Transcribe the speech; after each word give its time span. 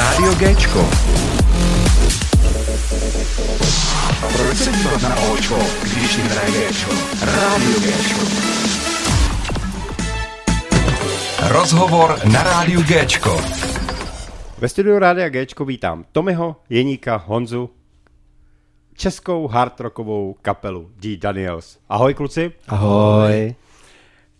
Rádio 0.00 0.34
Géčko. 0.34 0.90
Proč 4.36 4.56
se 4.56 4.72
dívat 4.72 5.02
na 5.02 5.16
Očko, 5.16 5.58
když 5.82 6.16
jim 6.16 6.26
hraje 6.26 6.50
Géčko? 6.50 6.90
Rádio 7.22 7.80
Géčko. 7.80 8.20
Rozhovor 11.48 12.18
na 12.32 12.42
Rádiu 12.42 12.82
Géčko. 12.82 13.40
Ve 14.58 14.68
studiu 14.68 14.98
Rádia 14.98 15.28
Géčko 15.28 15.64
vítám 15.64 16.04
Tomiho, 16.12 16.56
Jeníka, 16.68 17.16
Honzu, 17.16 17.70
českou 18.94 19.48
hard 19.48 19.80
rockovou 19.80 20.36
kapelu 20.42 20.90
D. 20.96 21.16
Daniels. 21.16 21.78
Ahoj 21.88 22.14
kluci. 22.14 22.52
Ahoj. 22.68 23.54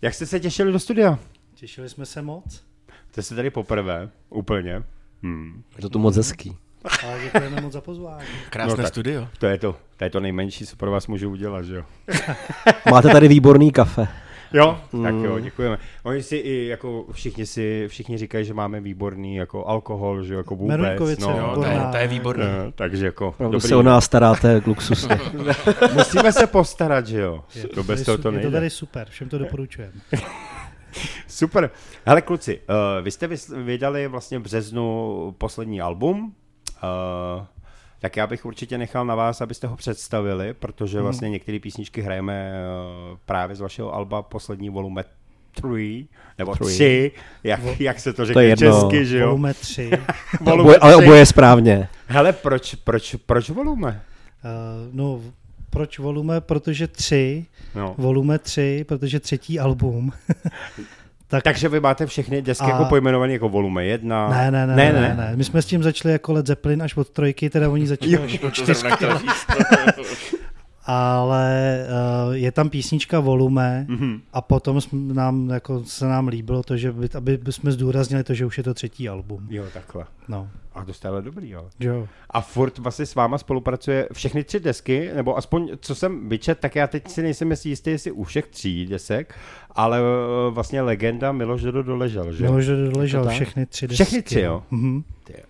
Jak 0.01 0.13
jste 0.13 0.25
se 0.25 0.39
těšili 0.39 0.71
do 0.71 0.79
studia? 0.79 1.19
Těšili 1.55 1.89
jsme 1.89 2.05
se 2.05 2.21
moc. 2.21 2.63
Jste 3.11 3.23
se 3.23 3.35
tady 3.35 3.49
poprvé, 3.49 4.09
úplně. 4.29 4.83
Hmm. 5.23 5.63
Je 5.75 5.81
to 5.81 5.89
tu 5.89 5.99
moc 5.99 6.17
hezký. 6.17 6.57
A 6.85 7.23
děkujeme 7.23 7.61
moc 7.61 7.73
za 7.73 7.81
pozvání. 7.81 8.25
Krásné 8.49 8.71
No 8.71 8.77
tak. 8.77 8.87
studio. 8.87 9.27
To 9.39 9.45
je 9.45 9.57
to, 9.57 9.75
to 9.97 10.03
je 10.03 10.09
to 10.09 10.19
nejmenší, 10.19 10.65
co 10.65 10.75
pro 10.75 10.91
vás 10.91 11.07
můžu 11.07 11.29
udělat, 11.29 11.61
že 11.65 11.75
jo? 11.75 11.83
Máte 12.91 13.09
tady 13.09 13.27
výborný 13.27 13.71
kafe. 13.71 14.07
Jo, 14.53 14.79
tak 15.03 15.13
jo, 15.15 15.39
děkujeme. 15.39 15.77
Oni 16.03 16.23
si 16.23 16.35
i 16.35 16.67
jako 16.67 17.05
všichni 17.11 17.45
si, 17.45 17.85
všichni 17.87 18.17
říkají, 18.17 18.45
že 18.45 18.53
máme 18.53 18.81
výborný 18.81 19.35
jako 19.35 19.65
alkohol, 19.65 20.23
že 20.23 20.33
jo, 20.33 20.37
jako 20.37 20.55
vůbec. 20.55 20.77
Meruňkovice, 20.79 21.21
no, 21.21 21.37
Jo, 21.37 21.51
to 21.55 21.63
je, 21.65 21.79
to 21.91 21.97
je 21.97 22.07
výborné. 22.07 22.45
no, 22.65 22.71
takže 22.71 23.05
jako 23.05 23.27
Opravdu 23.27 23.51
dobrý. 23.53 23.67
se 23.69 23.75
o 23.75 23.81
nás 23.81 24.05
staráte 24.05 24.61
luxusně. 24.65 25.19
Musíme 25.93 26.33
se 26.33 26.47
postarat, 26.47 27.07
že 27.07 27.19
jo? 27.21 27.43
Je 27.55 27.63
To 27.67 27.83
bez 27.83 27.99
tady 27.99 28.05
toho 28.05 28.17
to 28.17 28.21
Je 28.27 28.31
to 28.31 28.31
nejde. 28.31 28.51
tady 28.51 28.69
super, 28.69 29.07
všem 29.09 29.29
to 29.29 29.37
doporučujeme. 29.37 29.93
Super. 31.27 31.69
Hele 32.05 32.21
kluci, 32.21 32.59
uh, 32.69 33.03
vy 33.03 33.11
jste 33.11 33.29
vydali 33.63 34.07
vlastně 34.07 34.39
v 34.39 34.41
březnu 34.41 35.35
poslední 35.37 35.81
album, 35.81 36.35
uh, 36.83 37.45
tak 37.99 38.17
já 38.17 38.27
bych 38.27 38.45
určitě 38.45 38.77
nechal 38.77 39.05
na 39.05 39.15
vás, 39.15 39.41
abyste 39.41 39.67
ho 39.67 39.75
představili, 39.75 40.53
protože 40.53 41.01
vlastně 41.01 41.29
některé 41.29 41.59
písničky 41.59 42.01
hrajeme 42.01 42.51
uh, 43.11 43.17
právě 43.25 43.55
z 43.55 43.59
vašeho 43.59 43.93
alba 43.93 44.21
poslední 44.21 44.69
volume 44.69 45.03
3, 45.51 46.07
nebo 46.37 46.55
Three. 46.55 46.75
3, 46.75 47.11
jak, 47.43 47.59
jak 47.79 47.99
se 47.99 48.13
to 48.13 48.25
řekne 48.25 48.43
jedno. 48.43 48.71
česky, 48.71 49.05
že 49.05 49.19
jo? 49.19 49.27
Volume 49.27 49.53
3. 49.53 49.91
Volume 50.41 50.61
Oboje, 50.61 50.77
ale 50.77 50.93
tři. 50.93 51.03
oboje 51.03 51.19
je 51.19 51.25
správně. 51.25 51.87
Hele, 52.07 52.33
proč, 52.33 52.75
proč, 52.75 53.15
proč 53.25 53.49
volume? 53.49 54.01
Uh, 54.43 54.95
no, 54.95 55.21
proč 55.71 55.99
volume? 55.99 56.41
Protože 56.41 56.87
3. 56.87 57.45
No. 57.75 57.95
Volume 57.97 58.39
3, 58.39 58.85
protože 58.87 59.19
třetí 59.19 59.59
album. 59.59 60.11
tak, 61.27 61.43
Takže 61.43 61.69
vy 61.69 61.79
máte 61.79 62.05
všechny 62.05 62.41
desky 62.41 62.65
A- 62.65 62.69
jako 62.69 62.85
pojmenované 62.85 63.33
jako 63.33 63.49
volume 63.49 63.85
1. 63.85 64.29
ne, 64.29 64.51
ne, 64.51 64.67
ne, 64.67 64.75
ne, 64.75 64.93
ne, 64.93 65.15
ne. 65.17 65.31
My 65.35 65.43
jsme 65.43 65.61
s 65.61 65.65
tím 65.65 65.83
začali 65.83 66.11
jako 66.11 66.33
Led 66.33 66.47
Zeppelin 66.47 66.83
až 66.83 66.97
od 66.97 67.09
trojky, 67.09 67.49
teda 67.49 67.69
oni 67.69 67.87
začali 67.87 68.17
až 68.17 68.39
od 68.39 68.53
čtyřky. 68.53 68.89
Ale 70.85 71.79
uh, 72.27 72.35
je 72.35 72.51
tam 72.51 72.69
písnička 72.69 73.19
Volume 73.19 73.85
Mhm. 73.89 74.21
a 74.33 74.41
potom 74.41 74.81
jsme- 74.81 75.13
nám, 75.13 75.49
jako, 75.49 75.83
se 75.83 76.05
nám 76.05 76.27
líbilo 76.27 76.63
to, 76.63 76.77
že 76.77 76.91
by, 76.91 77.09
aby 77.17 77.39
jsme 77.49 77.71
zdůraznili 77.71 78.23
to, 78.23 78.33
že 78.33 78.45
už 78.45 78.57
je 78.57 78.63
to 78.63 78.73
třetí 78.73 79.09
album. 79.09 79.47
Jo, 79.49 79.63
takhle. 79.73 80.05
No, 80.27 80.47
A 80.75 80.85
to 80.85 80.93
jste 80.93 81.07
ale 81.07 81.21
dobrý, 81.21 81.55
ale. 81.55 81.67
jo. 81.79 82.07
A 82.29 82.41
furt 82.41 82.77
vlastně 82.77 83.05
s 83.05 83.15
váma 83.15 83.37
spolupracuje 83.37 84.07
všechny 84.13 84.43
tři 84.43 84.59
desky, 84.59 85.09
nebo 85.15 85.37
aspoň 85.37 85.69
co 85.81 85.95
jsem 85.95 86.29
vyčet, 86.29 86.59
tak 86.59 86.75
já 86.75 86.87
teď 86.87 87.07
si 87.07 87.21
nejsem 87.21 87.51
jistý, 87.63 87.89
jestli 87.89 88.11
u 88.11 88.23
všech 88.23 88.47
tří 88.47 88.85
desek, 88.85 89.35
ale 89.71 89.99
eh, 89.99 90.51
vlastně 90.51 90.81
legenda 90.81 91.31
Miloš 91.31 91.61
Dodo 91.61 91.83
doležel, 91.83 92.33
že? 92.33 92.45
jo? 92.45 92.51
Miloš 92.51 92.65
doležel 92.93 93.23
tak? 93.23 93.33
všechny 93.33 93.65
tři 93.65 93.87
desky. 93.87 94.03
Všechny 94.03 94.21
tři, 94.21 94.39
jo? 94.41 94.63
Mhm. 94.71 95.03
Ty 95.23 95.33
jo. 95.37 95.43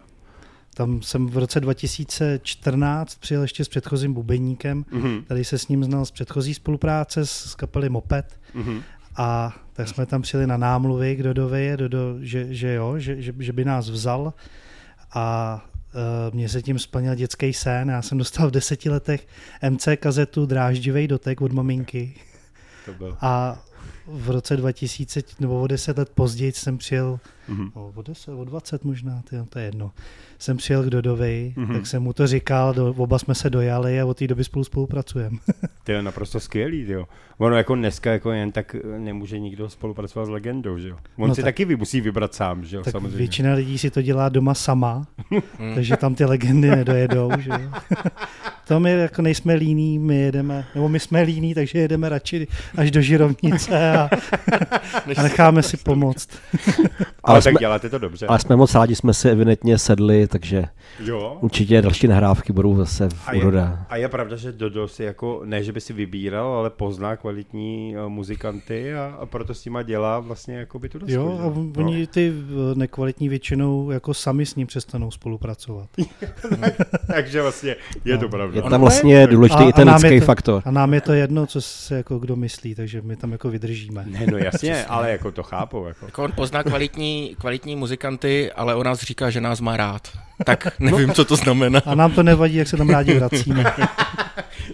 Tam 0.73 1.01
jsem 1.01 1.27
v 1.27 1.37
roce 1.37 1.59
2014 1.59 3.15
přijel 3.19 3.41
ještě 3.41 3.65
s 3.65 3.69
předchozím 3.69 4.13
bubeníkem, 4.13 4.85
Mhm, 4.91 5.23
tady 5.27 5.45
se 5.45 5.57
s 5.57 5.67
ním 5.67 5.83
znal 5.83 6.05
z 6.05 6.11
předchozí 6.11 6.53
spolupráce 6.53 7.25
s, 7.25 7.31
s 7.31 7.55
kapely 7.55 7.89
Moped 7.89 8.39
mhm. 8.53 8.81
a 9.15 9.55
tak 9.73 9.87
jsme 9.87 10.05
tam 10.05 10.21
přijeli 10.21 10.47
na 10.47 10.57
námluvy 10.57 11.15
k 11.15 11.23
Dodovi, 11.23 11.73
Dodo, 11.75 12.15
že, 12.19 12.53
že 12.53 12.73
jo, 12.73 12.99
že, 12.99 13.21
že, 13.21 13.33
že 13.39 13.53
by 13.53 13.65
nás 13.65 13.89
vzal 13.89 14.33
a 15.13 15.55
uh, 16.29 16.35
mě 16.35 16.49
se 16.49 16.61
tím 16.61 16.79
splnil 16.79 17.15
dětský 17.15 17.53
sen. 17.53 17.89
Já 17.89 18.01
jsem 18.01 18.17
dostal 18.17 18.47
v 18.47 18.51
deseti 18.51 18.89
letech 18.89 19.27
MC 19.69 19.87
kazetu 19.95 20.45
Dráždivej 20.45 21.07
dotek 21.07 21.41
od 21.41 21.51
maminky 21.51 22.13
To 22.85 22.93
byl. 22.93 23.17
a 23.21 23.63
v 24.07 24.29
roce 24.29 24.57
2000 24.57 25.21
nebo 25.39 25.61
o 25.61 25.67
10 25.67 25.97
let 25.97 26.09
později 26.09 26.51
jsem 26.51 26.77
přijel, 26.77 27.19
Mhm. 27.49 27.69
o, 27.73 27.91
o 27.95 28.01
10, 28.01 28.31
o 28.33 28.45
20 28.45 28.83
možná, 28.83 29.21
tyjo, 29.29 29.45
to 29.49 29.59
je 29.59 29.65
jedno, 29.65 29.91
jsem 30.39 30.57
přijel 30.57 30.83
k 30.83 30.89
Dodovi, 30.89 31.53
Mhm. 31.57 31.73
tak 31.73 31.87
jsem 31.87 32.03
mu 32.03 32.13
to 32.13 32.27
říkal, 32.27 32.73
do, 32.73 32.93
oba 32.97 33.19
jsme 33.19 33.35
se 33.35 33.49
dojali 33.49 34.01
a 34.01 34.05
od 34.05 34.17
té 34.17 34.27
doby 34.27 34.43
spolu 34.43 34.63
spolupracujeme. 34.63 35.37
To 35.83 35.91
je 35.91 36.01
naprosto 36.01 36.39
skvělý, 36.39 36.85
jo. 36.91 37.05
Ono 37.37 37.55
jako 37.55 37.75
dneska 37.75 38.11
jako 38.11 38.31
jen 38.31 38.51
tak 38.51 38.75
eh, 38.75 38.99
nemůže 38.99 39.39
nikdo 39.39 39.69
spolupracovat 39.69 40.25
s 40.25 40.29
legendou, 40.29 40.77
že 40.77 40.89
jo. 40.89 40.97
On 41.17 41.29
No 41.29 41.35
si 41.35 41.41
tak- 41.41 41.45
taky 41.47 41.65
vy 41.65 41.75
musí 41.75 42.01
vybrat 42.01 42.33
sám, 42.33 42.65
že 42.65 42.75
jo, 42.77 42.83
tak 42.83 42.91
samozřejmě. 42.91 43.17
většina 43.17 43.53
lidí 43.53 43.77
si 43.77 43.89
to 43.91 44.01
dělá 44.01 44.29
doma 44.29 44.53
sama, 44.53 45.07
takže 45.75 45.97
tam 45.97 46.15
ty 46.15 46.25
legendy 46.25 46.69
nedojedou, 46.69 47.31
že 47.39 47.49
jo. 47.49 47.71
To 48.67 48.79
my 48.79 48.91
jako 48.91 49.21
nejsme 49.21 49.53
líní, 49.53 49.99
my 49.99 50.15
jedeme, 50.17 50.65
nebo 50.75 50.89
my 50.89 50.99
jsme 50.99 51.21
líní, 51.21 51.53
takže 51.53 51.79
jedeme 51.79 52.09
radši 52.09 52.47
až 52.77 52.91
do 52.91 53.01
Žirovnice 53.01 53.97
a, 53.97 54.09
a 55.17 55.23
necháme 55.23 55.63
si 55.63 55.77
pomoct. 55.77 56.29
Ale 57.31 57.41
tak 57.41 57.51
jsme- 57.53 57.59
děláte 57.59 57.89
to 57.89 57.97
dobře. 57.97 58.27
Ale 58.27 58.39
jsme 58.39 58.55
moc 58.55 58.75
rádi, 58.75 58.95
jsme 58.95 59.13
si 59.13 59.29
evidentně 59.29 59.77
sedli, 59.77 60.27
takže 60.27 60.63
Jo. 60.99 61.37
určitě 61.41 61.81
další 61.81 62.07
nahrávky 62.07 62.53
budou 62.53 62.75
zase 62.77 63.09
v 63.09 63.27
A 63.29 63.33
je, 63.33 63.41
a 63.89 63.95
je 63.97 64.07
pravda, 64.09 64.35
že 64.35 64.51
Dodo 64.51 64.87
si 64.87 65.03
jako, 65.03 65.41
ne, 65.45 65.63
že 65.63 65.71
by 65.71 65.81
si 65.81 65.93
vybíral, 65.93 66.47
ale 66.53 66.69
pozná 66.69 67.15
kvalitní 67.15 67.95
uh, 68.03 68.09
muzikanty 68.09 68.93
a, 68.93 69.15
a 69.19 69.25
proto 69.25 69.53
s 69.53 69.65
nima 69.65 69.83
dělá 69.83 70.19
vlastně 70.19 70.55
jako 70.57 70.79
by 70.79 70.89
tu 70.89 70.99
desku. 70.99 71.13
Jo, 71.13 71.39
a 71.41 71.45
on- 71.45 71.73
oni 71.77 72.07
ty 72.07 72.33
eh, 72.35 72.75
nekvalitní 72.75 73.29
většinou 73.29 73.91
jako 73.91 74.13
sami 74.13 74.45
s 74.45 74.55
ním 74.55 74.67
přestanou 74.67 75.11
spolupracovat. 75.11 75.89
Takže 77.07 77.41
vlastně 77.41 77.75
je 78.05 78.17
to 78.17 78.29
pravda. 78.29 78.55
Je 78.63 78.69
tam 78.69 78.81
vlastně 78.81 79.27
důležitý 79.27 79.63
A- 79.63 79.69
i 79.69 79.73
ten 79.73 79.89
lidský 79.89 80.19
to- 80.19 80.25
faktor. 80.25 80.61
A 80.65 80.71
nám 80.71 80.93
je 80.93 81.01
to 81.01 81.13
jedno, 81.13 81.45
co 81.45 81.61
se 81.61 81.95
jako 81.95 82.19
kdo 82.19 82.35
myslí, 82.35 82.75
takže 82.75 83.01
my 83.01 83.15
tam 83.15 83.31
jako 83.31 83.49
vydržíme. 83.49 84.05
Ne, 84.07 84.25
no 84.31 84.37
jasně, 84.37 84.85
ale 84.89 85.11
jako 85.11 85.31
to 85.31 85.43
chápu. 85.43 85.85
Jako. 85.87 86.05
Jako 86.05 86.23
on 86.23 86.31
pozná 86.35 86.63
kvalitní, 86.63 87.20
kvalitní 87.29 87.75
muzikanty, 87.75 88.51
ale 88.51 88.75
o 88.75 88.83
nás 88.83 89.01
říká, 89.01 89.29
že 89.29 89.41
nás 89.41 89.61
má 89.61 89.77
rád. 89.77 90.07
Tak 90.45 90.67
nevím, 90.79 91.13
co 91.13 91.25
to 91.25 91.35
znamená. 91.35 91.81
A 91.85 91.95
nám 91.95 92.11
to 92.11 92.23
nevadí, 92.23 92.55
jak 92.55 92.67
se 92.67 92.77
tam 92.77 92.89
rádi 92.89 93.13
vracíme. 93.13 93.73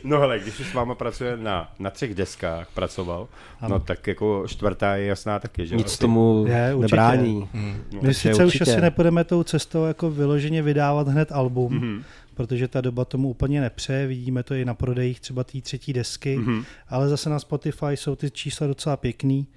No 0.03 0.19
hele, 0.19 0.40
když 0.40 0.59
už 0.59 0.68
s 0.68 0.74
váma 0.74 0.96
pracuje 0.96 1.38
na, 1.38 1.72
na 1.80 1.90
třech 1.90 2.16
deskách, 2.16 2.68
pracoval, 2.74 3.28
Ano. 3.62 3.75
no 3.75 3.80
tak 3.80 4.07
jako 4.07 4.44
čtvrtá 4.47 4.96
je 4.96 5.06
jasná 5.06 5.40
taky, 5.40 5.68
že? 5.68 5.75
Nic 5.75 5.88
Asi. 5.88 5.97
tomu 6.00 6.46
Je, 6.47 6.74
určitě. 6.75 6.96
nebrání. 6.96 7.50
Hmm. 7.53 7.84
No, 7.91 8.00
My 8.02 8.13
sice 8.13 8.46
už 8.46 8.62
asi 8.62 8.81
nepůjdeme 8.81 9.24
tou 9.24 9.44
cestou 9.44 9.86
jako 9.86 10.09
vyloženě 10.12 10.62
vydávat 10.62 11.07
hned 11.07 11.31
album, 11.31 11.74
Mhm, 11.74 12.03
protože 12.34 12.68
ta 12.68 12.81
doba 12.81 13.06
tomu 13.06 13.30
úplně 13.30 13.62
nepřeje, 13.62 14.07
vidíme 14.07 14.44
to 14.44 14.53
i 14.53 14.66
na 14.66 14.74
prodejích 14.74 15.19
třeba 15.19 15.44
té 15.44 15.62
třetí 15.62 15.94
desky, 15.94 16.38
mhm. 16.38 16.63
ale 16.90 17.09
zase 17.09 17.30
na 17.30 17.40
Spotify 17.40 17.86
jsou 17.91 18.16
ty 18.16 18.31
čísla 18.31 18.68
docela 18.68 18.97
pěkný, 18.97 19.47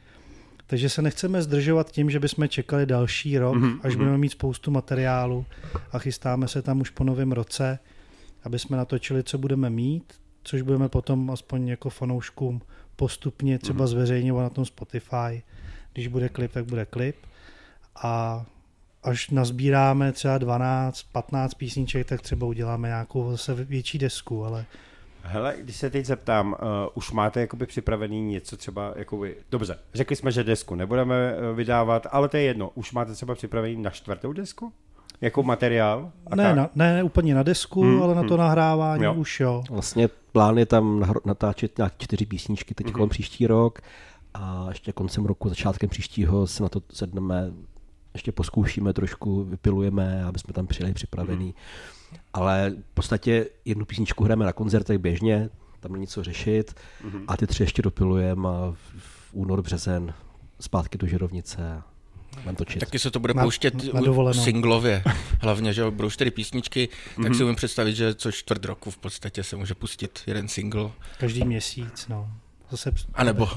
takže 0.70 0.88
se 0.88 1.02
nechceme 1.02 1.42
zdržovat 1.42 1.90
tím, 1.90 2.10
že 2.10 2.20
bychom 2.20 2.48
čekali 2.48 2.86
další 2.86 3.38
rok, 3.38 3.56
Mhm, 3.56 3.80
až 3.82 3.92
mhm. 3.92 3.98
budeme 3.98 4.18
mít 4.18 4.28
spoustu 4.28 4.70
materiálu 4.70 5.46
a 5.92 5.98
chystáme 5.98 6.48
se 6.48 6.62
tam 6.62 6.80
už 6.80 6.90
po 6.90 7.04
novém 7.04 7.32
roce, 7.32 7.78
aby 8.44 8.58
jsme 8.58 8.76
natočili, 8.76 9.22
co 9.22 9.38
budeme 9.38 9.70
mít, 9.70 10.12
což 10.42 10.62
budeme 10.62 10.88
potom 10.88 11.30
aspoň 11.30 11.68
jako 11.68 11.90
fanouškům 11.90 12.62
postupně 12.96 13.58
třeba 13.58 13.86
zveřejňovat 13.86 14.42
na 14.42 14.50
tom 14.50 14.64
Spotify. 14.64 15.42
Když 15.92 16.06
bude 16.08 16.28
klip, 16.28 16.52
tak 16.52 16.64
bude 16.64 16.84
klip. 16.84 17.16
A 18.02 18.44
až 19.02 19.30
nazbíráme 19.30 20.12
třeba 20.12 20.38
12, 20.38 21.02
15 21.02 21.54
písniček, 21.54 22.06
tak 22.06 22.20
třeba 22.20 22.46
uděláme 22.46 22.88
nějakou 22.88 23.30
zase 23.30 23.54
větší 23.54 23.98
desku, 23.98 24.44
ale 24.44 24.64
Hele, 25.22 25.54
když 25.60 25.76
se 25.76 25.90
teď 25.90 26.06
zeptám, 26.06 26.52
uh, 26.52 26.68
už 26.94 27.12
máte 27.12 27.40
jakoby 27.40 27.66
připravený 27.66 28.22
něco 28.22 28.56
třeba, 28.56 28.92
jakoby, 28.96 29.36
dobře, 29.50 29.78
řekli 29.94 30.16
jsme, 30.16 30.32
že 30.32 30.44
desku 30.44 30.74
nebudeme 30.74 31.14
eh, 31.14 31.54
vydávat, 31.54 32.06
ale 32.10 32.28
to 32.28 32.36
je 32.36 32.42
jedno, 32.42 32.70
už 32.74 32.92
máte 32.92 33.12
třeba 33.12 33.34
připravený 33.34 33.76
na 33.76 33.90
čtvrtou 33.90 34.32
desku? 34.32 34.72
Jako 35.20 35.42
materiál? 35.42 36.12
A 36.30 36.36
ne, 36.36 36.44
tak? 36.44 36.56
na, 36.56 36.70
ne, 36.74 36.94
ne 36.94 37.02
úplně 37.02 37.34
na 37.34 37.42
desku, 37.42 37.82
Hmm, 37.82 37.92
hmm, 37.92 38.02
ale 38.02 38.14
na 38.14 38.22
to 38.22 38.34
hmm. 38.34 38.38
nahrávání 38.38 39.04
Jo. 39.04 39.14
už 39.14 39.40
jo. 39.40 39.64
Vlastně 39.70 40.08
plán 40.32 40.58
je 40.58 40.66
tam 40.66 41.12
natáčet 41.24 41.78
nějak 41.78 41.92
čtyři 41.98 42.26
písničky 42.26 42.74
teď 42.74 42.92
kolem 42.92 43.08
příští 43.08 43.46
rok 43.46 43.78
a 44.34 44.66
ještě 44.68 44.92
koncem 44.92 45.24
roku, 45.24 45.48
začátkem 45.48 45.88
příštího 45.88 46.46
se 46.46 46.62
na 46.62 46.68
to 46.68 46.82
sedneme, 46.92 47.50
ještě 48.14 48.32
poskoušíme 48.32 48.92
trošku, 48.92 49.44
vypilujeme, 49.44 50.24
aby 50.24 50.38
jsme 50.38 50.52
tam 50.52 50.66
přijeli 50.66 50.94
připravený. 50.94 51.44
Mhm. 51.44 51.54
Ale 52.32 52.72
v 52.90 52.94
podstatě 52.94 53.46
jednu 53.64 53.84
písničku 53.84 54.24
hrajeme 54.24 54.44
na 54.44 54.52
koncertech 54.52 54.98
běžně, 54.98 55.48
tam 55.80 55.92
není 55.92 56.06
co 56.06 56.24
řešit 56.24 56.74
Mhm. 57.04 57.24
a 57.28 57.36
ty 57.36 57.46
tři 57.46 57.62
ještě 57.62 57.82
dopilujeme 57.82 58.48
a 58.48 58.74
v, 58.98 59.28
únor, 59.32 59.62
březen 59.62 60.14
zpátky 60.60 60.98
do 60.98 61.06
Žirovnice. 61.06 61.82
Mám 62.46 62.56
točit. 62.56 62.78
Taky 62.80 62.98
se 62.98 63.10
to 63.10 63.20
bude 63.20 63.34
Na- 63.34 63.42
pouštět 63.42 63.94
na 63.94 64.00
dovolenou. 64.00 64.44
singlově. 64.44 65.02
Hlavně, 65.42 65.72
že 65.72 65.90
budou 65.90 66.10
čtyři 66.10 66.30
písničky, 66.30 66.88
tak 67.16 67.18
Mhm. 67.18 67.34
si 67.34 67.44
umím 67.44 67.56
představit, 67.56 67.94
že 67.94 68.14
co 68.14 68.32
čtvrt 68.32 68.64
roku 68.64 68.90
v 68.90 68.98
podstatě 68.98 69.42
se 69.42 69.56
může 69.56 69.74
pustit 69.74 70.20
jeden 70.26 70.48
single. 70.48 70.90
Každý 71.18 71.44
měsíc, 71.44 72.06
no. 72.08 72.30
Zase 72.70 72.92
A 73.14 73.24
nebo 73.24 73.48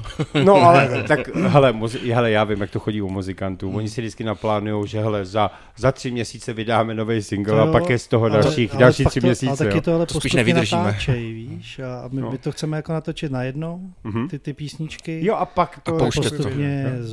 No 0.44 0.54
ale 0.54 1.04
tak, 1.08 1.34
hele, 1.36 1.72
muzi- 1.72 2.12
hele, 2.14 2.30
já 2.30 2.44
vím, 2.44 2.60
jak 2.60 2.70
to 2.70 2.80
chodí 2.80 3.02
u 3.02 3.08
muzikantů. 3.08 3.70
Oni 3.76 3.88
si 3.88 4.00
vždycky 4.00 4.24
naplánujou, 4.24 4.86
že 4.86 5.00
hele, 5.00 5.24
za, 5.24 5.50
za 5.76 5.92
tři 5.92 6.10
měsíce 6.10 6.52
vydáme 6.52 6.94
nový 6.94 7.22
single 7.22 7.60
a 7.60 7.66
pak 7.72 7.90
je 7.90 7.98
z 7.98 8.06
toho 8.08 8.26
ale- 8.26 8.42
dalších, 8.42 8.72
ale 8.74 8.80
další 8.80 9.02
fakt 9.02 9.10
tři 9.10 9.20
to, 9.20 9.26
měsíce. 9.26 9.48
Ale 9.48 9.56
taky 9.56 9.76
jo. 9.76 9.80
to 9.80 9.94
ale 9.94 10.06
To 10.06 10.14
spíš 10.14 10.22
postupně 10.22 10.36
nevydržíme. 10.36 10.82
natáčejí, 10.82 11.32
víš, 11.32 11.78
a 11.78 12.00
a 12.00 12.08
my, 12.12 12.20
No. 12.20 12.30
my 12.30 12.38
to 12.38 12.52
chceme 12.52 12.76
jako 12.76 12.92
natočit 12.92 13.32
najednou, 13.32 13.80
Mhm. 14.04 14.28
ty, 14.28 14.38
ty 14.38 14.52
písničky, 14.52 15.26
Jo 15.26 15.34
a 15.34 15.46
pak 15.46 15.80
to... 15.82 15.94
A 15.94 15.98
pouštět 15.98 16.30
to. 16.30 16.36
postupně 16.36 16.92
Jo. 16.98 17.06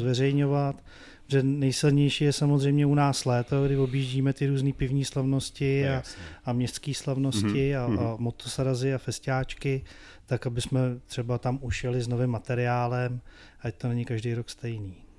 Že 1.32 1.44
nejsilnější 1.44 2.24
je 2.24 2.34
samozřejmě 2.34 2.86
u 2.86 2.96
nás 2.96 3.26
léto, 3.26 3.66
kdy 3.66 3.78
objíždíme 3.78 4.34
ty 4.34 4.48
různé 4.48 4.74
pivní 4.74 5.06
slavnosti 5.06 5.90
a, 5.90 6.04
a 6.46 6.54
městské 6.54 6.94
slavnosti 6.94 7.76
Mhm, 7.76 8.00
a, 8.00 8.04
a 8.04 8.16
motosarazy 8.20 8.94
a 8.94 8.98
festiáčky, 8.98 9.82
tak 10.26 10.48
aby 10.48 10.62
jsme 10.62 10.80
třeba 11.06 11.38
tam 11.38 11.60
ušili 11.62 12.02
s 12.02 12.08
novým 12.08 12.30
materiálem, 12.30 13.22
ať 13.62 13.76
to 13.76 13.88
není 13.88 14.06
každý 14.06 14.34
rok 14.34 14.50
stejný. 14.50 15.11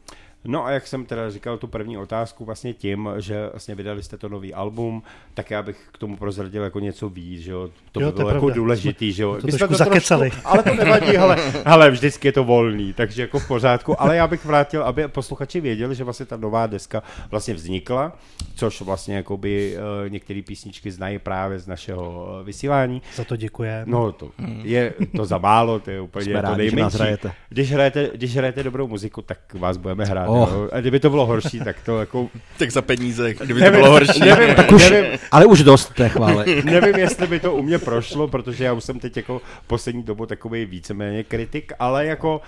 No 0.44 0.66
a 0.66 0.70
jak 0.70 0.86
jsem 0.86 1.04
teda 1.04 1.30
říkal 1.30 1.58
tu 1.58 1.66
první 1.66 1.98
otázku 1.98 2.44
vlastně 2.44 2.72
tím, 2.74 3.08
že 3.18 3.48
vlastně 3.52 3.74
vydali 3.74 4.02
jste 4.02 4.18
to 4.18 4.28
nový 4.28 4.54
album, 4.54 5.02
tak 5.34 5.50
já 5.50 5.62
bych 5.62 5.76
k 5.92 5.98
tomu 5.98 6.16
prozradil 6.16 6.62
jako 6.62 6.80
něco 6.80 7.08
víc, 7.08 7.40
že 7.42 7.52
jo. 7.52 7.68
To 7.92 8.00
Jo, 8.00 8.06
by 8.06 8.12
to 8.12 8.20
je 8.20 8.24
bylo 8.24 8.28
jako 8.28 8.40
pravda. 8.46 8.54
důležitý, 8.54 9.12
že 9.12 9.22
jo. 9.22 9.36
to 9.40 9.46
My 9.46 9.52
jsme 9.52 9.58
trošku 9.58 9.74
zakecali. 9.74 10.30
Trošku, 10.30 10.48
ale 10.52 10.62
to 10.62 10.74
nevadí, 10.74 11.06
hele, 11.16 11.36
hele, 11.66 11.90
vždycky 11.90 12.28
je 12.28 12.32
to 12.32 12.44
volný, 12.44 12.92
takže 12.92 13.22
jako 13.22 13.38
v 13.38 13.48
pořádku, 13.48 14.02
ale 14.02 14.16
já 14.16 14.26
bych 14.26 14.44
vrátil, 14.44 14.82
aby 14.82 15.08
posluchači 15.08 15.60
věděli, 15.60 15.94
že 15.94 16.04
vlastně 16.04 16.26
ta 16.26 16.36
nová 16.36 16.66
deska 16.66 17.02
vlastně 17.30 17.54
vznikla, 17.54 18.12
což 18.54 18.80
vlastně 18.80 19.16
jakoby 19.16 19.76
uh, 19.76 20.10
některé 20.12 20.42
písničky 20.46 20.90
znají 20.90 21.18
právě 21.18 21.58
z 21.58 21.66
našeho 21.66 22.28
eh, 22.40 22.44
vysílání. 22.44 23.02
Za 23.14 23.24
to 23.24 23.36
děkujeme. 23.36 23.84
No 23.86 24.12
to 24.12 24.30
je 24.62 24.94
to 25.16 25.24
za 25.24 25.38
málo, 25.38 25.78
to 25.80 25.90
je 25.90 26.00
úplně 26.00 26.24
Jsme 26.24 26.34
to 26.34 26.40
rádi, 26.42 26.62
že 26.64 26.64
nás 26.64 26.74
nejmenší. 26.74 26.96
hrajete. 26.96 27.32
Když 27.48 27.72
hrajete, 27.72 28.10
když 28.14 28.36
hrajete 28.36 28.62
dobrou 28.62 28.88
muziku, 28.88 29.22
tak 29.22 29.38
vás 29.54 29.76
budeme 29.76 30.04
hrát. 30.04 30.31
Oh. 30.32 30.54
Oh. 30.54 30.68
A 30.72 30.80
kdyby 30.80 31.00
to 31.00 31.10
bylo 31.10 31.26
horší, 31.26 31.60
tak 31.60 31.76
to 31.84 31.98
jako... 32.00 32.28
tak 32.58 32.70
za 32.70 32.82
peníze, 32.82 33.34
kdyby 33.34 33.60
to 33.62 33.70
bylo 33.70 33.90
horší. 33.90 34.20
Nevím, 34.20 34.54
Tak 34.54 34.72
už, 34.72 34.90
nevím, 34.90 35.18
ale 35.32 35.46
už 35.46 35.62
dost 35.62 35.94
té 35.94 36.08
chvále. 36.08 36.44
nevím, 36.64 36.96
jestli 36.96 37.26
by 37.26 37.40
to 37.40 37.54
u 37.54 37.62
mě 37.62 37.78
prošlo, 37.78 38.28
protože 38.28 38.64
já 38.64 38.72
už 38.72 38.84
jsem 38.84 38.98
teď 38.98 39.16
jako 39.16 39.40
poslední 39.66 40.02
dobu 40.02 40.26
takový 40.26 40.64
víceméně 40.66 41.24
kritik, 41.24 41.72
ale 41.78 42.06
jako 42.06 42.40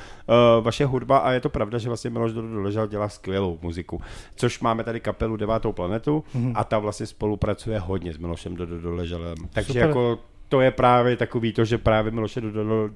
uh, 0.59 0.65
vaše 0.65 0.85
hudba, 0.87 1.19
a 1.19 1.31
je 1.33 1.41
to 1.41 1.49
pravda, 1.49 1.79
že 1.79 1.89
vlastně 1.89 2.11
Miloš 2.11 2.33
Dodo 2.33 2.49
Doležal 2.55 2.87
dělá 2.87 3.09
skvělou 3.09 3.59
muziku, 3.63 4.01
což 4.37 4.61
máme 4.61 4.85
tady 4.85 5.01
kapelu 5.01 5.37
Devátou 5.37 5.73
planetu 5.73 6.25
Mhm. 6.35 6.53
a 6.57 6.65
ta 6.65 6.79
vlastně 6.79 7.07
spolupracuje 7.07 7.79
hodně 7.79 8.13
s 8.13 8.19
Milošem 8.19 8.57
Dodo 8.57 8.81
Doležalem. 8.81 9.35
Takže 9.53 9.73
Super. 9.73 9.89
jako 9.89 10.19
to 10.55 10.61
je 10.61 10.71
právě 10.71 11.17
takový 11.17 11.53
to, 11.53 11.65
že 11.65 11.79
právě 11.79 12.13
Miloše 12.13 12.43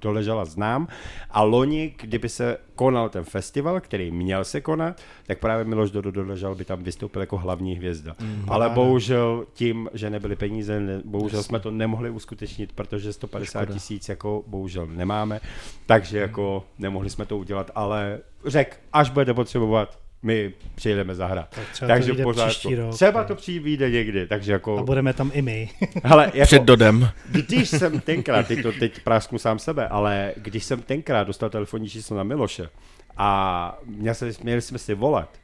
Doležala 0.01 0.45
znám. 0.45 0.89
A 1.31 1.43
loni, 1.43 1.95
kdyby 2.01 2.29
se 2.29 2.57
konal 2.75 3.09
ten 3.09 3.25
festival, 3.25 3.81
který 3.81 4.11
měl 4.11 4.45
se 4.45 4.61
konat, 4.61 5.03
tak 5.27 5.39
právě 5.39 5.65
Miloš 5.65 5.91
Doležal 5.91 6.55
by 6.55 6.65
tam 6.65 6.83
vystoupil 6.83 7.21
jako 7.23 7.37
hlavní 7.37 7.77
hvězda. 7.77 8.15
Mm, 8.21 8.45
Ale 8.49 8.71
bohužel 8.71 9.47
tím, 9.53 9.91
že 9.95 10.11
nebyly 10.11 10.37
peníze, 10.37 10.81
ne, 10.81 11.03
bohužel 11.05 11.43
jsme 11.43 11.61
to 11.61 11.71
nemohli 11.71 12.11
uskutečnit, 12.11 12.73
protože 12.73 13.13
150 13.13 13.63
Škoda. 13.63 13.73
tisíc 13.75 14.09
jako 14.09 14.45
bohužel 14.47 14.87
nemáme, 14.87 15.41
takže 15.87 16.19
jako 16.19 16.65
nemohli 16.79 17.11
jsme 17.11 17.27
to 17.27 17.39
udělat, 17.39 17.71
ale 17.75 18.21
řek, 18.47 18.81
až 18.93 19.11
budete 19.11 19.35
potřebovat, 19.35 19.99
my 20.23 20.53
přijedeme 20.75 21.15
zahrát. 21.15 21.49
Tak 21.55 21.65
třeba 21.73 21.89
takže 21.89 22.15
to 22.15 22.33
příští 22.33 22.75
rok. 22.75 22.95
Třeba 22.95 23.25
to 23.25 23.35
přijde 23.35 23.91
někdy, 23.91 24.27
takže 24.27 24.53
jako... 24.53 24.79
A 24.79 24.83
budeme 24.83 25.13
tam 25.13 25.31
i 25.35 25.43
my. 25.43 25.69
Hele, 26.05 26.31
jako, 26.35 26.47
Před 26.47 26.63
dodem. 26.63 27.11
když 27.31 27.69
jsem 27.69 28.01
tenkrát, 28.01 28.47
teď 28.47 28.63
to 28.63 28.73
teď 28.73 29.01
prásknu 29.01 29.39
sám 29.39 29.59
sebe, 29.59 29.89
ale 29.89 30.33
když 30.37 30.65
jsem 30.65 30.83
tenkrát 30.83 31.27
dostal 31.27 31.51
telefonní 31.51 31.89
číslo 31.89 32.17
na 32.17 32.23
Miloše 32.23 32.69
a 33.17 33.79
měl 33.85 34.15
se, 34.15 34.31
měli 34.43 34.63
jsme 34.63 34.79
si 34.79 34.95
volat, 34.95 35.39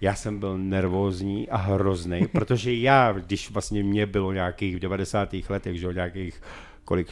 já 0.00 0.14
jsem 0.14 0.38
byl 0.38 0.58
nervózní 0.58 1.48
a 1.48 1.56
hrozný, 1.56 2.26
protože 2.32 2.74
já, 2.74 3.12
když 3.12 3.50
vlastně 3.50 3.82
mě 3.82 4.06
bylo 4.06 4.32
nějakých 4.32 4.76
v 4.76 4.78
90. 4.78 5.34
letech, 5.48 5.78
že 5.78 5.86
jo, 5.86 5.92
nějakých 5.92 6.42
kolik, 6.84 7.08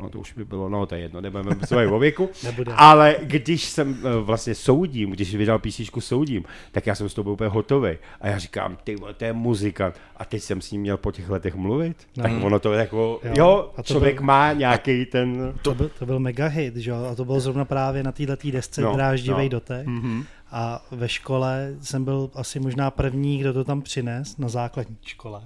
no 0.00 0.08
to 0.08 0.18
už 0.18 0.32
by 0.32 0.44
bylo, 0.44 0.68
no 0.68 0.86
to 0.86 0.94
je 0.94 1.00
jedno, 1.00 1.20
nebudeme 1.20 1.50
bavit 1.70 1.90
o 1.90 1.98
věku, 1.98 2.30
ale 2.76 3.16
když 3.22 3.64
jsem 3.64 3.96
eh, 4.04 4.20
vlastně 4.20 4.54
soudím, 4.54 5.10
když 5.10 5.34
vydal 5.34 5.58
písničku 5.58 6.00
soudím, 6.00 6.44
tak 6.72 6.86
já 6.86 6.94
jsem 6.94 7.08
s 7.08 7.14
byl 7.14 7.32
úplně 7.32 7.50
hotový. 7.50 7.90
A 8.20 8.28
já 8.28 8.38
říkám, 8.38 8.76
ty 8.84 8.96
to 9.16 9.24
je 9.24 9.32
muzikant. 9.32 9.94
A 10.16 10.24
teď 10.24 10.42
jsem 10.42 10.60
s 10.60 10.70
ním 10.70 10.80
měl 10.80 10.96
po 10.96 11.12
těch 11.12 11.30
letech 11.30 11.54
mluvit. 11.54 11.96
No. 12.16 12.22
Tak 12.22 12.32
ono 12.42 12.58
to 12.58 12.72
je 12.72 12.78
jako, 12.80 13.20
jo, 13.24 13.32
Jo. 13.36 13.70
A 13.76 13.82
to 13.82 13.92
člověk 13.92 14.14
byl- 14.16 14.26
má 14.26 14.52
nějaký 14.52 15.06
ten... 15.06 15.54
To 15.62 15.74
byl, 15.74 15.90
to 15.98 16.06
byl 16.06 16.18
mega 16.18 16.46
hit, 16.46 16.76
že? 16.76 16.90
jo? 16.90 17.08
A 17.12 17.14
to 17.14 17.24
bylo 17.24 17.40
zrovna 17.40 17.64
právě 17.64 18.02
na 18.02 18.12
této 18.12 18.50
desce 18.52 18.80
No, 18.80 18.94
Dráždivej 18.94 19.44
no. 19.46 19.50
dotek. 19.50 19.86
Mhm. 19.86 20.24
A 20.52 20.82
ve 20.90 21.08
škole 21.08 21.74
jsem 21.80 22.04
byl 22.04 22.30
asi 22.34 22.60
možná 22.60 22.90
první, 22.90 23.38
kdo 23.38 23.52
to 23.52 23.64
tam 23.64 23.82
přines, 23.82 24.36
na 24.38 24.48
základní 24.48 24.96
škole. 25.02 25.40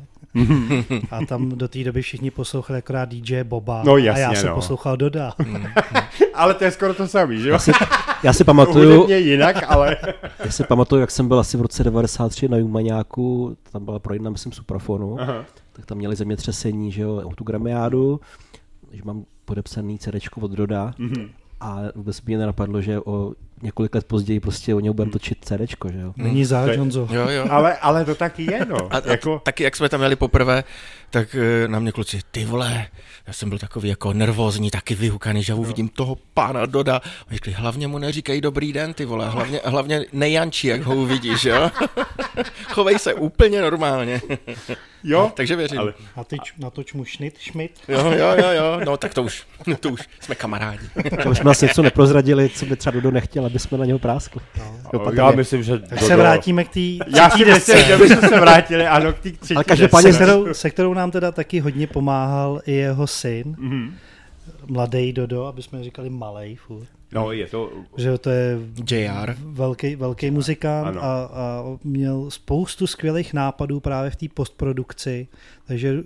a 1.11 1.25
tam 1.27 1.49
do 1.49 1.69
té 1.69 1.85
doby 1.85 2.03
všichni 2.03 2.31
poslouchali 2.31 2.79
akorát 2.79 3.09
DJ 3.09 3.43
Boba. 3.45 3.83
No 3.85 3.93
a 3.93 3.99
já 3.99 4.19
jasně, 4.19 4.37
jsem 4.37 4.49
no. 4.49 4.55
poslouchal 4.55 4.97
Doda. 4.97 5.33
Ale 6.35 6.55
to 6.55 6.65
je 6.65 6.71
skoro 6.71 6.95
to 6.95 7.09
samý, 7.09 7.41
že 7.41 7.49
jo? 7.49 7.59
Já 8.23 8.33
si 8.33 8.45
pamatuju, 8.45 9.11
jinak, 9.11 9.57
ale... 9.69 9.97
já 10.45 10.51
si 10.51 10.65
pamatuju, 10.65 11.01
jak 11.01 11.11
jsem 11.11 11.29
byl 11.29 11.39
asi 11.39 11.57
v 11.57 11.61
roce 11.61 11.85
93 11.85 12.49
na 12.49 12.57
Jumaňáku, 12.57 13.57
tam 13.73 13.85
byla 13.85 13.99
projedna, 13.99 14.31
myslím, 14.31 14.53
Suprafonu, 14.53 15.21
Aha. 15.21 15.45
tak 15.73 15.87
tam 15.87 15.99
měli 15.99 16.17
zemětřesení, 16.17 16.93
že 16.93 17.03
jo, 17.03 17.21
autogramiádu, 17.25 18.21
že 18.93 19.03
mám 19.05 19.25
podepsaný 19.45 19.99
CD 19.99 20.15
od 20.41 20.51
Doda 20.51 20.95
Mhm. 20.99 21.29
a 21.61 21.79
vůbec 21.95 22.23
mě 22.23 22.39
nenapadlo, 22.39 22.81
že 22.81 23.01
o 23.01 23.33
několik 23.65 23.95
let 23.95 24.05
později 24.05 24.41
prostě 24.41 24.75
o 24.75 24.81
něj 24.81 24.93
budeme 24.93 25.13
točit 25.13 25.39
CD, 25.45 25.61
že 25.93 25.99
jo. 26.01 26.13
Není 26.17 26.45
záč, 26.45 26.65
To 26.65 26.71
je- 26.71 26.79
Honzo. 26.79 27.09
Jo, 27.13 27.29
jo. 27.29 27.47
Ale, 27.51 27.77
ale 27.77 28.05
to 28.05 28.15
taky 28.15 28.53
je, 28.53 28.67
no. 28.69 28.77
A, 28.95 28.97
a 28.99 29.11
jako, 29.11 29.39
taky, 29.45 29.65
jak 29.65 29.77
jsme 29.77 29.89
tam 29.89 30.03
jeli 30.03 30.17
poprvé, 30.17 30.65
tak 31.15 31.35
eh, 31.35 31.69
na 31.69 31.79
mě 31.79 31.93
kluci, 31.93 32.21
ty 32.31 32.45
vole, 32.45 32.87
já 33.27 33.33
jsem 33.33 33.49
byl 33.49 33.59
takový 33.59 33.89
jako 33.89 34.13
nervózní, 34.13 34.71
taky 34.71 34.95
vyhukaný, 34.95 35.43
že 35.43 35.55
uvidím 35.55 35.89
toho 35.89 36.17
pána 36.35 36.67
Doda. 36.67 36.97
A 36.97 37.35
řekli, 37.35 37.53
hlavně 37.53 37.89
mu 37.89 37.99
neříkej 37.99 38.41
dobrý 38.41 38.73
den, 38.73 38.95
ty 38.95 39.05
vole, 39.05 39.29
hlavně, 39.29 39.61
hlavně 39.65 40.05
nejančí, 40.13 40.67
jak 40.67 40.83
ho 40.83 40.97
uvidíš, 40.97 41.45
jo? 41.45 41.71
Chovej 42.69 42.99
se 42.99 43.15
úplně 43.15 43.63
normálně. 43.63 44.21
jo, 45.05 45.33
Takže 45.35 45.57
věřím. 45.57 45.79
ale 45.79 45.95
Natoč, 46.17 46.55
natoč 46.59 46.93
mu 46.93 47.05
šnit, 47.05 47.39
šmit. 47.39 47.71
Jo, 47.89 48.11
jo, 48.11 48.35
jo, 48.37 48.51
jo, 48.53 48.81
no 48.87 48.97
tak 48.97 49.15
to 49.15 49.23
už, 49.23 49.47
to 49.81 49.89
už 49.89 50.01
jsme 50.21 50.35
kamarádi. 50.35 50.89
Že 51.29 51.35
jsme 51.35 51.51
asi 51.51 51.67
něco 51.67 51.83
neprozradili, 51.83 52.49
co 52.49 52.67
by 52.67 52.77
třeba 52.77 52.95
Dodo 52.95 53.11
nechtěl, 53.11 53.47
aby 53.47 53.59
jsme 53.59 53.79
na 53.79 53.85
něho 53.85 53.99
práskli. 53.99 54.41
Jo, 54.57 54.77
já 54.93 54.99
patrně. 54.99 55.37
myslím, 55.37 55.63
že... 55.63 55.79
Tak 55.79 56.01
se 56.03 56.17
vrátíme 56.17 56.65
k 56.65 56.69
té 56.69 56.81
Já 57.17 57.31
si 57.31 57.45
myslím, 57.45 57.85
že 57.85 57.97
bychom 57.97 58.21
se 58.29 58.41
vrátili, 58.41 58.87
ano, 58.87 59.13
k 59.13 59.19
té 59.19 59.33
třetí 59.33 59.55
Ale 59.55 59.65
každopádně 59.65 60.13
se 60.13 60.19
kterou, 60.19 60.55
se 60.55 60.71
kterou 60.71 60.95
nám 60.95 61.04
teda 61.11 61.33
taky 61.33 61.61
hodně 61.61 61.87
pomáhal 61.87 62.61
i 62.67 62.73
jeho 62.73 63.07
syn, 63.07 63.57
Mhm. 63.59 63.95
mladý 64.67 65.13
Dodo, 65.13 65.45
aby 65.47 65.63
jsme 65.63 65.85
říkali 65.85 66.11
malej 66.11 66.57
furt. 66.57 66.89
No, 67.13 67.33
je 67.33 67.47
to... 67.47 67.71
Že 67.97 68.19
to 68.19 68.31
je 68.31 68.59
JR. 68.91 69.37
velký, 69.45 69.97
velký 69.97 70.31
muzikant 70.31 70.87
Ano. 70.87 71.03
a, 71.05 71.25
a 71.25 71.63
měl 71.85 72.31
spoustu 72.31 72.87
skvělých 72.87 73.35
nápadů 73.35 73.81
právě 73.81 74.11
v 74.11 74.17
té 74.17 74.27
postprodukci, 74.35 75.29
takže 75.67 75.93
uh, 75.93 76.03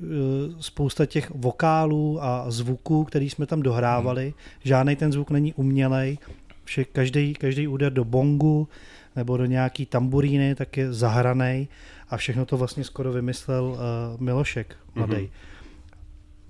spousta 0.61 1.07
těch 1.07 1.31
vokálů 1.35 2.25
a 2.25 2.50
zvuků, 2.50 3.05
který 3.05 3.31
jsme 3.31 3.47
tam 3.47 3.62
dohrávali, 3.62 4.25
hmm. 4.25 4.33
žádný 4.64 4.97
ten 4.97 5.12
zvuk 5.12 5.31
není 5.31 5.55
umělej, 5.55 6.19
vše, 6.64 6.85
každý, 6.85 7.35
každý 7.35 7.69
úder 7.69 7.93
do 7.93 8.05
bongu 8.05 8.69
nebo 9.17 9.37
do 9.37 9.45
nějaký 9.45 9.87
tamburíny, 9.87 10.55
tak 10.55 10.76
je 10.76 10.93
zahranej 10.93 11.69
a 12.11 12.17
všechno 12.17 12.47
to 12.47 12.57
vlastně 12.57 12.85
skoro 12.85 13.12
vymyslel 13.12 13.65
uh, 13.65 13.79
Milošek 14.21 14.77
mladý. 14.95 15.12
Mhm. 15.12 15.21
Hmm. 15.23 15.31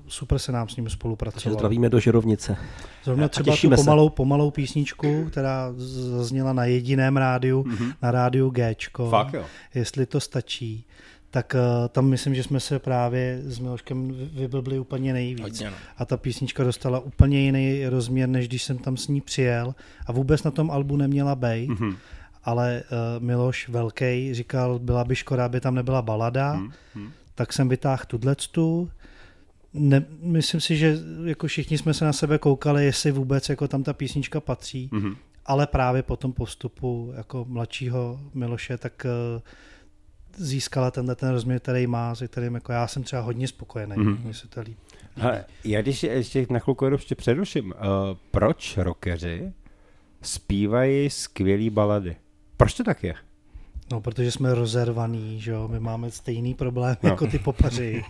Super 0.09 0.39
se 0.39 0.53
nám 0.53 0.69
s 0.69 0.77
ním 0.77 0.89
spolupracovalo. 0.91 1.59
zdravíme 1.59 1.89
do 1.89 2.01
Žerovnice. 2.01 2.57
Zrovna 3.05 3.25
A 3.25 3.29
třeba 3.29 3.57
tu 3.57 3.71
se. 3.71 3.77
pomalou, 3.77 4.09
pomalou 4.09 4.51
písničku, 4.51 5.25
která 5.31 5.73
zazněla 5.77 6.53
na 6.53 6.65
jediném 6.65 7.17
rádiu, 7.17 7.63
mm-hmm. 7.63 7.95
na 8.03 8.11
rádiu 8.11 8.51
Gčko. 8.51 9.11
Fakt 9.11 9.35
jo. 9.35 9.45
Jestli 9.75 10.07
to 10.07 10.21
stačí, 10.21 10.85
tak 11.31 11.55
uh, 11.55 11.89
tam 11.89 12.07
myslím, 12.07 12.35
že 12.35 12.43
jsme 12.43 12.61
se 12.61 12.79
právě 12.79 13.41
s 13.45 13.59
Miloškem 13.59 14.09
vy- 14.09 14.31
vyblbli 14.33 14.79
úplně 14.79 15.13
nejvíc. 15.13 15.43
Hodně, 15.43 15.71
no. 15.71 15.77
A 15.99 16.05
ta 16.05 16.17
písnička 16.17 16.65
dostala 16.65 16.99
úplně 16.99 17.41
jiný 17.41 17.87
rozměr, 17.87 18.29
než 18.29 18.49
když 18.49 18.63
jsem 18.63 18.79
tam 18.79 18.97
s 18.97 19.09
ní 19.09 19.21
přijel. 19.21 19.75
A 20.07 20.13
vůbec 20.13 20.43
na 20.43 20.51
tom 20.51 20.71
albu 20.71 20.97
neměla. 20.97 21.35
Mhm. 21.35 21.45
Mm-hmm. 21.45 21.97
Ale 22.45 22.83
uh, 23.19 23.25
Miloš 23.25 23.69
Velký 23.69 24.35
říkal, 24.35 24.79
byla 24.79 25.05
by 25.05 25.17
škoda, 25.17 25.45
aby 25.45 25.61
tam 25.61 25.75
nebyla 25.75 26.03
balada, 26.03 26.55
Mhm. 26.55 26.71
mm-hmm. 26.97 27.11
tak 27.35 27.53
jsem 27.53 27.69
vytáhl 27.69 28.03
tudletu. 28.07 28.91
Ne, 29.75 30.05
myslím 30.23 30.61
si, 30.61 30.77
že 30.77 30.97
jako 31.25 31.47
všichni 31.47 31.79
jsme 31.79 31.95
se 31.95 32.05
na 32.05 32.13
sebe 32.13 32.39
koukali, 32.39 32.85
jestli 32.85 33.13
vůbec 33.13 33.49
jako 33.49 33.69
tam 33.69 33.83
ta 33.83 33.93
písnička 33.93 34.41
patří. 34.41 34.89
Mhm. 34.93 35.17
ale 35.47 35.67
právě 35.67 36.03
po 36.03 36.17
tom 36.17 36.33
postupu 36.33 37.13
jako 37.17 37.45
mladšího 37.49 38.21
Miloše, 38.35 38.79
tak 38.79 39.07
eh, 39.07 39.41
získala 40.37 40.91
tenhle 40.91 41.15
ten 41.15 41.29
rozměr, 41.31 41.61
který 41.61 41.87
má, 41.87 42.15
se 42.15 42.29
kterým 42.29 42.55
jako 42.55 42.73
já 42.73 42.87
jsem 42.87 43.03
třeba 43.03 43.23
hodně 43.23 43.49
spokojený. 43.49 43.95
Mhm. 43.97 44.15
Mm-hmm. 44.15 44.25
Mně 44.25 44.35
se 44.35 44.49
to 44.49 44.61
líbí. 44.61 44.77
Hele, 45.17 45.45
já 45.65 45.83
když 45.83 46.03
je- 46.03 46.13
ještě 46.13 46.47
na 46.51 46.59
chvilku 46.59 46.85
jenom 46.85 46.99
ještě 46.99 47.15
přeruším, 47.15 47.67
uh, 47.67 47.75
proč 48.31 48.77
rockeři 48.77 49.53
zpívají 50.23 51.11
skvělý 51.11 51.71
balady? 51.71 52.17
Proč 52.59 52.75
to 52.75 52.85
tak 52.85 53.05
je? 53.05 53.15
No, 53.93 54.01
protože 54.01 54.31
jsme 54.31 54.55
rozervaný, 54.55 55.41
že 55.41 55.51
jo, 55.51 55.69
my 55.69 55.81
máme 55.81 56.11
stejný 56.11 56.55
problém 56.55 56.97
No. 57.03 57.11
jako 57.11 57.27
ty 57.27 57.39
popaři. 57.39 58.05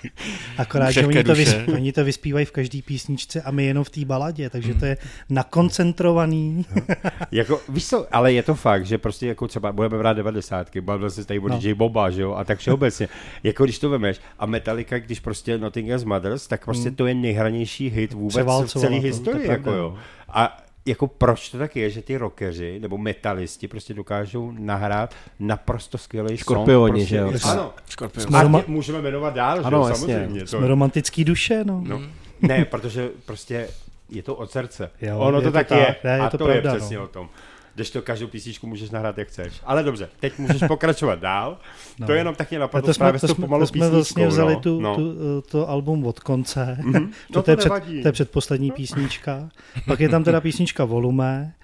Akorát, 0.58 0.90
že 0.90 1.00
Křehké 1.00 1.06
oni 1.18 1.24
to, 1.24 1.34
duše. 1.34 1.44
vys, 1.64 1.74
oni 1.74 1.92
to 1.92 2.04
vyspívají 2.04 2.46
v 2.46 2.52
každý 2.52 2.82
písničce 2.82 3.42
a 3.42 3.50
my 3.50 3.64
jenom 3.64 3.84
v 3.84 3.90
té 3.90 4.04
baladě, 4.04 4.50
takže 4.50 4.74
to 4.74 4.86
je 4.86 4.96
nakoncentrovaný. 5.30 6.66
Jako, 7.32 7.60
víš 7.68 7.86
co, 7.86 8.06
ale 8.12 8.32
je 8.32 8.42
to 8.42 8.54
fakt, 8.54 8.86
že 8.86 8.98
prostě 8.98 9.26
jako 9.26 9.48
třeba 9.48 9.72
budeme 9.72 9.98
brát 9.98 10.12
devadesátky, 10.12 10.80
bavil 10.80 11.10
se 11.10 11.24
tady 11.24 11.40
o 11.40 11.48
No. 11.48 11.58
DJ 11.58 11.74
Boba, 11.74 12.10
že 12.10 12.22
jo, 12.22 12.32
a 12.34 12.44
tak 12.44 12.58
všeobecně. 12.58 13.08
jako 13.42 13.64
když 13.64 13.78
to 13.78 13.90
vemeš, 13.90 14.20
a 14.38 14.46
Metallica, 14.46 14.98
když 14.98 15.20
prostě 15.20 15.58
Nottingham's 15.58 16.04
Mothers, 16.04 16.46
tak 16.46 16.64
prostě 16.64 16.90
to 16.90 17.06
je 17.06 17.14
nejhranější 17.14 17.90
hit 17.90 18.12
vůbec 18.12 18.46
v 18.46 18.66
celé 18.66 18.82
to, 18.88 18.94
to 18.94 19.00
historii, 19.00 19.46
pravda, 19.46 19.52
jako 19.70 19.70
jo. 19.72 19.96
A 20.28 20.63
jako 20.86 21.06
proč 21.06 21.48
to 21.48 21.58
tak 21.58 21.76
je, 21.76 21.90
že 21.90 22.02
ty 22.02 22.16
rockeři 22.16 22.78
nebo 22.80 22.98
metalisti 22.98 23.68
prostě 23.68 23.94
dokážou 23.94 24.52
nahrát 24.58 25.14
naprosto 25.40 25.98
skvělý 25.98 26.36
Škorpioni, 26.36 27.00
song. 27.00 27.08
že 27.08 27.16
jo? 27.16 27.28
Prostě, 27.28 27.48
ano. 27.48 27.72
Skorpion. 27.88 28.36
A 28.36 28.42
Roma- 28.42 28.64
můžeme 28.66 29.02
jmenovat 29.02 29.34
dál, 29.34 29.56
že 29.58 29.62
Ano, 29.64 29.78
jo, 29.78 29.86
jasně. 29.88 30.14
samozřejmě. 30.14 30.40
To, 30.40 30.46
Jsme 30.46 30.68
romantický 30.68 31.24
duše, 31.24 31.64
no. 31.64 31.82
no, 31.86 32.00
ne, 32.42 32.64
protože 32.64 33.10
prostě 33.26 33.68
je 34.10 34.22
to 34.22 34.34
od 34.34 34.50
srdce. 34.50 34.90
Jo, 35.02 35.18
ono 35.18 35.38
je 35.38 35.42
to 35.42 35.48
to 35.48 35.52
tak 35.52 35.66
tak, 35.68 35.78
je. 35.78 35.96
ne, 36.04 36.10
je 36.16 36.20
a 36.20 36.30
to 36.30 36.38
to, 36.38 36.44
pravda, 36.44 36.72
je 36.72 36.76
přesně 36.78 36.96
no. 36.96 37.04
o 37.04 37.08
tom. 37.08 37.28
Když 37.74 37.90
to 37.90 38.02
každou 38.02 38.26
písničku 38.26 38.66
můžeš 38.66 38.90
nahrát, 38.90 39.18
jak 39.18 39.28
chceš. 39.28 39.60
Ale 39.64 39.82
dobře, 39.82 40.08
teď 40.20 40.38
můžeš 40.38 40.62
pokračovat 40.68 41.18
dál. 41.18 41.58
No. 41.98 42.06
To 42.06 42.12
je 42.12 42.18
jenom 42.18 42.34
tak 42.34 42.50
mě 42.50 42.58
napadlo 42.58 42.86
to 42.86 42.94
jsme, 42.94 43.04
právě 43.04 43.20
to 43.20 43.26
s 43.26 43.30
tou 43.30 43.34
jsme, 43.34 43.44
pomalou 43.44 43.62
to 43.62 43.66
jsme 43.66 43.90
vlastně 43.90 44.26
vzali 44.26 44.54
no. 44.54 44.60
tu, 44.60 44.80
no. 44.80 44.96
tu, 44.96 45.14
eh, 45.38 45.42
to 45.50 45.68
album 45.68 46.06
od 46.06 46.20
konce. 46.20 46.78
No 46.84 47.00
to, 47.32 47.32
to 47.32 47.42
to, 47.42 47.50
je 47.50 47.56
před, 47.56 47.72
to 48.02 48.08
je 48.08 48.12
předposlední 48.12 48.70
písnička. 48.72 49.48
Pak 49.86 50.00
je 50.00 50.08
tam 50.08 50.24
teda 50.24 50.40
písnička 50.40 50.84
Volume. 50.84 51.54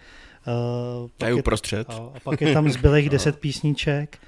Uh, 1.03 1.09
To 1.19 1.27
je 1.27 1.35
uprostřed. 1.35 1.91
a, 1.91 1.93
a 1.93 2.21
pak 2.25 2.41
je 2.41 2.53
tam 2.55 2.71
zbylých 2.71 3.11
deset 3.11 3.39
písniček 3.39 4.19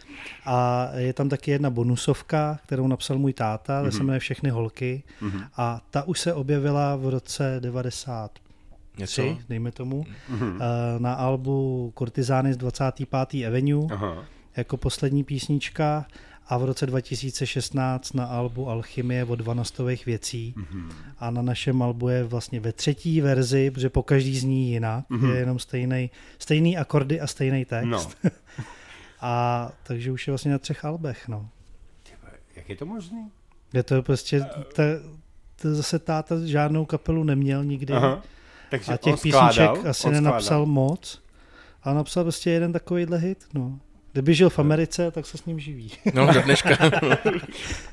a 0.45 0.89
je 0.97 1.13
tam 1.13 1.29
taky 1.29 1.51
jedna 1.51 1.71
bonusovka, 1.71 2.59
kterou 2.67 2.87
napsal 2.87 3.19
můj 3.19 3.33
táta, 3.33 3.81
mm-hmm. 3.81 3.83
Mhm. 3.83 3.93
se 3.93 3.99
jmenuje 3.99 4.19
Všechny 4.19 4.51
holky 4.51 5.03
a 5.57 5.81
ta 5.91 6.03
už 6.03 6.21
se 6.21 6.35
objevila 6.35 6.97
v 6.97 7.09
roce 7.09 7.57
93, 7.61 8.43
Něco? 8.99 9.37
dejme 9.49 9.73
tomu, 9.73 10.05
Mhm. 10.29 10.59
eh, 10.63 10.99
na 11.01 11.15
albu 11.15 11.91
Kurtizány 11.95 12.55
z 12.55 12.57
25. 12.57 13.47
Avenue 13.47 13.87
Aha. 13.95 14.25
jako 14.57 14.77
poslední 14.77 15.25
písnička 15.25 16.07
a 16.47 16.59
v 16.59 16.65
roce 16.65 16.87
2016 16.87 18.13
na 18.15 18.25
albu 18.25 18.69
Alchymie 18.69 19.25
od 19.25 19.41
Vanostových 19.41 20.07
věcí 20.07 20.55
Mhm. 20.57 20.91
a 21.19 21.31
na 21.31 21.43
našem 21.43 21.83
albu 21.83 22.09
je 22.09 22.25
vlastně 22.25 22.61
ve 22.61 22.73
třetí 22.73 23.21
verzi, 23.21 23.71
protože 23.71 23.91
po 23.91 24.03
každý 24.03 24.39
zní 24.39 24.71
jinak, 24.71 25.05
je 25.33 25.39
jenom 25.39 25.59
stejný, 25.59 26.11
stejný 26.39 26.77
akordy 26.79 27.21
a 27.21 27.27
stejný 27.27 27.65
text. 27.65 27.89
No. 28.25 28.31
A 29.25 29.73
takže 29.83 30.13
už 30.13 30.27
je 30.27 30.31
vlastně 30.33 30.51
na 30.53 30.59
třech 30.59 30.85
albech, 30.85 31.29
no. 31.29 31.49
Jak 32.57 32.69
je 32.69 32.77
to 32.77 32.87
možný? 32.87 33.31
Je 33.73 33.83
to 33.83 34.03
prostě, 34.03 34.41
to, 34.75 34.83
to 35.63 35.75
zase 35.75 35.99
táta 35.99 36.47
žádnou 36.47 36.85
kapelu 36.85 37.25
neměl 37.25 37.65
nikdy 37.65 37.93
Aha. 37.95 38.23
Takže 38.73 38.93
a 38.93 38.97
těch 38.97 39.13
on 39.13 39.17
skládal, 39.19 39.69
písniček 39.69 39.87
asi 39.91 40.07
on 40.07 40.13
nenapsal 40.15 40.41
skládal. 40.43 40.67
moc 40.67 41.23
a 41.83 41.95
napsal 41.95 42.23
prostě 42.25 42.51
jeden 42.51 42.73
takovýhle 42.73 43.19
hit, 43.19 43.45
no. 43.55 43.79
Kdyby 44.13 44.35
žil 44.35 44.51
v 44.51 44.59
Americe, 44.59 45.11
tak 45.11 45.27
se 45.27 45.39
s 45.39 45.45
ním 45.45 45.59
živí. 45.61 45.91
No, 46.15 46.33
do 46.35 46.43
dneška. 46.43 46.71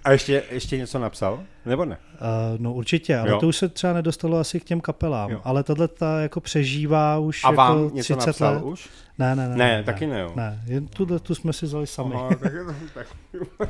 A 0.03 0.11
ještě, 0.11 0.43
ještě 0.51 0.77
něco 0.77 0.99
napsal? 0.99 1.43
Nebo 1.65 1.85
ne? 1.85 1.97
Uh, 2.13 2.59
no 2.61 2.73
určitě, 2.73 3.17
ale 3.17 3.29
Jo. 3.29 3.37
to 3.39 3.47
už 3.47 3.57
se 3.57 3.69
třeba 3.69 3.93
nedostalo 3.93 4.37
asi 4.37 4.59
k 4.59 4.63
těm 4.63 4.81
kapelám, 4.81 5.31
Jo. 5.31 5.41
ale 5.43 5.63
tohle 5.63 5.87
ta 5.87 6.19
jako 6.21 6.41
přežívá 6.41 7.17
už 7.17 7.43
A 7.43 7.47
jako 7.49 7.55
vám 7.57 7.95
něco 7.95 8.15
30 8.15 8.27
napsal 8.27 8.53
let. 8.53 8.63
už? 8.63 8.89
Ne, 9.17 9.35
ne, 9.35 9.49
ne. 9.49 9.55
Ne, 9.55 9.83
taky 9.83 10.07
ne, 10.07 10.19
jo. 10.19 10.33
Ne, 10.35 10.61
jen 10.65 10.87
tuhle 10.87 11.19
tu 11.19 11.35
jsme 11.35 11.53
si 11.53 11.65
vzali 11.65 11.87
sami. 11.87 12.15
Aha, 12.15 12.29
tak, 12.39 12.51
tak. 12.93 13.07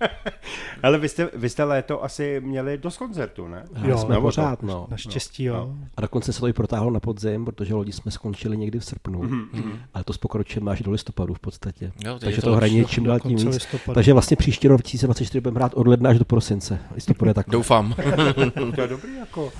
Ale 0.82 0.98
vy 0.98 1.08
jste, 1.08 1.28
vy 1.34 1.48
jste 1.48 1.64
léto 1.64 2.04
asi 2.04 2.40
měli 2.44 2.78
dost 2.78 2.96
koncertů, 2.96 3.48
ne? 3.48 3.64
Jo, 3.82 3.98
jsme 3.98 4.20
pořád, 4.20 4.62
no. 4.62 4.86
Naštěstí 4.90 5.44
jo. 5.44 5.54
no. 5.54 5.88
A 5.96 6.00
dokonce 6.00 6.32
se 6.32 6.40
to 6.40 6.48
i 6.48 6.52
protáhlo 6.52 6.90
na 6.90 7.00
podzim, 7.00 7.44
protože 7.44 7.74
lodi 7.74 7.92
jsme 7.92 8.10
skončili 8.10 8.56
někdy 8.56 8.78
v 8.78 8.84
srpnu. 8.84 9.22
Mhm, 9.22 9.78
Ale 9.94 10.04
to 10.04 10.12
pokročíme 10.20 10.70
až 10.72 10.82
do 10.82 10.90
listopadu 10.90 11.34
v 11.34 11.38
podstatě. 11.40 11.92
Jo, 12.04 12.18
Takže 12.18 12.40
to 12.40 12.50
to 12.50 12.56
hraní 12.56 12.84
čím 12.84 13.04
dál 13.04 13.20
tím 13.20 13.36
víc. 13.36 13.44
listopadu. 13.44 13.94
Takže 13.94 14.12
vlastně 14.12 14.36
příští 14.36 14.68
rok 14.68 14.78
2024 14.78 15.40
budeme 15.40 15.58
hrát 15.58 15.74
od 15.74 15.86
ledna 15.86 16.10
až 16.10 16.18
do 16.18 16.24
prosince. 16.24 16.78
Listopad 16.94 17.28
je 17.28 17.34
tak. 17.34 17.46
Doufám. 17.50 17.94
To 18.74 18.80
je 18.80 18.88
dobrý 18.88 19.16
jako. 19.16 19.52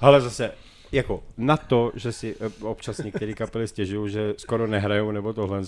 Ale 0.00 0.20
zase, 0.20 0.50
jako 0.92 1.22
na 1.36 1.56
to, 1.56 1.92
že 1.94 2.12
si 2.12 2.36
eh, 2.40 2.64
občas 2.64 2.98
některé 2.98 3.32
kapely 3.34 3.68
stěžují, 3.68 4.12
že 4.12 4.34
skoro 4.36 4.66
nehrajou 4.66 5.10
nebo 5.12 5.32
tohle, 5.32 5.60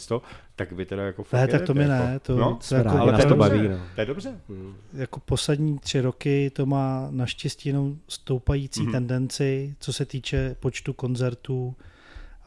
tak 0.57 0.73
vy 0.73 0.87
teda 0.87 1.03
jako 1.03 1.25
Ne, 1.33 1.49
tak 1.49 1.63
to 1.63 1.75
mi 1.75 1.89
ne, 1.89 2.09
jako. 2.13 2.25
to, 2.27 2.37
no, 2.37 2.59
to 2.69 2.75
jako, 2.75 2.89
ale 2.91 3.13
nás 3.13 3.21
to 3.21 3.27
je 3.27 3.29
to 3.29 3.35
dobře, 3.37 3.49
baví, 3.57 3.69
no. 3.69 3.79
to 3.95 4.01
je 4.01 4.07
dobře. 4.07 4.41
jako 4.93 5.21
poslední 5.21 5.79
tři 5.79 6.01
roky 6.01 6.51
to 6.51 6.67
má 6.67 7.09
naštěstí 7.11 7.69
jenom 7.69 7.97
stoupající 8.09 8.81
Mhm. 8.81 8.89
mm-hmm. 8.89 8.93
tendenci, 8.93 9.75
co 9.81 9.93
se 9.93 10.05
týče 10.05 10.57
počtu 10.61 10.93
koncertů 10.93 11.75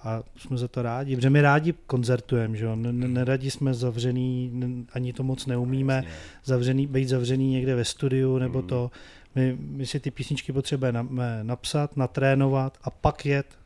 a 0.06 0.24
jsme 0.38 0.58
za 0.58 0.68
to 0.68 0.82
rádi, 0.82 1.16
protože 1.16 1.30
my 1.30 1.42
rádi 1.42 1.74
koncertujeme, 1.88 2.58
že 2.58 2.66
jo, 2.66 2.74
n- 2.74 3.14
neradi 3.14 3.52
jsme 3.52 3.74
zavřený, 3.74 4.52
ani 4.94 5.14
to 5.14 5.24
moc 5.24 5.46
neumíme, 5.46 6.04
zavřený, 6.46 6.88
být 6.88 7.06
zavřený 7.10 7.52
někde 7.52 7.76
ve 7.76 7.86
studiu 7.86 8.38
nebo 8.38 8.60
Mhm. 8.60 8.68
to, 8.68 8.92
my, 9.36 9.58
my 9.60 9.86
si 9.86 10.00
ty 10.00 10.12
písničky 10.12 10.54
potřebujeme 10.54 11.04
na, 11.04 11.10
napsat, 11.44 11.98
natrénovat 11.98 12.78
a 12.84 12.90
pak 12.90 13.26
jet 13.26 13.58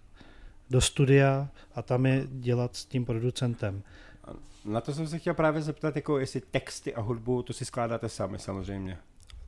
do 0.69 0.81
studia 0.81 1.47
a 1.75 1.81
tam 1.81 2.05
je 2.05 2.23
dělat 2.31 2.75
s 2.75 2.85
tím 2.85 3.05
producentem. 3.05 3.83
Na 4.65 4.81
to 4.81 4.93
jsem 4.93 5.07
se 5.07 5.19
chtěl 5.19 5.33
právě 5.33 5.61
zeptat, 5.61 5.95
jako 5.95 6.19
jestli 6.19 6.41
texty 6.51 6.95
a 6.95 7.01
hudbu, 7.01 7.41
to 7.43 7.53
si 7.53 7.65
skládáte 7.65 8.09
sami 8.09 8.39
samozřejmě. 8.39 8.97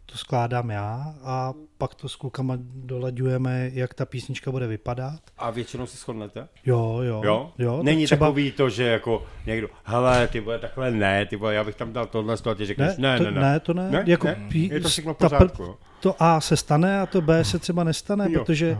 To 0.06 0.18
skládám 0.18 0.70
já 0.70 1.16
a 1.24 1.54
pak 1.78 1.96
to 1.96 2.10
s 2.10 2.16
klukama 2.16 2.58
dolaďujeme, 2.62 3.70
jak 3.74 3.94
ta 3.94 4.06
písnička 4.06 4.52
bude 4.52 4.68
vypadat. 4.68 5.20
A 5.38 5.50
většinou 5.50 5.86
se 5.86 5.98
shodnete? 5.98 6.48
Jo, 6.66 7.00
jo. 7.02 7.22
Jo? 7.26 7.54
jo 7.58 7.76
tak 7.78 7.86
Není 7.86 8.06
třeba, 8.06 8.26
takový 8.26 8.52
to, 8.52 8.70
že 8.70 8.84
jako 8.84 9.26
někdo, 9.46 9.68
hele, 9.84 10.28
ty 10.28 10.40
vole, 10.40 10.60
takhle 10.60 10.92
ne, 10.92 11.26
ty 11.26 11.36
vole, 11.36 11.54
já 11.54 11.64
bych 11.64 11.76
tam 11.76 11.94
dal 11.94 12.06
tohle 12.06 12.36
a 12.52 12.56
ty 12.56 12.66
řekneš, 12.66 12.98
ne, 12.98 13.18
to, 13.18 13.24
ne, 13.24 13.32
ne. 13.32 13.42
ne, 13.42 13.60
to 13.60 13.74
ne. 13.74 13.92
Ne? 13.92 14.04
Jako 14.08 14.28
Ne? 14.28 14.48
pí- 14.50 14.70
Je 14.74 14.80
to 14.80 14.90
všechno 14.90 15.14
v 15.14 15.18
ta 15.18 15.28
pr- 15.28 15.30
pořádku. 15.30 15.78
To 16.00 16.16
A 16.24 16.42
se 16.42 16.58
stane 16.58 17.00
a 17.02 17.06
to 17.06 17.22
B 17.22 17.44
se 17.44 17.60
třeba 17.60 17.84
nestane, 17.84 18.32
Jo. 18.32 18.40
protože 18.40 18.74
uh, 18.74 18.80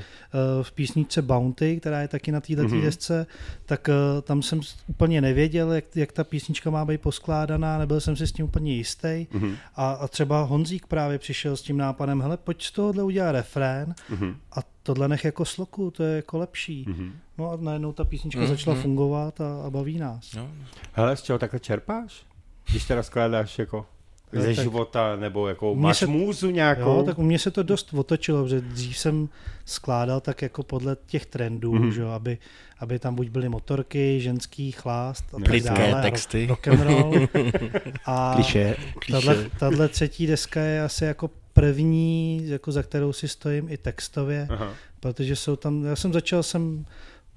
v 0.64 0.72
písničce 0.72 1.22
Bounty, 1.22 1.80
která 1.80 2.02
je 2.02 2.08
taky 2.08 2.32
na 2.32 2.42
této 2.42 2.62
Mhm. 2.64 2.72
mm-hmm. 2.72 2.82
desce, 2.84 3.28
tak 3.66 3.88
uh, 3.88 4.22
tam 4.22 4.42
jsem 4.42 4.62
úplně 4.88 5.22
nevěděl, 5.22 5.72
jak, 5.74 5.86
jak 5.96 6.12
ta 6.12 6.24
písnička 6.24 6.70
má 6.70 6.86
být 6.86 7.02
poskládaná, 7.02 7.78
nebyl 7.78 8.00
jsem 8.02 8.16
si 8.16 8.28
s 8.28 8.32
tím 8.32 8.46
úplně 8.46 8.74
jistý. 8.76 9.28
Mhm. 9.34 9.56
A, 9.76 9.92
a 9.92 10.08
třeba 10.08 10.42
Honzík 10.44 10.88
právě 10.88 11.20
přišel 11.20 11.58
s 11.58 11.62
tím 11.62 11.78
nápadem, 11.78 12.22
hele, 12.22 12.38
pojď 12.38 12.64
z 12.64 12.72
tohohle 12.72 13.04
udělat 13.04 13.32
refrén 13.32 13.96
Mhm. 14.10 14.36
a 14.52 14.60
tohle 14.84 15.08
nech 15.08 15.26
jako 15.26 15.46
sloku, 15.46 15.92
to 15.92 16.04
je 16.04 16.16
jako 16.16 16.38
lepší. 16.38 16.86
Mhm. 16.90 17.12
No 17.38 17.52
a 17.52 17.58
najednou 17.62 17.94
ta 17.94 18.04
písnička 18.04 18.40
Mhm. 18.42 18.50
začala 18.50 18.76
fungovat 18.82 19.42
a, 19.42 19.64
a 19.66 19.70
baví 19.70 19.98
nás. 20.00 20.34
No. 20.36 20.50
Hele, 20.94 21.18
z 21.18 21.22
čeho 21.22 21.40
takhle 21.40 21.60
čerpáš? 21.60 22.24
Když 22.70 22.86
teda 22.86 23.04
skládáš 23.04 23.60
jako 23.60 23.86
No, 24.34 24.42
ze 24.42 24.56
tak- 24.56 24.64
života, 24.64 25.16
nebo 25.16 25.48
jako 25.48 25.76
máš 25.76 25.98
se- 25.98 26.08
můzu 26.08 26.50
nějakou? 26.50 26.98
Jo, 26.98 27.04
tak 27.04 27.20
u 27.20 27.24
mě 27.24 27.40
se 27.40 27.52
to 27.52 27.64
dost 27.64 27.94
otočilo, 27.94 28.44
protože 28.44 28.62
dřív 28.62 28.98
jsem 28.98 29.30
skládal 29.66 30.20
tak 30.22 30.42
jako 30.42 30.64
podle 30.64 30.98
těch 31.06 31.26
trendů, 31.26 31.74
Mhm. 31.74 31.84
mm-hmm. 31.84 31.94
že 31.94 32.02
jo, 32.02 32.08
aby, 32.08 32.38
aby 32.80 33.00
tam 33.00 33.16
buď 33.16 33.30
byly 33.30 33.50
motorky, 33.50 34.20
ženský 34.22 34.72
chlást 34.72 35.26
a 35.34 35.40
tak 35.44 35.62
dále. 35.64 36.02
texty. 36.02 36.46
Rock, 36.50 36.68
and 36.68 36.82
roll. 36.82 37.14
A 38.06 38.32
Kliše. 38.36 38.76
tahle, 39.12 39.38
tahle 39.60 39.88
třetí 39.88 40.28
deska 40.28 40.62
je 40.62 40.84
asi 40.84 41.06
jako 41.06 41.30
první, 41.54 42.42
jako 42.46 42.72
za 42.72 42.84
kterou 42.84 43.14
si 43.14 43.28
stojím 43.28 43.68
i 43.70 43.78
textově, 43.78 44.48
Aha. 44.50 44.74
protože 45.00 45.36
jsou 45.36 45.56
tam, 45.56 45.86
já 45.86 45.96
jsem 45.96 46.14
začal 46.14 46.44
jsem 46.44 46.86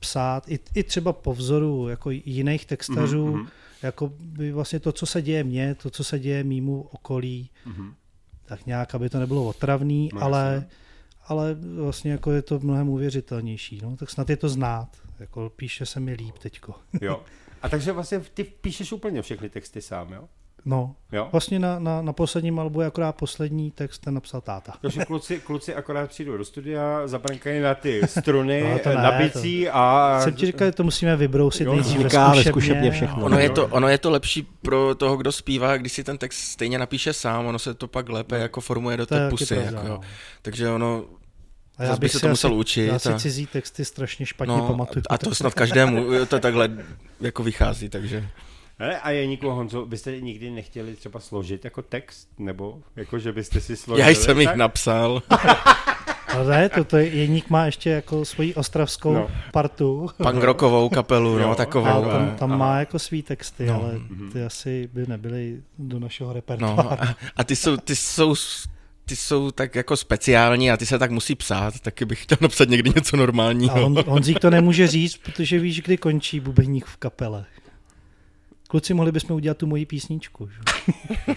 psát 0.00 0.48
i, 0.50 0.58
i 0.74 0.82
třeba 0.82 1.12
po 1.12 1.34
vzoru 1.34 1.88
jako 1.88 2.10
jiných 2.10 2.66
textařů, 2.66 3.26
Mhm, 3.26 3.36
mm-hmm. 3.42 3.48
Jako 3.82 4.12
by 4.18 4.52
vlastně 4.52 4.80
to, 4.80 4.92
co 4.92 5.06
se 5.06 5.22
děje 5.22 5.44
mně, 5.44 5.74
to, 5.74 5.90
co 5.90 6.04
se 6.04 6.18
děje 6.18 6.44
mýmu 6.44 6.82
okolí, 6.82 7.50
Mhm. 7.66 7.94
tak 8.44 8.66
nějak, 8.66 8.94
aby 8.94 9.08
to 9.10 9.18
nebylo 9.20 9.44
otravný, 9.46 10.10
No, 10.12 10.18
no, 10.20 10.26
ale, 10.26 10.52
jasně. 10.54 10.68
ale 11.26 11.54
vlastně 11.54 12.12
jako 12.12 12.32
je 12.32 12.42
to 12.42 12.58
mnohem 12.60 12.88
uvěřitelnější. 12.88 13.80
No, 13.82 13.96
tak 13.96 14.10
snad 14.10 14.30
je 14.30 14.36
to 14.36 14.48
znát. 14.48 14.88
Jako 15.18 15.52
píše 15.56 15.86
se 15.86 16.00
mi 16.00 16.12
líp 16.14 16.38
teďko. 16.38 16.74
Jo. 17.00 17.22
A 17.62 17.68
takže 17.68 17.92
vlastně 17.92 18.20
ty 18.34 18.44
píšeš 18.44 18.92
úplně 18.92 19.22
všechny 19.22 19.48
texty 19.50 19.82
sám, 19.82 20.12
jo? 20.12 20.28
No, 20.64 20.94
Jo? 21.12 21.28
vlastně 21.32 21.58
na, 21.58 21.78
na, 21.78 22.02
na 22.02 22.12
posledním 22.12 22.58
albu 22.58 22.80
je 22.80 22.86
akorát 22.86 23.12
poslední 23.12 23.70
text 23.70 23.98
ten 23.98 24.14
napsal 24.14 24.40
táta. 24.40 24.72
Takže 24.82 25.04
kluci, 25.04 25.38
kluci 25.40 25.74
akorát 25.74 26.10
přijdou 26.10 26.36
do 26.36 26.44
studia, 26.44 27.06
zabrnkají 27.08 27.60
na 27.60 27.74
ty 27.74 28.00
struny, 28.06 28.62
No, 28.72 28.78
to 28.78 28.88
ne, 28.88 28.94
na 28.94 29.12
bicí 29.12 29.68
a... 29.68 30.18
Jsem 30.22 30.34
ti 30.34 30.46
říkal, 30.46 30.68
že 30.68 30.72
to 30.72 30.84
musíme 30.84 31.16
vybrousit 31.16 31.66
Jo, 31.66 31.72
nejdřív 31.72 32.00
zkušebně. 32.00 32.44
zkušebně 32.44 32.90
všechno. 32.90 33.24
Ono 33.24 33.38
je, 33.38 33.50
to, 33.50 33.66
ono 33.66 33.88
je 33.88 33.98
to 33.98 34.10
lepší 34.10 34.42
pro 34.62 34.94
toho, 34.94 35.16
kdo 35.16 35.32
zpívá, 35.32 35.76
když 35.76 35.92
si 35.92 36.04
ten 36.04 36.18
text 36.18 36.38
stejně 36.38 36.78
napíše 36.78 37.12
sám, 37.12 37.46
ono 37.46 37.58
se 37.58 37.74
to 37.74 37.88
pak 37.88 38.08
lépe 38.08 38.38
jako 38.38 38.60
formuje 38.60 38.96
do 38.96 39.06
To 39.06 39.14
té 39.14 39.30
pusy. 39.30 39.54
pravda, 39.54 39.70
Jako, 39.78 39.86
jo. 39.86 39.92
no. 39.94 40.00
Takže 40.42 40.70
ono, 40.70 41.04
A 41.78 41.84
já 41.84 41.96
bych 41.96 42.12
se 42.12 42.20
to 42.20 42.26
asi, 42.26 42.30
musel 42.30 42.54
učit 42.54 42.86
Já 42.86 42.98
si 42.98 43.08
a- 43.08 43.18
cizí 43.18 43.46
texty 43.46 43.84
strašně 43.84 44.26
špatně 44.26 44.56
no, 44.56 44.66
pamatuju. 44.66 45.02
a 45.10 45.18
to 45.18 45.34
snad 45.34 45.54
každému 45.54 46.06
to 46.28 46.38
takhle 46.40 46.68
jako 47.20 47.42
vychází, 47.42 47.88
takže... 47.88 48.28
Hele, 48.78 49.00
a 49.00 49.10
je 49.10 49.20
Jeníku 49.20 49.48
Honzo, 49.50 49.86
byste 49.86 50.20
nikdy 50.20 50.50
nechtěli 50.50 50.96
třeba 50.96 51.20
složit 51.20 51.64
jako 51.64 51.82
text, 51.82 52.28
nebo 52.38 52.78
jako, 52.96 53.18
že 53.18 53.32
byste 53.32 53.60
si 53.60 53.76
složili? 53.76 54.08
Já 54.08 54.14
jsem 54.14 54.40
jich 54.40 54.48
tak? 54.48 54.56
napsal. 54.56 55.22
Ale 56.34 56.44
ne, 56.50 56.68
to, 56.68 56.84
to 56.84 56.96
je, 56.96 57.06
Jeník 57.08 57.50
má 57.50 57.66
ještě 57.66 57.90
jako 57.90 58.24
svoji 58.24 58.54
ostravskou 58.54 59.12
No. 59.12 59.20
no. 59.20 59.30
partu. 59.52 60.08
Punk 60.16 60.42
rockovou 60.42 60.88
kapelu, 60.88 61.38
no 61.38 61.50
A 61.50 61.54
takovou. 61.54 61.84
tam, 62.10 62.28
a- 62.34 62.36
tam 62.38 62.50
aha. 62.50 62.58
má 62.58 62.78
jako 62.78 62.98
svý 62.98 63.22
texty, 63.22 63.66
No. 63.66 63.72
no. 63.72 63.80
ale 63.82 63.94
ty 64.32 64.42
asi 64.44 64.88
by 64.92 65.06
nebyly 65.06 65.62
do 65.78 65.98
našeho 65.98 66.28
No, 66.28 66.34
repertoáru. 66.34 66.88
a, 66.92 67.16
a 67.36 67.44
ty 67.44 67.56
jsou, 67.56 67.76
ty 67.76 67.96
jsou 67.96 68.34
ty 69.04 69.16
jsou 69.16 69.50
tak 69.50 69.74
jako 69.74 69.96
speciální 69.96 70.70
a 70.70 70.76
ty 70.76 70.86
se 70.86 70.98
tak 70.98 71.10
musí 71.10 71.34
psát, 71.34 71.80
taky 71.80 72.04
bych 72.04 72.22
chtěl 72.22 72.38
napsat 72.40 72.68
někdy 72.68 72.90
něco 72.96 73.16
A 73.16 73.18
normálního. 73.18 73.86
on, 73.86 74.04
Honzík 74.06 74.38
to 74.38 74.50
nemůže 74.50 74.86
říct, 74.88 75.16
protože 75.16 75.58
víš, 75.58 75.80
kdy 75.82 75.96
končí 75.96 76.40
bubeník 76.40 76.84
v 76.86 76.96
kapele. 76.96 77.44
Kluci, 78.72 78.94
mohli 78.94 79.12
bychom 79.12 79.36
udělat 79.36 79.56
tu 79.56 79.66
moji 79.66 79.86
písničku. 79.86 80.48
Že? 80.48 80.58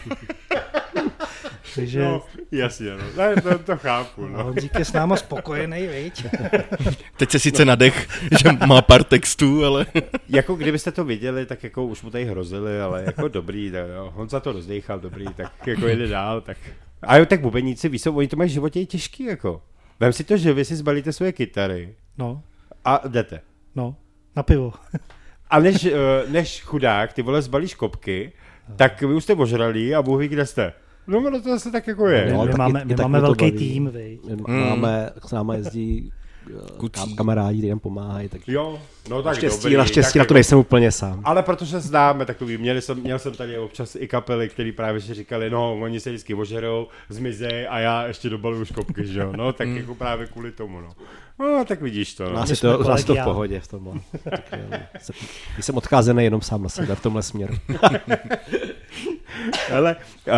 Takže 1.76 2.02
No, 2.02 2.22
jasně, 2.52 2.92
no. 2.92 3.04
Ne, 3.18 3.42
to, 3.42 3.60
to 3.60 3.78
chápu, 3.78 4.28
no. 4.28 4.44
Honzík 4.44 4.80
je 4.80 4.86
s 4.86 4.94
náma 4.94 5.16
spokojený, 5.16 5.88
viď? 5.88 6.26
Teď 7.18 7.32
se 7.32 7.40
sice 7.40 7.66
nadech, 7.66 8.08
že 8.42 8.52
má 8.68 8.82
pár 8.82 9.04
textů, 9.04 9.66
ale... 9.66 9.86
Jako 10.30 10.56
kdybyste 10.56 10.92
to 10.92 11.04
viděli, 11.04 11.46
tak 11.46 11.64
jako 11.64 11.86
už 11.86 12.02
mu 12.02 12.10
tady 12.10 12.26
hrozili, 12.26 12.82
ale 12.82 13.04
jako 13.06 13.28
dobrý, 13.28 13.72
tak 13.72 13.86
jo. 13.96 14.12
Honza 14.16 14.40
to 14.40 14.52
rozdechal, 14.52 15.00
dobrý, 15.00 15.26
tak 15.36 15.68
jako 15.68 15.88
jede 15.88 16.08
dál, 16.08 16.42
tak... 16.42 16.58
A 17.02 17.18
jo, 17.18 17.26
tak 17.26 17.42
bubeníci, 17.42 17.90
víš, 17.90 18.06
oni 18.06 18.28
to 18.28 18.36
mají 18.38 18.50
v 18.50 18.54
životě 18.54 18.80
i 18.82 18.86
těžký, 18.86 19.24
jako. 19.24 19.62
Vem 20.00 20.14
si 20.14 20.24
to, 20.24 20.38
že 20.38 20.54
vy 20.54 20.66
si 20.66 20.76
zbalíte 20.76 21.14
svoje 21.14 21.32
kytary 21.32 21.96
No, 22.18 22.42
a 22.86 23.08
jdete. 23.08 23.42
no, 23.76 23.96
na 24.36 24.44
pivo. 24.44 24.74
A 25.56 25.60
než, 25.60 25.86
eh, 25.86 25.92
než 26.28 26.62
chudák, 26.62 27.14
ty 27.14 27.22
vole, 27.22 27.42
zbalíš 27.42 27.76
kopky, 27.76 28.32
tak 28.76 29.02
vy 29.02 29.14
už 29.14 29.24
jste 29.24 29.34
ožralí 29.34 29.96
a 29.96 30.02
Bůh 30.02 30.20
ví, 30.20 30.28
kde 30.28 30.46
jste. 30.46 30.74
No, 31.08 31.20
no 31.20 31.42
to 31.42 31.50
zase 31.50 31.72
tak 31.72 31.88
jako 31.88 32.08
je. 32.08 32.34
No, 32.34 32.42
my 32.42 32.48
tak 32.48 32.58
máme, 32.58 32.86
my 32.86 32.96
máme 32.96 33.22
velký 33.22 33.46
baví. 33.46 33.58
tým, 33.58 33.88
viď? 33.88 34.22
My. 34.48 34.66
Máme, 34.70 35.10
s 35.26 35.32
náma 35.32 35.56
jezdí 35.56 36.12
Kucí. 36.78 36.92
kam, 36.92 37.16
kamarádi, 37.16 37.58
kteří 37.58 37.70
nám 37.70 37.80
pomáhají, 37.80 38.30
takže 38.30 38.52
Jo, 38.54 38.80
no 39.10 39.18
tak 39.18 39.26
naštěstí, 39.26 39.64
dobrý. 39.64 39.78
naštěstí 39.78 40.14
tak 40.14 40.16
na 40.16 40.24
to 40.24 40.26
jako- 40.28 40.34
nejsem 40.34 40.58
úplně 40.60 40.92
sám. 40.92 41.22
Ale 41.24 41.44
protože 41.44 41.80
známe 41.80 42.26
takový, 42.26 42.58
měli 42.58 42.82
jsem, 42.82 42.98
měl 43.02 43.20
jsem 43.20 43.34
tady 43.34 43.58
občas 43.58 43.96
i 43.96 44.08
kapely, 44.08 44.50
který 44.50 44.72
právě 44.72 45.02
si 45.02 45.14
říkali, 45.14 45.50
no, 45.50 45.80
oni 45.80 46.00
se 46.00 46.10
vždycky 46.10 46.34
ožerou, 46.34 46.88
zmizej 47.10 47.68
a 47.70 47.80
já 47.80 48.08
ještě 48.08 48.30
dobaluju 48.30 48.66
škopky, 48.66 49.08
že 49.08 49.20
jo, 49.20 49.34
no, 49.38 49.54
tak 49.54 49.68
jako 49.68 49.96
právě 49.96 50.28
kvůli 50.28 50.52
tomu, 50.52 50.82
no. 50.82 50.90
No, 51.40 51.66
tak 51.68 51.82
vidíš 51.82 52.14
to, 52.14 52.24
no. 52.24 52.34
nás 52.34 52.50
jsme 52.50 52.70
to, 52.70 52.84
nás 52.84 53.04
to 53.04 53.16
v 53.16 53.24
pohodě 53.24 53.60
v 53.60 53.68
tomhle. 53.68 53.94
Tak, 54.24 54.42
eh, 54.52 54.88
jsem- 55.00 55.16
Jsem 55.62 55.78
odkázený 55.78 56.24
jenom 56.24 56.42
sám 56.42 56.64
na 56.64 56.70
sebe 56.70 56.96
v 56.96 57.02
tomhle 57.02 57.24
směru. 57.24 57.54
Ale 59.76 59.96
uh, 59.96 60.34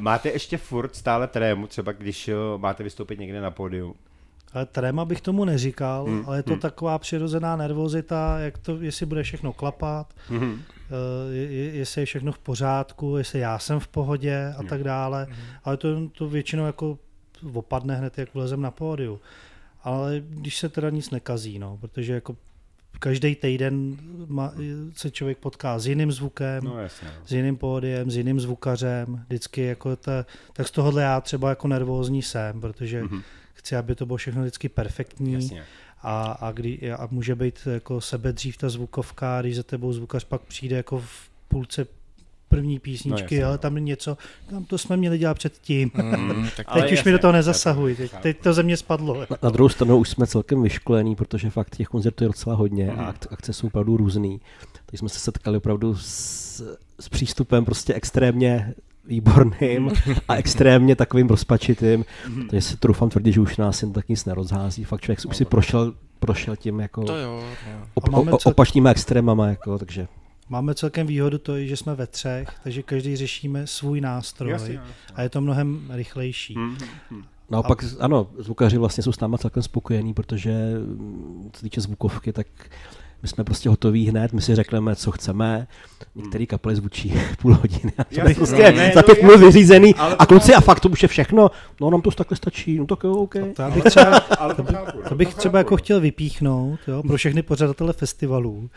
máte 0.00 0.28
ještě 0.28 0.56
furt 0.56 0.96
stále 0.96 1.26
trému, 1.26 1.66
třeba 1.66 1.92
když 1.92 2.28
uh, 2.28 2.60
máte 2.60 2.82
vystoupit 2.84 3.18
někde 3.20 3.40
na 3.40 3.50
pódiu. 3.50 3.94
Ale 4.52 4.66
tréma 4.66 5.04
bych 5.04 5.20
tomu 5.20 5.44
neříkal, 5.44 6.04
Hmm, 6.04 6.22
ale 6.26 6.38
je 6.38 6.42
to 6.42 6.50
hmm. 6.50 6.60
taková 6.60 6.98
přirozená 6.98 7.56
nervozita, 7.56 8.38
jak 8.38 8.58
to, 8.58 8.76
jestli 8.80 9.06
bude 9.06 9.22
všechno 9.22 9.52
klapat, 9.52 10.14
Mm-hmm. 10.30 10.58
eh, 10.90 11.34
je- 11.34 11.52
je- 11.52 11.70
jestli 11.74 12.02
je 12.02 12.06
všechno 12.06 12.32
v 12.32 12.38
pořádku, 12.38 13.16
jestli 13.16 13.38
já 13.40 13.58
jsem 13.58 13.80
v 13.80 13.88
pohodě 13.88 14.54
a 14.58 14.62
tak 14.62 14.84
dále. 14.84 15.26
Ale 15.64 15.76
to, 15.76 16.08
to 16.08 16.28
většinou 16.28 16.66
jako 16.66 16.98
opadne 17.52 17.96
hned, 17.96 18.18
jak 18.18 18.34
vlezem 18.34 18.60
na 18.62 18.70
pódiu. 18.70 19.20
Ale 19.84 20.22
když 20.28 20.58
se 20.58 20.68
teda 20.68 20.90
nic 20.90 21.10
nekazí, 21.10 21.58
no, 21.58 21.78
protože 21.80 22.12
jako 22.12 22.36
každý 22.98 23.34
týden 23.34 23.96
ma, 24.26 24.52
se 24.94 25.10
člověk 25.10 25.38
potká 25.38 25.78
s 25.78 25.86
jiným 25.86 26.12
zvukem, 26.12 26.64
No 26.64 26.78
jasně. 26.82 27.08
no. 27.20 27.26
s 27.26 27.32
jiným 27.32 27.56
pódiem, 27.56 28.10
s 28.10 28.16
jiným 28.16 28.40
zvukařem, 28.40 29.24
vždycky 29.26 29.62
jako 29.62 29.96
ta, 29.96 30.26
tak 30.52 30.68
z 30.68 30.70
tohohle 30.70 31.02
já 31.02 31.20
třeba 31.20 31.48
jako 31.48 31.68
nervózní 31.68 32.22
jsem, 32.22 32.60
protože 32.60 33.02
Mhm. 33.02 33.22
Chci, 33.60 33.76
aby 33.76 33.94
to 33.94 34.06
bylo 34.06 34.16
všechno 34.16 34.42
vždycky 34.42 34.68
perfektní 34.68 35.32
Jasně. 35.32 35.64
a, 36.02 36.22
a, 36.32 36.52
kdy, 36.52 36.92
a 36.92 37.08
může 37.10 37.34
být 37.34 37.58
jako 37.72 38.00
sebe 38.00 38.32
dřív 38.32 38.56
ta 38.56 38.68
zvukovka, 38.68 39.40
když 39.40 39.56
za 39.56 39.62
tebou 39.62 39.92
zvukař 39.92 40.24
pak 40.24 40.40
přijde 40.40 40.76
jako 40.76 40.98
v 40.98 41.30
půlce 41.48 41.86
první 42.48 42.78
písničky, 42.78 43.34
jasně, 43.34 43.44
ale 43.44 43.54
no. 43.54 43.58
tam 43.58 43.74
je 43.76 43.80
něco, 43.80 44.18
tam 44.50 44.64
to 44.64 44.78
jsme 44.78 44.96
měli 44.96 45.18
dělat 45.18 45.34
předtím. 45.34 45.90
Mm, 46.16 46.48
tak 46.56 46.66
Ale 46.70 46.82
Teď 46.82 46.92
už 46.92 46.98
jasně, 46.98 47.08
mi 47.08 47.12
do 47.12 47.18
toho 47.18 47.32
nezasahuj, 47.32 47.94
teď, 47.94 48.12
teď 48.22 48.40
to 48.42 48.52
ze 48.52 48.62
mě 48.62 48.76
spadlo. 48.76 49.20
Na, 49.20 49.26
na 49.42 49.50
druhou 49.50 49.68
stranu 49.68 49.96
už 49.96 50.08
jsme 50.08 50.26
celkem 50.26 50.62
vyškolení, 50.62 51.16
protože 51.16 51.50
fakt 51.50 51.76
těch 51.76 51.88
koncertů 51.88 52.24
je 52.24 52.28
docela 52.28 52.56
hodně 52.56 52.84
Mhm. 52.86 53.00
a 53.00 53.12
ak- 53.12 53.26
akce 53.30 53.52
jsou 53.52 53.66
opravdu 53.66 53.96
různý. 53.96 54.40
Takže 54.86 54.98
jsme 54.98 55.08
se 55.08 55.18
setkali 55.18 55.56
opravdu 55.56 55.96
s, 55.96 56.76
s 57.00 57.08
přístupem 57.08 57.64
prostě 57.64 57.94
extrémně 57.94 58.74
výborným 59.10 59.90
a 60.28 60.34
extrémně 60.36 60.96
takovým 60.96 61.28
rozpačitým. 61.28 62.04
Mhm. 62.28 62.48
Takže 62.48 62.68
si 62.68 62.76
troufám 62.76 63.08
tvrdit, 63.08 63.32
že 63.32 63.40
už 63.40 63.56
nás 63.56 63.82
jen 63.82 63.92
tak 63.92 64.08
nic 64.08 64.24
nerozhází. 64.24 64.84
Fakt 64.84 65.00
člověk 65.00 65.20
už 65.28 65.36
si 65.36 65.44
prošel, 65.44 65.94
prošel 66.18 66.56
tím 66.56 66.80
jako 66.80 67.02
to 67.04 67.16
jo. 67.16 67.42
jo. 67.70 67.86
op, 67.94 68.08
A 68.08 68.10
máme 68.10 68.32
o, 68.32 68.36
cel- 68.36 68.50
opačnýma 68.50 68.90
extrémama, 68.90 69.48
jako, 69.48 69.78
takže 69.78 70.08
Máme 70.48 70.74
celkem 70.74 71.06
výhodu 71.06 71.38
to, 71.38 71.60
že 71.60 71.76
jsme 71.76 71.94
ve 71.94 72.06
třech, 72.06 72.48
takže 72.62 72.82
každý 72.82 73.16
řešíme 73.16 73.66
svůj 73.66 74.00
nástroj 74.00 74.50
Jasně, 74.50 74.74
jasně. 74.74 74.94
a 75.14 75.22
je 75.22 75.28
to 75.28 75.40
mnohem 75.40 75.90
rychlejší. 75.90 76.54
Mhm, 76.58 76.76
mhm. 77.10 77.22
Naopak, 77.50 77.84
ano, 78.00 78.26
zvukaři 78.38 78.78
vlastně 78.78 79.02
jsou 79.02 79.12
s 79.12 79.20
náma 79.20 79.38
celkem 79.38 79.62
spokojení, 79.62 80.14
protože 80.14 80.52
mm, 80.78 81.50
co 81.52 81.58
se 81.58 81.64
týče 81.64 81.80
zvukovky, 81.80 82.32
tak 82.32 82.46
my 83.22 83.28
jsme 83.28 83.44
prostě 83.44 83.68
hotoví 83.68 84.06
hned, 84.08 84.32
my 84.32 84.42
si 84.42 84.54
řekneme, 84.54 84.96
co 84.96 85.10
chceme. 85.10 85.66
Některé 86.14 86.46
kapely 86.46 86.76
zvučí 86.76 87.14
půl 87.42 87.54
hodiny 87.54 87.92
a 87.98 88.04
to 88.04 88.14
Jasně, 88.14 88.30
je 88.30 88.34
prostě 88.34 88.70
no, 88.70 88.76
ne, 88.76 88.92
za 88.94 89.00
no, 89.00 89.02
pět 89.02 89.22
minut 89.22 89.40
vyřízený. 89.40 89.94
A 89.94 90.16
to- 90.16 90.26
kluci, 90.26 90.54
a 90.54 90.60
fakt 90.60 90.80
to 90.80 90.88
už 90.88 91.02
je 91.02 91.08
všechno? 91.08 91.50
No, 91.80 91.90
nám 91.90 92.02
to 92.02 92.10
takhle 92.10 92.36
stačí, 92.36 92.78
no 92.78 92.86
tak 92.86 93.04
jo, 93.04 93.12
OK. 93.12 93.34
To 93.56 93.62
já 93.62 93.70
bych 93.70 93.84
třeba, 93.84 94.16
Ale 94.16 94.54
to 94.54 94.62
no, 94.72 95.08
to 95.08 95.14
bych 95.14 95.28
chápu, 95.28 95.38
třeba 95.38 95.58
jako 95.58 95.74
no. 95.74 95.76
chtěl 95.76 96.00
vypíchnout 96.00 96.80
jo, 96.88 97.02
pro 97.02 97.16
všechny 97.16 97.42
pořadatele 97.42 97.92
festivalů, 97.92 98.70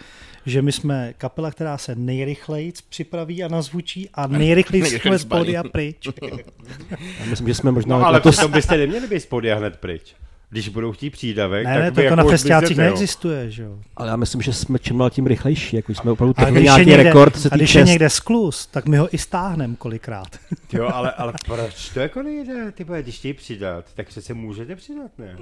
že 0.46 0.62
my 0.62 0.72
jsme 0.72 1.14
kapela, 1.18 1.52
která 1.52 1.78
se 1.78 1.96
nejrychleji 1.96 2.74
připraví 2.90 3.44
a 3.44 3.48
nazvučí 3.48 4.10
a 4.14 4.28
nejrychleji 4.38 4.86
jsme 4.86 5.20
z 5.20 5.26
pódia 5.26 5.64
pryč. 5.64 6.08
Já 7.20 7.26
myslím, 7.30 7.48
že 7.48 7.54
jsme 7.54 7.72
možná 7.72 7.98
No 7.98 8.06
ale 8.06 8.20
přitom 8.20 8.52
byste 8.52 8.78
neměli 8.78 9.08
být 9.08 9.20
z 9.20 9.26
podia 9.26 9.56
hned 9.56 9.78
pryč. 9.78 10.16
Když 10.54 10.70
budou 10.70 10.92
chtít 10.92 11.10
přídavek, 11.10 11.66
Ne, 11.66 11.74
tak 11.74 11.84
ne, 11.84 11.92
to, 11.92 12.02
jako 12.02 12.16
na 12.16 12.24
festiácích 12.24 12.78
neexistuje, 12.78 13.52
že 13.52 13.64
jo. 13.64 13.80
ale 13.96 14.10
já 14.10 14.16
myslím, 14.16 14.42
že 14.42 14.54
jsme 14.54 14.80
čím 14.80 14.98
dál 14.98 15.10
tím 15.10 15.28
rychlejší, 15.28 15.76
jako 15.76 15.94
jsme 15.94 16.12
opravdu 16.12 16.34
je 16.46 16.62
nějaký 16.62 16.86
někde, 16.86 17.04
rekord, 17.04 17.36
se 17.36 17.50
a 17.52 17.56
když 17.56 17.70
týče 17.70 17.80
je 17.80 17.86
někde 17.86 18.10
sklus, 18.10 18.66
tak 18.66 18.86
my 18.88 18.98
ho 18.98 19.16
i 19.16 19.18
stáhneme 19.18 19.76
kolikrát. 19.76 20.28
Jo, 20.74 20.90
ale, 20.94 21.12
ale 21.12 21.34
proč 21.46 21.90
to 21.90 22.00
jako 22.00 22.24
nejde, 22.24 22.72
ty 22.72 22.84
vole, 22.84 23.04
když 23.04 23.18
chtějí 23.18 23.34
přidat, 23.34 23.86
tak 23.96 24.08
přece 24.08 24.34
můžete 24.34 24.76
přidat, 24.76 25.12
ne? 25.18 25.38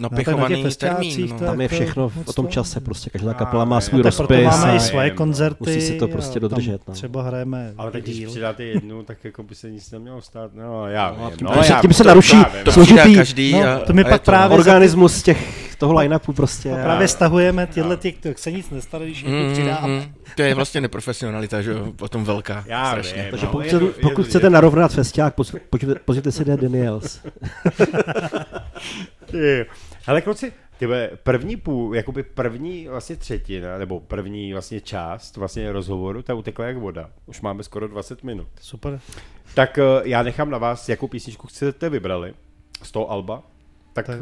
Napěchovaný 0.00 0.54
těch 0.54 0.64
festiácích 0.64 1.14
termín. 1.16 1.38
to 1.38 1.44
No. 1.44 1.50
Tam 1.50 1.60
je 1.60 1.64
jako 1.64 1.74
všechno 1.74 2.12
o 2.26 2.32
tom 2.32 2.46
to- 2.46 2.52
čase, 2.52 2.80
prostě 2.80 3.10
každá 3.10 3.34
kapela 3.34 3.64
má 3.64 3.80
svůj 3.80 3.98
no 3.98 4.04
tak 4.04 4.16
proto 4.16 4.34
rozpis. 4.34 4.46
máme 4.60 4.72
a- 4.72 4.76
i 4.76 4.80
svoje 4.80 5.10
no. 5.10 5.16
koncerty. 5.16 5.56
Musí 5.60 5.80
si 5.80 5.98
to 5.98 6.08
prostě 6.08 6.40
dodržet, 6.40 6.80
no. 6.88 6.94
Třeba 6.94 7.22
hrajeme 7.22 7.72
Ale 7.78 7.90
tak 7.90 8.02
když 8.02 8.26
přidáte 8.26 8.64
jednu, 8.64 9.02
tak 9.02 9.24
jako 9.24 9.42
by 9.42 9.54
se 9.54 9.70
nic 9.70 9.90
nemělo 9.90 10.22
stát, 10.22 10.50
no 10.54 10.86
já 10.86 11.14
No, 11.18 11.28
vím, 11.28 11.36
tím- 11.38 11.46
no, 11.46 11.54
tím 11.54 11.62
se- 11.64 11.72
já 11.72 11.80
tím 11.80 11.92
se 11.92 12.02
to 12.02 12.08
naruší 12.08 12.40
právě, 12.40 12.64
To 12.64 12.68
no. 12.70 12.72
složitý- 12.72 13.14
každý 13.14 13.52
No, 13.52 13.62
a, 13.68 13.78
to 13.78 13.92
mi 13.92 14.04
pak 14.04 14.12
je 14.12 14.18
to- 14.18 14.24
právě- 14.24 14.58
Organismus 14.58 15.22
těch, 15.22 15.70
toho 15.78 15.94
line-upu 15.94 16.32
prostě. 16.32 16.72
a- 16.72 16.82
Právě 16.82 17.08
stahujeme 17.08 17.66
tyhle, 17.66 17.96
těch, 17.96 18.18
tak 18.18 18.38
se 18.38 18.52
nic 18.52 18.70
nestane, 18.70 19.04
když 19.06 19.24
Mm, 19.24 19.30
někdo 19.32 19.46
mm, 19.46 19.52
přidá. 19.52 19.88
To 20.36 20.42
je 20.42 20.54
vlastně 20.54 20.80
neprofesionalita, 20.80 21.62
že 21.62 21.70
jo, 21.70 21.92
potom 21.96 22.24
velká. 22.24 22.64
Já 22.66 22.90
strašně. 22.90 23.22
vím, 23.22 23.30
Takže 23.30 23.46
no, 23.46 23.52
pokud, 23.52 23.60
je 23.62 23.68
chcete, 23.68 23.84
je 23.84 23.90
to 23.90 24.00
pokud 24.00 24.16
vidět. 24.22 24.28
chcete 24.28 24.50
narovnat 24.50 24.92
festiák, 24.92 25.34
pozvěte 26.04 26.32
si 26.32 26.44
The 26.44 26.56
Daniels. 26.56 27.20
Hele 30.06 30.20
kluci, 30.20 30.52
tyhle, 30.78 31.10
první 31.22 31.56
půl, 31.56 31.94
jakoby 31.96 32.22
první 32.22 32.88
vlastně 32.88 33.16
třetina, 33.16 33.78
nebo 33.78 34.00
první 34.00 34.52
vlastně 34.52 34.80
část 34.80 35.36
vlastně 35.36 35.72
rozhovoru, 35.72 36.22
ta 36.22 36.34
utekla 36.34 36.64
jak 36.66 36.76
voda. 36.76 37.10
Už 37.26 37.40
máme 37.40 37.62
skoro 37.62 37.88
20 37.88 38.24
minut. 38.24 38.48
Super. 38.60 39.00
Tak 39.54 39.78
eh, 39.78 39.82
já 40.04 40.22
nechám 40.22 40.50
na 40.50 40.58
vás, 40.58 40.88
jakou 40.88 41.08
písničku 41.08 41.46
chcete 41.46 41.88
vybrali 41.90 42.34
z 42.82 42.92
toho 42.92 43.10
Alba. 43.10 43.42
Tak, 43.92 44.06
Tak- 44.06 44.18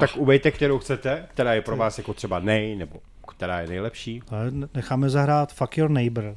tak, 0.00 0.10
uvejte, 0.16 0.50
kterou 0.50 0.78
chcete, 0.78 1.26
která 1.30 1.54
je 1.54 1.62
pro 1.62 1.76
vás 1.76 1.98
jako 1.98 2.14
třeba 2.14 2.38
nej, 2.40 2.76
nebo 2.76 3.00
která 3.28 3.60
je 3.60 3.66
nejlepší. 3.68 4.22
Ale 4.30 4.50
necháme 4.74 5.10
zahrát 5.10 5.52
Fuck 5.52 5.78
Your 5.78 5.90
Neighbor. 5.90 6.36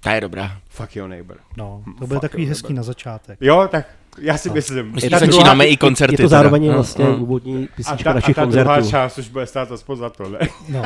Ta 0.00 0.12
je 0.14 0.20
dobrá. 0.20 0.60
Fuck 0.68 0.96
your 0.96 1.08
neighbor. 1.08 1.38
No, 1.56 1.82
to 1.98 2.06
bude 2.06 2.16
Fuck 2.16 2.20
takový 2.20 2.46
hezký 2.46 2.62
neighbor. 2.66 2.76
na 2.76 2.82
začátek. 2.82 3.38
Jo, 3.40 3.68
tak 3.70 3.86
já 4.18 4.38
si 4.38 4.50
myslím. 4.50 4.92
Ta 4.92 5.00
že 5.00 5.08
druhá- 5.08 5.26
začínáme 5.26 5.64
i 5.66 5.76
koncerty. 5.76 6.14
Je 6.14 6.16
to 6.16 6.20
teda. 6.22 6.28
zároveň 6.28 6.66
No, 6.68 6.72
vlastně 6.74 7.04
no. 7.04 7.16
úvodní 7.16 7.64
a 7.72 7.76
písnička 7.76 8.04
ta, 8.04 8.10
a 8.10 8.14
našich 8.14 8.36
ta 8.36 8.44
druhá 8.44 8.64
koncertů. 8.64 8.90
část 8.90 9.18
už 9.18 9.28
bude 9.28 9.46
stát 9.46 9.72
aspoň 9.72 9.96
za 9.98 10.10
to, 10.10 10.28
ne? 10.28 10.38
No. 10.68 10.82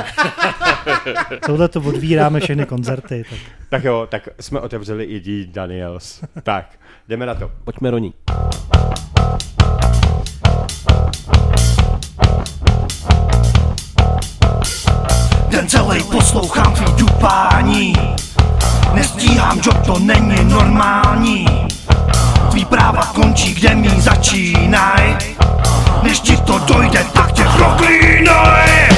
Tohle 1.45 1.67
to 1.67 1.81
odvíráme 1.81 2.39
všechny 2.39 2.65
koncerty. 2.65 3.25
Tak. 3.29 3.39
Tak 3.69 3.83
jo, 3.83 4.07
tak 4.11 4.29
jsme 4.39 4.59
otevřeli 4.59 5.03
i 5.03 5.19
D. 5.19 5.45
Daniels. 5.53 6.21
tak, 6.43 6.69
jdeme 7.07 7.25
na 7.25 7.35
to. 7.35 7.51
Pojďme 7.63 7.91
do 7.91 7.97
ní. 7.97 8.13
Den 15.49 15.67
celý 15.67 16.03
poslouchám 16.03 16.73
tvý 16.73 16.85
dupání 16.97 17.93
Nestíhám 18.93 19.59
job, 19.65 19.77
to 19.85 19.99
není 19.99 20.43
normální 20.43 21.45
Tvý 22.51 22.65
práva 22.65 23.05
končí, 23.13 23.53
kde 23.53 23.75
mi 23.75 23.89
začínaj. 24.01 25.17
Než 26.03 26.19
ti 26.19 26.37
to 26.37 26.59
dojde, 26.59 27.05
tak 27.13 27.31
tě 27.31 27.43
proklínaj. 27.43 28.89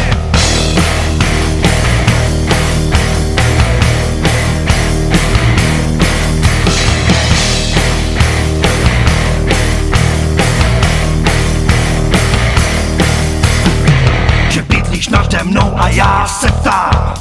Že 14.49 14.61
bydlíš 14.61 15.09
nade 15.09 15.43
mnou 15.43 15.73
a 15.77 15.89
já 15.89 16.27
se 16.27 16.51
ptám 16.51 17.13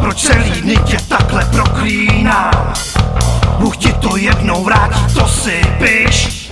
Proč 0.00 0.22
celý 0.22 0.50
dny 0.50 0.76
tě 0.76 0.96
takhle 1.08 1.44
proklínám? 1.44 2.72
Bůh 3.58 3.76
ti 3.76 3.92
to 3.92 4.16
jednou 4.16 4.64
vrátí, 4.64 5.14
to 5.14 5.28
si 5.28 5.60
piš 5.78 6.46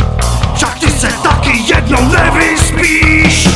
Však 0.55 0.79
ty 0.79 0.91
se 0.91 1.09
taky 1.23 1.63
jednou 1.67 2.09
nevyspíš. 2.09 3.49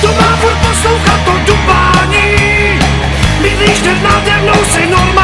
To 0.00 0.06
má 0.06 0.38
poslouchat 0.62 1.20
to 1.24 1.32
dubání. 1.46 2.78
Bydlíš 3.42 3.82
hned 3.82 4.02
nade 4.02 4.42
mnou, 4.42 4.64
si 4.64 4.86
normální 4.86 5.23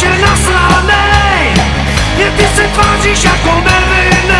barák 0.00 0.06
už 0.06 0.08
je 0.08 0.26
nasranej 0.26 1.54
Je 2.16 2.30
ty 2.30 2.46
se 2.56 2.62
tváříš 2.62 3.24
jako 3.24 3.60
nevinnej 3.60 4.39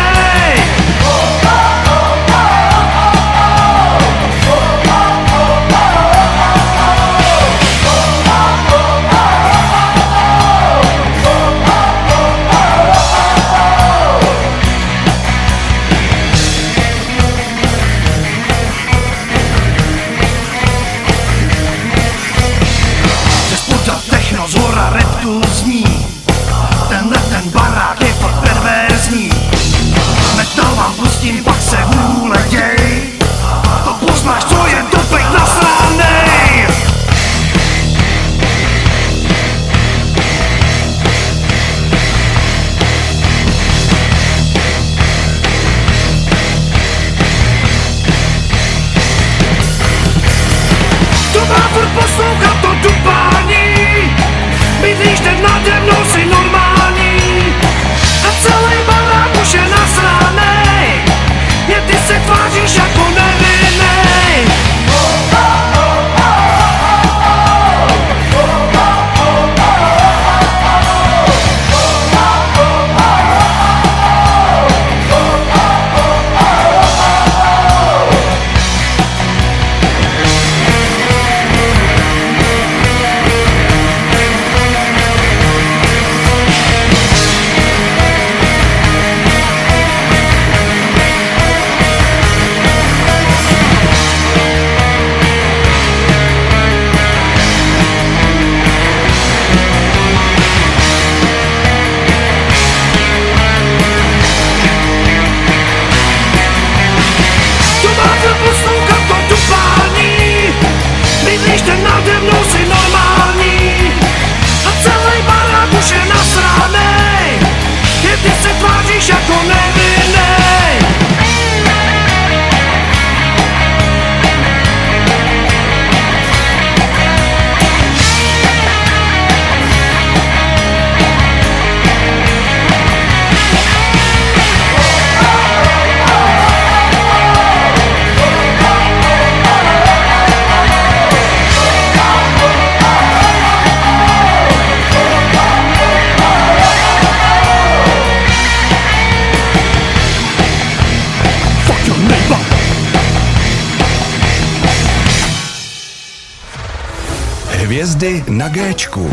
Géčku. 158.53 159.07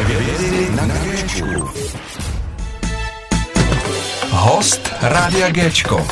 Hvězdy 0.00 0.76
na 0.76 0.86
Géčku. 0.86 1.46
Host 4.30 4.90
Rádia 5.02 5.50
Géčko. 5.50 6.06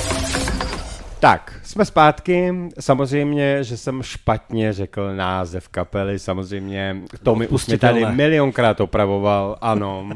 Tak, 1.20 1.60
jsme 1.62 1.84
zpátky. 1.84 2.52
Samozřejmě, 2.80 3.64
že 3.64 3.76
jsem 3.76 4.02
špatně 4.02 4.72
řekl 4.72 5.16
název 5.16 5.68
kapely. 5.68 6.18
Samozřejmě, 6.18 6.96
to 7.22 7.34
mi 7.34 7.48
už 7.48 7.66
mě 7.66 7.78
tady 7.78 8.06
milionkrát 8.06 8.80
opravoval. 8.80 9.58
Ano. 9.60 10.10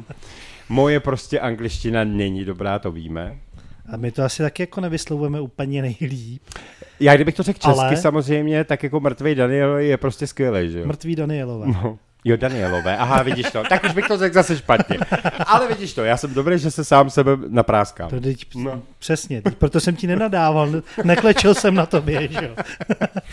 Moje 0.69 1.01
prostě 1.01 1.41
angličtina 1.41 2.05
není 2.05 2.45
dobrá, 2.45 2.79
to 2.79 2.93
víme. 2.93 3.39
A 3.93 3.97
my 3.97 4.11
to 4.13 4.23
asi 4.23 4.43
taky 4.43 4.63
jako 4.63 4.81
nevyslovujeme 4.81 5.41
úplně 5.41 5.83
nejlíp. 5.83 6.43
Já 7.01 7.15
kdybych 7.15 7.35
to 7.35 7.43
řekl 7.43 7.59
česky 7.59 7.81
Ale- 7.81 7.97
samozřejmě, 7.97 8.65
tak 8.65 8.83
jako 8.83 9.01
mrtvý 9.01 9.35
Daniel 9.35 9.77
je 9.77 9.97
prostě 9.97 10.27
skvělý, 10.27 10.71
že 10.71 10.79
jo? 10.81 10.87
Mrtví 10.87 11.17
Danielové. 11.17 11.67
No. 11.67 11.99
Jo, 12.27 12.37
Danielové. 12.37 12.97
Aha, 12.97 13.23
vidíš 13.23 13.51
to. 13.51 13.63
Tak 13.69 13.85
už 13.85 13.93
bych 13.93 14.09
to 14.09 14.19
řekl 14.19 14.35
zase 14.35 14.57
špatně. 14.57 14.99
Ale 15.47 15.69
vidíš 15.69 15.95
to, 15.95 16.05
já 16.05 16.17
jsem 16.17 16.35
dobrý, 16.35 16.59
že 16.59 16.71
se 16.71 16.85
sám 16.85 17.11
sebe 17.11 17.33
napráskám. 17.49 18.11
To 18.11 18.21
teď, 18.21 18.55
no. 18.55 18.83
Přesně, 18.99 19.43
teď, 19.43 19.55
proto 19.55 19.81
jsem 19.81 19.97
ti 19.97 20.07
nenadával, 20.07 20.71
neklečil 21.05 21.55
jsem 21.55 21.75
na 21.75 21.87
tobě, 21.87 22.29
že 22.29 22.39
jo. 22.43 22.57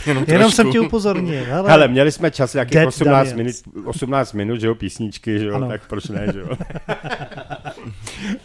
Jenom, 0.05 0.25
Jenom 0.27 0.51
jsem 0.51 0.71
ti 0.71 0.79
upozornil. 0.79 1.45
Hele, 1.45 1.69
Hele, 1.69 1.87
měli 1.87 2.11
jsme 2.11 2.31
čas 2.31 2.55
jakých 2.55 2.73
Dead 2.73 2.87
18 2.87 3.33
minut, 3.33 3.53
Daniels. 3.75 3.87
18 3.87 4.33
minut, 4.33 4.59
že 4.61 4.67
jo, 4.67 4.75
písničky, 4.75 5.39
že 5.39 5.45
jo, 5.45 5.55
Ano. 5.55 5.67
tak 5.67 5.81
proč 5.87 6.07
ne, 6.07 6.27
že 6.33 6.39
jo. 6.39 6.47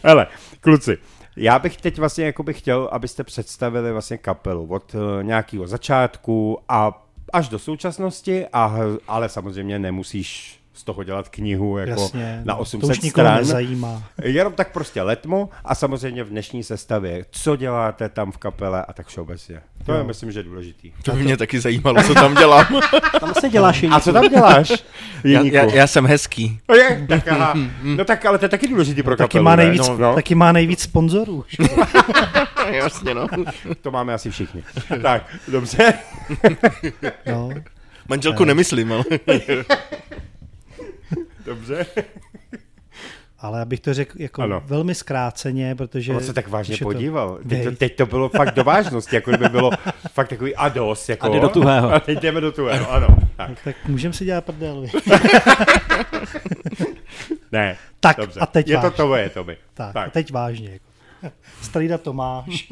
Hele, 0.03 0.27
kluci, 0.61 0.97
já 1.35 1.59
bych 1.59 1.77
teď 1.77 1.97
vlastně 1.99 2.25
jako 2.25 2.43
bych 2.43 2.59
chtěl, 2.59 2.89
abyste 2.91 3.23
představili 3.23 3.91
vlastně 3.91 4.17
kapelu 4.17 4.67
od 4.67 4.95
uh, 4.95 5.23
nějakého 5.23 5.67
začátku 5.67 6.59
a 6.69 7.05
až 7.33 7.49
do 7.49 7.59
současnosti, 7.59 8.47
a, 8.53 8.75
ale 9.07 9.29
samozřejmě 9.29 9.79
nemusíš 9.79 10.58
z 10.73 10.83
toho 10.83 11.03
dělat 11.03 11.29
knihu 11.29 11.77
jako 11.77 12.01
Jasně, 12.01 12.41
na 12.45 12.53
no, 12.53 12.59
800 12.59 12.87
to 12.99 13.01
už 13.05 13.09
stran. 13.11 13.37
nezajímá. 13.37 14.03
Jenom 14.23 14.53
tak 14.53 14.71
prostě 14.71 15.01
letmo 15.01 15.49
a 15.65 15.75
samozřejmě 15.75 16.23
v 16.23 16.29
dnešní 16.29 16.63
sestavě, 16.63 17.25
co 17.31 17.55
děláte 17.55 18.09
tam 18.09 18.31
v 18.31 18.37
kapele 18.37 18.85
a 18.85 18.93
tak 18.93 19.07
všeobecně. 19.07 19.61
To 19.85 19.93
je, 19.93 20.03
myslím, 20.03 20.31
že 20.31 20.43
důležitý. 20.43 20.91
To 21.03 21.11
by 21.11 21.23
mě 21.23 21.37
taky 21.37 21.59
zajímalo, 21.59 22.03
co 22.03 22.13
tam 22.13 22.35
dělám. 22.35 22.65
Tam 23.19 23.29
vlastně 23.29 23.49
děláš 23.49 23.83
A 23.91 23.99
co 23.99 24.13
tam 24.13 24.29
děláš? 24.29 24.71
já, 25.23 25.41
já, 25.41 25.63
já 25.63 25.87
jsem 25.87 26.05
hezký. 26.05 26.59
No 26.69 26.75
je, 26.75 27.05
tak 27.09 27.27
aha. 27.27 27.53
No 27.83 28.05
tak, 28.05 28.25
ale 28.25 28.37
to 28.37 28.45
je 28.45 28.49
taky 28.49 28.67
důležitý 28.67 29.03
pro 29.03 29.15
Taky 29.15 29.27
kapelu, 29.27 29.43
má, 29.43 29.55
ne? 29.55 29.63
nejvíc, 29.63 29.87
No, 29.87 29.97
no, 29.97 30.15
taky 30.15 30.35
má 30.35 30.51
nejvíc 30.51 30.79
sponzorů. 30.81 31.45
že? 31.47 31.57
Jasně, 32.71 33.13
no. 33.13 33.27
to 33.81 33.91
máme 33.91 34.13
asi 34.13 34.29
všichni. 34.31 34.63
tak, 35.01 35.23
dobře. 35.47 35.93
No. 37.25 37.49
Manželku 38.09 38.43
nemyslím, 38.45 38.93
ale... 38.93 39.03
Dobře. 41.49 41.85
Ale 43.39 43.61
abych 43.61 43.79
to 43.79 43.93
řekl 43.93 44.21
jako 44.21 44.41
Ano. 44.41 44.63
velmi 44.65 44.95
zkráceně, 44.95 45.75
protože... 45.75 46.13
On 46.13 46.23
se 46.23 46.33
tak 46.33 46.47
vážně 46.47 46.77
podíval. 46.77 47.39
Teď 47.49 47.63
to, 47.63 47.71
teď 47.71 47.95
to 47.95 48.05
bylo 48.05 48.29
fakt 48.29 48.53
do 48.55 48.63
vážnosti, 48.63 49.15
jako 49.15 49.31
kdyby 49.31 49.49
bylo 49.49 49.71
fakt 50.11 50.27
takový 50.27 50.55
ados. 50.55 51.09
Jako, 51.09 51.25
A 51.25 51.29
jde 51.29 51.39
do 51.39 51.49
tuhého. 51.49 51.93
A 51.93 51.99
teď 51.99 52.19
jdeme 52.19 52.41
do 52.41 52.51
tuhého, 52.51 52.91
ano. 52.91 53.07
Tak, 53.35 53.51
tak 53.63 53.75
můžeme 53.87 54.13
si 54.13 54.25
dělat 54.25 54.45
prdel. 54.45 54.81
ne. 57.51 57.77
Tak 57.99 58.17
dobře. 58.17 58.39
a 58.39 58.45
teď 58.45 58.67
Je 58.67 58.77
to 58.77 58.81
vážně. 58.81 58.95
tvoje, 58.95 59.29
Toby. 59.29 59.57
Tak, 59.73 59.93
Tak. 59.93 60.07
A 60.07 60.11
teď 60.11 60.31
vážně. 60.31 60.69
Jako. 60.71 60.85
Strýda 61.61 61.97
Tomáš 61.97 62.69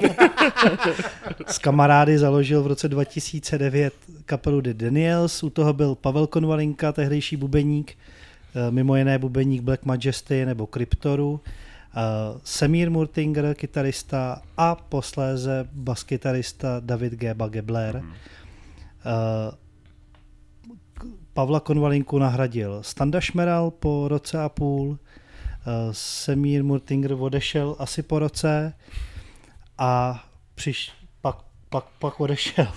s 1.48 1.58
kamarády 1.58 2.18
založil 2.18 2.64
v 2.64 2.68
roce 2.68 2.88
2009 2.90 3.94
kapelu 4.26 4.62
The 4.62 4.74
Daniels, 4.74 5.44
u 5.44 5.50
toho 5.50 5.74
byl 5.74 5.96
Pavel 5.96 6.28
Konvalinka, 6.28 6.92
tehdejší 6.92 7.38
bubeník, 7.38 7.98
mimo 8.70 8.96
jiné 8.96 9.18
bubeník 9.20 9.62
Black 9.62 9.86
Majesty 9.86 10.46
nebo 10.46 10.68
Cryptoru, 10.68 11.42
eh, 11.44 12.00
Semír 12.44 12.92
Murtinger, 12.92 13.56
kytarista 13.56 14.42
a 14.58 14.76
posléze 14.76 15.70
baskytarista 15.72 16.80
David 16.80 17.14
G. 17.14 17.34
Bagebler. 17.34 18.04
Eh, 19.06 19.58
Pavla 21.34 21.60
Konvalinku 21.60 22.20
nahradil 22.20 22.84
Standa 22.84 23.22
Šmeral 23.22 23.72
po 23.72 24.08
roce 24.08 24.40
a 24.40 24.50
půl, 24.50 25.00
eh, 25.00 25.90
Semír 25.92 26.64
Murtinger 26.64 27.14
odešel 27.14 27.76
asi 27.80 28.04
po 28.04 28.20
roce 28.20 28.74
a 29.78 30.24
přiš, 30.56 30.92
pak, 31.70 31.84
pak, 32.00 32.20
odešel. 32.20 32.68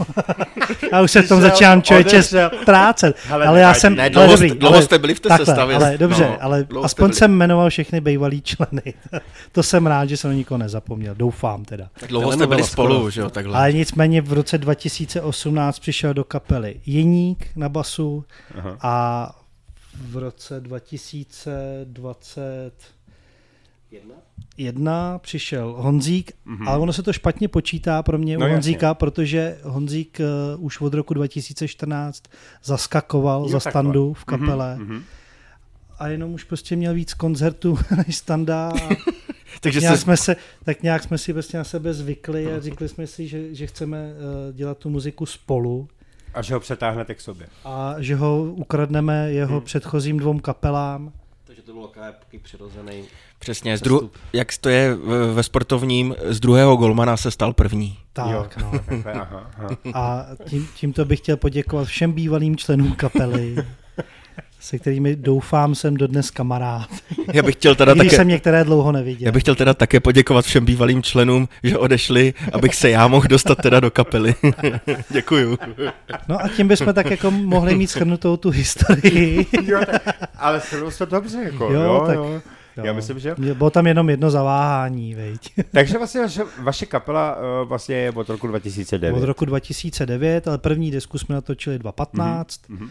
já 0.92 1.02
už 1.02 1.10
se 1.10 1.22
v 1.22 1.28
tom 1.28 1.40
začínám 1.40 1.82
člověče 1.82 2.22
ztrácet. 2.22 3.16
Hele, 3.26 3.46
ale 3.46 3.60
já 3.60 3.74
jsem, 3.74 3.94
Ne, 3.94 4.02
ale 4.02 4.10
dlouho 4.10 4.28
dobrý, 4.30 4.48
jste- 4.48 4.58
dlouho 4.58 4.74
ale, 4.74 4.84
jste 4.84 4.98
byli 4.98 5.14
v 5.14 5.20
té 5.20 5.28
takhle, 5.28 5.46
sestavě. 5.46 5.76
Ale 5.76 5.98
dobře, 5.98 6.26
No, 6.26 6.42
ale 6.42 6.66
aspoň 6.82 7.12
jsem 7.12 7.32
jmenoval 7.32 7.70
všechny 7.70 8.00
bývalý 8.00 8.42
členy. 8.42 8.94
to 9.52 9.62
jsem 9.62 9.86
rád, 9.86 10.08
že 10.08 10.16
jsem 10.16 10.36
nikoho 10.36 10.58
nezapomněl. 10.58 11.14
Doufám 11.14 11.64
teda. 11.64 11.88
Dlouho 12.08 12.32
jste 12.32 12.46
byli 12.46 12.64
spolu, 12.64 12.94
skoro. 12.94 13.10
že 13.10 13.20
jo, 13.20 13.30
takhle. 13.30 13.58
Ale 13.58 13.72
nicméně 13.72 14.20
v 14.20 14.32
roce 14.32 14.58
2018 14.58 15.78
přišel 15.78 16.14
do 16.14 16.24
kapely 16.24 16.80
Jeník 16.86 17.46
na 17.56 17.68
basu 17.68 18.24
Aha. 18.58 18.76
a 18.80 19.26
v 20.08 20.16
roce 20.16 20.60
2020 20.60 22.72
jedna 24.60 25.18
přišel 25.18 25.74
Honzík, 25.78 26.32
mm-hmm. 26.46 26.68
ale 26.68 26.78
ono 26.78 26.92
se 26.92 27.02
to 27.02 27.12
špatně 27.12 27.48
počítá 27.48 28.02
pro 28.02 28.18
mě 28.18 28.34
No 28.34 28.40
no, 28.40 28.46
u 28.46 28.48
jasně. 28.48 28.54
Honzíka, 28.54 28.94
protože 28.94 29.58
Honzík 29.62 30.20
uh, 30.56 30.64
už 30.64 30.80
od 30.80 30.94
roku 30.94 31.14
2014 31.14 32.22
zaskakoval 32.64 33.42
Jo, 33.42 33.48
za 33.48 33.58
takhle. 33.60 33.70
standu 33.72 34.12
v 34.14 34.24
kapele 34.24 34.76
Mhm. 34.78 35.02
a 35.98 36.08
jenom 36.08 36.32
už 36.34 36.44
prostě 36.44 36.76
měl 36.76 36.94
víc 36.94 37.14
koncertů 37.14 37.78
než 38.06 38.16
standa 38.16 38.68
a 38.68 38.88
Takže 39.60 39.80
nějak 39.80 39.96
se, 39.96 40.02
jsme 40.02 40.16
se, 40.16 40.36
tak 40.64 40.82
nějak 40.82 41.02
jsme 41.02 41.18
si 41.18 41.32
prostě 41.32 41.58
na 41.58 41.64
sebe 41.64 41.94
zvykli 41.94 42.52
a 42.52 42.60
říkali 42.60 42.88
jsme 42.88 43.06
si, 43.06 43.28
že, 43.28 43.54
že 43.54 43.66
chceme 43.66 44.12
uh, 44.12 44.56
dělat 44.56 44.78
tu 44.78 44.90
muziku 44.90 45.26
spolu 45.26 45.88
A 46.34 46.42
že 46.42 46.54
ho 46.54 46.60
přetáhnete 46.60 47.14
k 47.14 47.20
sobě. 47.20 47.46
a 47.64 47.94
že 47.98 48.16
ho 48.16 48.42
ukradneme 48.44 49.32
jeho 49.32 49.56
Hmm. 49.56 49.64
předchozím 49.64 50.18
dvou 50.18 50.38
kapelám. 50.38 51.12
Takže 51.60 51.66
to 51.66 51.72
bylo 51.72 51.88
takový 51.88 52.38
přirozený. 52.42 53.04
přesně, 53.38 53.78
z 53.78 53.82
dru- 53.82 54.10
jak 54.32 54.48
to 54.60 54.68
je 54.68 54.94
ve 55.34 55.42
sportovním, 55.42 56.14
z 56.28 56.40
druhého 56.40 56.76
golmana 56.76 57.16
se 57.16 57.30
stal 57.30 57.52
první. 57.52 57.98
Tak, 58.12 58.30
Jo. 58.30 58.46
no. 58.60 58.70
Takhle, 58.88 59.12
aha, 59.20 59.50
aha. 59.58 59.76
A 59.94 60.26
tím, 60.48 60.68
tímto 60.76 61.04
bych 61.04 61.18
chtěl 61.18 61.36
poděkovat 61.36 61.88
všem 61.88 62.12
bývalým 62.12 62.56
členům 62.56 62.92
kapely, 62.92 63.56
se 64.60 64.78
kterými 64.78 65.16
doufám 65.16 65.74
jsem 65.74 65.96
dodnes 65.96 66.30
kamarád. 66.30 66.88
Já 67.32 67.42
bych 67.42 67.54
chtěl 67.54 67.74
teda 67.74 67.92
I 67.92 67.98
když 67.98 68.10
také... 68.10 68.16
jsem 68.16 68.28
některé 68.28 68.64
dlouho 68.64 68.92
neviděl. 68.92 69.26
Já 69.26 69.32
bych 69.32 69.42
chtěl 69.42 69.54
teda 69.54 69.74
také 69.74 70.00
poděkovat 70.00 70.44
všem 70.44 70.64
bývalým 70.64 71.02
členům, 71.02 71.48
že 71.62 71.78
odešli, 71.78 72.34
abych 72.52 72.74
se 72.74 72.90
já 72.90 73.08
mohl 73.08 73.28
dostat 73.28 73.58
teda 73.62 73.80
do 73.80 73.90
kapely. 73.90 74.34
Děkuju. 75.10 75.58
No 76.28 76.44
a 76.44 76.48
tím 76.48 76.68
bychom 76.68 76.94
tak 76.94 77.10
jako 77.10 77.30
mohli 77.30 77.74
mít 77.74 77.90
shrnutou 77.90 78.36
tu 78.36 78.50
historii. 78.50 79.46
Jo, 79.62 79.80
tak, 79.90 80.02
ale 80.38 80.60
shrnul 80.60 80.90
jsi 80.90 80.98
to 80.98 81.06
dobře, 81.06 81.38
jako, 81.42 81.64
jo, 81.64 81.80
Jo, 81.80 82.02
tak- 82.06 82.16
jo. 82.16 82.40
Já 82.84 82.92
myslím, 82.92 83.18
že... 83.18 83.34
Bylo 83.54 83.70
tam 83.70 83.86
jenom 83.86 84.10
jedno 84.10 84.30
zaváhání, 84.30 85.14
veď. 85.14 85.52
Takže 85.70 85.98
vlastně 85.98 86.20
vaše, 86.20 86.42
vaše 86.58 86.86
kapela 86.86 87.36
uh, 87.36 87.68
vlastně 87.68 87.96
je 87.96 88.12
od 88.12 88.28
roku 88.28 88.46
2009. 88.46 89.12
Od 89.16 89.24
roku 89.24 89.44
2009, 89.44 90.48
ale 90.48 90.58
první 90.58 90.90
desku 90.90 91.18
jsme 91.18 91.34
natočili 91.34 91.78
2015 91.78 92.60
mhm. 92.68 92.90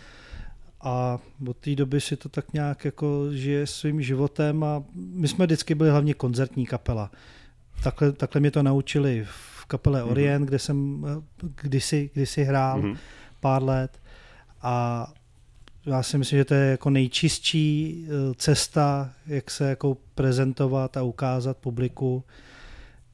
A 0.82 1.20
od 1.48 1.58
té 1.58 1.76
doby 1.76 2.02
si 2.02 2.16
to 2.18 2.30
tak 2.30 2.54
nějak 2.54 2.86
jako 2.86 3.26
žije 3.32 3.68
svým 3.68 4.02
životem 4.02 4.64
a 4.64 4.84
my 4.96 5.28
jsme 5.28 5.46
vždycky 5.46 5.76
byli 5.76 5.90
hlavně 5.90 6.14
koncertní 6.14 6.66
kapela. 6.66 7.12
Takhle, 7.84 8.12
takhle 8.12 8.42
mě 8.42 8.52
to 8.52 8.64
naučili 8.64 9.26
v 9.30 9.66
kapele 9.66 10.02
Mhm. 10.02 10.10
Orient, 10.12 10.46
kde 10.46 10.60
jsem 10.60 11.06
kdysi, 11.62 12.10
kdysi 12.14 12.44
hrál 12.44 12.82
Mhm. 12.82 12.98
pár 13.40 13.64
let 13.64 14.00
a 14.62 15.08
já 15.86 16.04
si 16.04 16.18
myslím, 16.18 16.38
že 16.40 16.46
to 16.46 16.54
je 16.54 16.72
jako 16.72 16.90
nejčistší 16.90 18.06
eh, 18.08 18.34
cesta, 18.38 19.14
jak 19.28 19.52
se 19.52 19.70
jako 19.70 19.98
prezentovat 20.16 20.98
a 20.98 21.02
ukázat 21.04 21.58
publiku, 21.58 22.24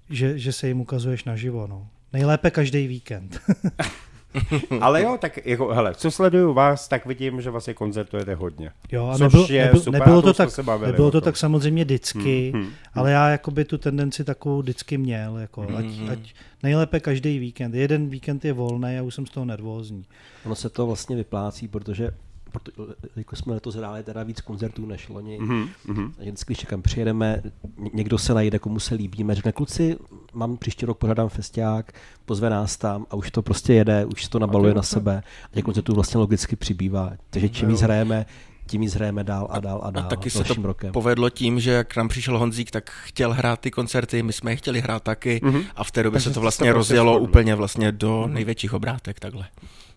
že, 0.09 0.39
že 0.39 0.51
se 0.53 0.67
jim 0.67 0.81
ukazuješ 0.81 1.23
naživo. 1.23 1.67
No. 1.67 1.87
Nejlépe 2.13 2.51
každý 2.51 2.87
víkend. 2.87 3.41
Ale 4.81 5.01
jo, 5.01 5.17
tak 5.21 5.45
jako, 5.45 5.67
hele, 5.67 5.95
co 5.95 6.11
sleduju 6.11 6.53
vás, 6.53 6.87
tak 6.87 7.05
vidím, 7.05 7.41
že 7.41 7.49
vlastně 7.49 7.73
koncertujete 7.73 8.35
hodně. 8.35 8.71
Jo, 8.91 9.07
a 9.07 9.11
Což 9.13 9.21
nebylo, 9.21 9.47
je 9.49 9.63
nebylo, 9.63 9.83
super, 9.83 9.99
nebylo 9.99 10.21
to 10.21 10.33
tak, 10.33 10.51
se 10.51 10.63
bavili 10.63 10.91
nebylo 10.91 11.11
to 11.11 11.21
tak 11.21 11.37
samozřejmě 11.37 11.83
vždycky, 11.83 12.51
Hmm, 12.53 12.63
hmm, 12.63 12.71
ale 12.93 13.11
já 13.11 13.29
jakoby 13.29 13.65
tu 13.65 13.77
tendenci 13.77 14.23
takovou 14.23 14.61
vždycky 14.61 14.97
měl. 14.97 15.37
Jako, 15.37 15.61
Hmm, 15.61 15.75
ať, 15.77 15.85
hmm. 15.85 16.09
ať 16.09 16.19
nejlépe 16.63 16.99
každý 16.99 17.39
víkend. 17.39 17.75
Jeden 17.75 18.09
víkend 18.09 18.45
je 18.45 18.53
volný 18.53 18.97
a 18.99 19.01
už 19.01 19.15
jsem 19.15 19.25
z 19.25 19.29
toho 19.29 19.45
nervózní. 19.45 20.05
Ono 20.45 20.55
se 20.55 20.69
to 20.69 20.87
vlastně 20.87 21.15
vyplácí, 21.15 21.67
protože 21.67 22.11
proto, 22.59 22.87
jako 23.15 23.35
jsme 23.35 23.53
letos 23.53 23.75
hráli 23.75 24.03
teda 24.03 24.23
víc 24.23 24.41
koncertů 24.41 24.85
než 24.85 25.09
loni. 25.09 25.37
Mhm, 25.41 25.69
mhm. 25.87 26.13
A 26.19 26.21
vždycky, 26.21 26.53
když 26.53 26.59
někam 26.61 26.81
přijedeme, 26.81 27.41
ně- 27.77 27.89
někdo 27.93 28.17
se 28.17 28.33
najde, 28.33 28.59
komu 28.59 28.79
se 28.79 28.95
líbíme, 28.95 29.35
řekne, 29.35 29.51
kluci, 29.51 29.97
mám 30.33 30.57
příští 30.57 30.85
rok 30.85 30.97
pořádám 30.97 31.29
festiák, 31.29 31.91
pozve 32.25 32.49
nás 32.49 32.77
tam 32.77 33.05
a 33.09 33.15
už 33.15 33.31
to 33.31 33.41
prostě 33.41 33.73
jede, 33.73 34.05
už 34.05 34.23
se 34.23 34.29
to 34.29 34.39
nabaluje 34.39 34.73
to 34.73 34.77
na 34.77 34.83
sebe 34.83 35.23
a 35.51 35.55
těch 35.55 35.63
koncertů 35.63 35.93
vlastně 35.95 36.17
logicky 36.19 36.55
přibývá. 36.55 37.11
Takže 37.29 37.49
čím 37.49 37.69
víc 37.69 37.81
hrajeme, 37.81 38.25
tím 38.67 38.81
víc 38.81 38.93
hrajeme 38.95 39.23
dál 39.23 39.47
a 39.51 39.59
dál 39.59 39.79
a 39.83 39.87
A 39.87 39.91
dál 39.91 40.07
taky 40.09 40.29
se 40.29 40.43
to 40.43 40.53
rokem. 40.61 40.91
povedlo 40.93 41.29
tím, 41.29 41.59
že 41.59 41.71
jak 41.71 41.95
nám 41.97 42.07
přišel 42.07 42.39
Honzík, 42.39 42.71
tak 42.71 42.89
chtěl 43.03 43.33
hrát 43.33 43.59
ty 43.59 43.71
koncerty, 43.71 44.23
my 44.23 44.33
jsme 44.33 44.51
je 44.51 44.55
chtěli 44.55 44.81
hrát 44.81 45.03
taky 45.03 45.39
Mhm. 45.43 45.61
a 45.75 45.83
v 45.83 45.91
té 45.91 46.03
době 46.03 46.15
Takže 46.15 46.29
se 46.29 46.33
to 46.33 46.41
vlastně 46.41 46.73
prostě 46.73 46.93
rozjelo 46.93 47.19
úplně 47.19 47.55
vlastně 47.55 47.91
do 47.91 48.27
největších 48.27 48.73
obrátek 48.73 49.19
takhle. 49.19 49.45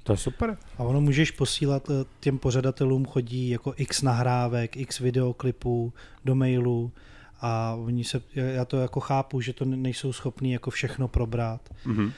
To 0.08 0.12
je 0.12 0.16
super. 0.16 0.56
A 0.78 0.82
ono 0.82 1.00
můžeš 1.00 1.30
posílat, 1.30 1.90
eh, 1.90 2.04
těm 2.20 2.38
pořadatelům 2.38 3.06
chodí 3.06 3.48
jako 3.48 3.74
x 3.76 4.02
nahrávek, 4.02 4.76
x 4.76 4.98
videoklipů 4.98 5.92
do 6.24 6.34
mailu 6.34 6.92
a 7.40 7.74
oni 7.74 8.04
se, 8.04 8.22
já 8.34 8.64
to 8.64 8.76
jako 8.76 9.00
chápu, 9.00 9.40
že 9.40 9.52
to 9.52 9.64
nejsou 9.64 10.12
schopní 10.12 10.52
jako 10.52 10.70
všechno 10.70 11.08
probrat. 11.08 11.74
Mhm. 11.84 12.04
Uh, 12.04 12.12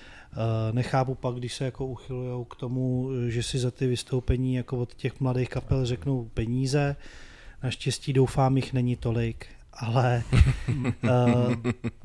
nechápu 0.72 1.14
pak, 1.14 1.35
když 1.35 1.55
se 1.55 1.64
jako 1.64 1.87
uchylují 1.87 2.46
k 2.50 2.55
tomu, 2.55 3.11
že 3.29 3.42
si 3.42 3.59
za 3.59 3.70
ty 3.70 3.87
vystoupení 3.87 4.55
jako 4.55 4.79
od 4.79 4.94
těch 4.94 5.20
mladých 5.20 5.48
kapel 5.48 5.87
řeknou 5.87 6.31
peníze. 6.35 6.96
Naštěstí 7.62 8.12
doufám, 8.12 8.57
jich 8.57 8.72
není 8.72 8.96
tolik, 8.96 9.46
ale 9.81 10.23
uh, 10.79 11.55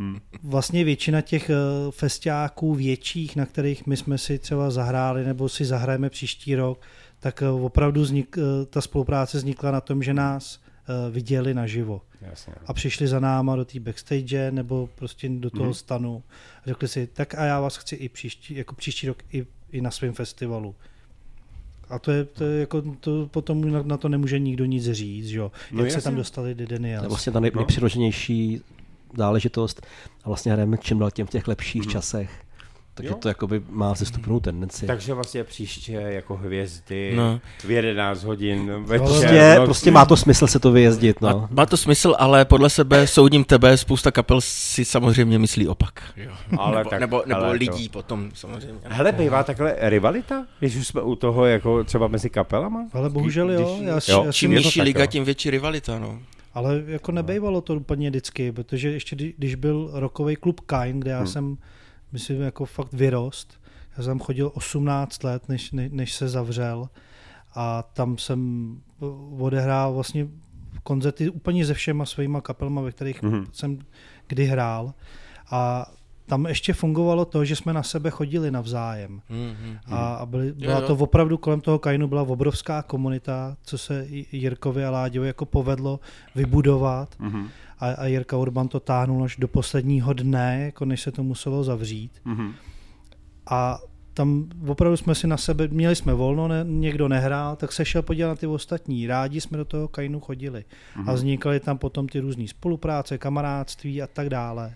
vlastně 0.44 0.84
většina 0.84 1.22
těch 1.22 1.50
uh, 1.50 1.92
festiáků 1.92 2.76
větších, 2.76 3.36
na 3.36 3.46
kterých 3.46 3.88
my 3.88 3.98
jsme 3.98 4.18
si 4.18 4.40
třeba 4.40 4.72
zahráli 4.72 5.26
nebo 5.26 5.50
si 5.50 5.66
zahrajeme 5.66 6.10
příští 6.10 6.56
rok, 6.56 6.82
tak 7.20 7.44
uh, 7.52 7.66
opravdu 7.66 8.02
vznik, 8.02 8.38
uh, 8.38 8.44
ta 8.70 8.82
spolupráce 8.82 9.38
vznikla 9.38 9.72
na 9.72 9.82
tom, 9.82 10.04
že 10.04 10.14
nás 10.14 10.60
uh, 10.60 11.14
viděli 11.14 11.54
naživo. 11.54 12.02
Jasně. 12.22 12.54
A 12.66 12.74
přišli 12.74 13.08
za 13.08 13.20
náma 13.20 13.56
do 13.56 13.66
té 13.66 13.80
backstage 13.80 14.52
nebo 14.52 14.90
prostě 14.96 15.30
do 15.30 15.50
toho 15.50 15.70
mm-hmm. 15.70 15.74
stanu. 15.74 16.24
A 16.64 16.68
řekli 16.68 16.88
si, 16.88 17.08
tak 17.08 17.36
a 17.36 17.46
já 17.46 17.60
vás 17.60 17.78
chci 17.78 17.96
i 17.96 18.10
příští, 18.10 18.56
jako 18.56 18.76
příští 18.76 19.08
rok 19.08 19.24
i, 19.34 19.46
i 19.72 19.82
na 19.82 19.92
svém 19.92 20.14
festivalu. 20.14 20.76
A 21.90 22.00
to 22.00 22.12
je, 22.12 22.26
to 22.26 22.44
je 22.44 22.60
jako, 22.60 22.82
to 23.00 23.28
potom 23.32 23.72
na, 23.72 23.82
na 23.84 23.98
to 23.98 24.10
nemůže 24.10 24.40
nikdo 24.40 24.66
nic 24.66 24.92
říct, 24.92 25.28
že 25.28 25.38
jo. 25.40 25.52
No 25.72 25.84
Jak 25.84 25.92
se 25.94 26.02
tam 26.02 26.16
dostali 26.16 26.56
Daniels. 26.56 27.02
To 27.02 27.06
je 27.06 27.10
vlastně 27.10 27.32
ta 27.34 27.40
nej, 27.40 27.52
nejpřirozenější 27.56 28.62
záležitost 29.18 29.82
a 30.24 30.30
vlastně 30.30 30.52
hrajeme 30.52 30.78
čím 30.78 31.00
dál 31.00 31.12
tím 31.12 31.26
v 31.26 31.30
těch 31.30 31.48
lepších 31.48 31.82
Mhm. 31.82 31.92
časech. 31.92 32.45
Takže 32.98 33.10
Jo. 33.12 33.18
to 33.22 33.28
jakoby 33.28 33.62
má 33.70 33.94
vzestupnou 33.94 34.40
tendenci. 34.40 34.86
Takže 34.86 35.14
vlastně 35.14 35.44
příště 35.44 35.94
jako 35.94 36.36
hvězdy 36.38 37.14
No. 37.16 37.40
v 37.66 37.72
11 37.72 38.24
hodin 38.24 38.72
večer. 38.84 39.08
Prostě, 39.08 39.54
noci. 39.56 39.66
prostě 39.66 39.92
má 39.92 40.06
to 40.06 40.18
smysl 40.18 40.48
se 40.48 40.60
to 40.60 40.72
vyjezdit, 40.72 41.22
no. 41.22 41.30
Má, 41.30 41.48
má 41.52 41.66
to 41.66 41.78
smysl, 41.78 42.16
ale 42.20 42.46
podle 42.46 42.70
sebe 42.70 43.08
soudím 43.08 43.44
tebe, 43.44 43.78
spousta 43.78 44.12
kapel 44.12 44.42
si 44.42 44.86
samozřejmě 44.86 45.40
myslí 45.40 45.68
opak. 45.68 46.04
Jo. 46.18 46.32
Ale 46.58 46.78
nebo, 46.78 46.90
tak- 46.90 47.00
nebo, 47.00 47.24
nebo 47.26 47.42
ale 47.42 47.48
to- 47.60 47.60
lidí 47.72 47.90
potom 47.90 48.32
samozřejmě. 48.34 48.80
Hele, 48.84 49.12
bývá 49.12 49.44
takhle 49.44 49.76
rivalita, 49.80 50.46
když 50.60 50.76
už 50.76 50.88
jsme 50.88 51.02
u 51.02 51.16
toho 51.16 51.46
jako 51.46 51.84
třeba 51.84 52.08
mezi 52.08 52.30
kapelama? 52.30 52.88
Ale 52.94 53.10
bohužel 53.10 53.52
jo, 53.52 53.80
já, 53.82 54.00
si- 54.00 54.12
jo, 54.12 54.24
já 54.26 54.32
Čím 54.32 54.52
je 54.54 54.60
to 54.60 54.66
nižší 54.68 54.80
tak, 54.80 54.86
liga, 54.86 55.02
jo. 55.02 55.08
tím 55.08 55.24
větší 55.26 55.50
rivalita, 55.50 56.00
no. 56.00 56.20
Ale 56.54 56.84
jako 56.88 57.12
nebejvalo 57.12 57.62
to 57.62 57.76
úplně 57.76 58.10
vždycky, 58.10 58.52
protože 58.52 58.92
ještě 58.92 59.16
kdy- 59.16 59.34
když 59.38 59.56
byl 59.56 59.90
rokový 59.94 60.36
klub 60.36 60.60
Kain, 60.62 61.00
kde 61.00 61.12
já 61.12 61.18
Hmm. 61.18 61.28
jsem, 61.28 61.58
myslím, 62.16 62.42
jako 62.42 62.66
fakt 62.66 62.94
vyrost, 62.94 63.60
já 63.98 64.04
jsem 64.04 64.20
chodil 64.20 64.52
18 64.54 65.24
let, 65.24 65.50
než, 65.50 65.72
ne, 65.72 65.90
než 65.92 66.14
se 66.14 66.28
zavřel. 66.28 66.90
A 67.56 67.84
tam 67.84 68.18
jsem 68.18 68.40
odehrál 69.40 69.94
vlastně 69.94 70.28
koncerty 70.84 71.30
úplně 71.30 71.66
se 71.66 71.74
všema 71.74 72.06
svýma 72.06 72.42
kapelma, 72.42 72.82
ve 72.82 72.92
kterých 72.92 73.22
Mhm. 73.24 73.46
jsem 73.52 73.80
kdy 74.28 74.46
hrál. 74.46 74.94
A 75.52 75.92
tam 76.26 76.46
ještě 76.46 76.74
fungovalo 76.74 77.26
to, 77.26 77.46
že 77.46 77.56
jsme 77.56 77.74
na 77.74 77.84
sebe 77.84 78.10
chodili 78.10 78.52
navzájem. 78.52 79.22
Mm-hmm. 79.32 79.78
A, 79.86 80.14
a 80.16 80.26
byly, 80.26 80.54
byla 80.54 80.80
jo. 80.80 80.88
to 80.88 80.96
opravdu 80.96 81.38
kolem 81.38 81.62
toho 81.62 81.80
Kainu 81.80 82.08
byla 82.08 82.22
obrovská 82.22 82.82
komunita, 82.82 83.58
co 83.64 83.78
se 83.78 84.08
Jirkovi 84.32 84.86
a 84.86 84.92
Láďovi 84.92 85.28
jako 85.28 85.46
povedlo 85.46 86.00
vybudovat. 86.36 87.16
Mhm. 87.20 87.48
A, 87.80 87.92
a 87.92 88.06
Jirka 88.06 88.38
Urban 88.38 88.68
to 88.68 88.80
táhnul 88.80 89.24
až 89.24 89.36
do 89.38 89.48
posledního 89.48 90.14
dne, 90.14 90.62
jako 90.66 90.86
než 90.86 91.02
se 91.02 91.12
to 91.12 91.24
muselo 91.24 91.64
zavřít. 91.64 92.12
Mhm. 92.26 92.52
A 93.50 93.80
tam 94.14 94.50
opravdu 94.68 94.98
jsme 94.98 95.16
si 95.16 95.28
na 95.28 95.38
sebe, 95.38 95.68
měli 95.68 95.96
jsme 95.96 96.14
volno, 96.14 96.48
ne, 96.48 96.66
někdo 96.68 97.08
nehrál, 97.08 97.56
tak 97.56 97.72
se 97.72 97.86
šel 97.86 98.02
podívat 98.02 98.28
na 98.28 98.36
ty 98.36 98.48
ostatní. 98.48 99.08
Rádi 99.08 99.42
jsme 99.42 99.58
do 99.58 99.66
toho 99.66 99.88
Kainu 99.88 100.20
chodili. 100.20 100.66
A 101.06 101.14
vznikaly 101.14 101.60
tam 101.60 101.78
potom 101.78 102.08
ty 102.08 102.20
různé 102.20 102.48
spolupráce, 102.48 103.18
kamarádství 103.18 104.02
a 104.02 104.08
tak 104.08 104.30
dále. 104.30 104.76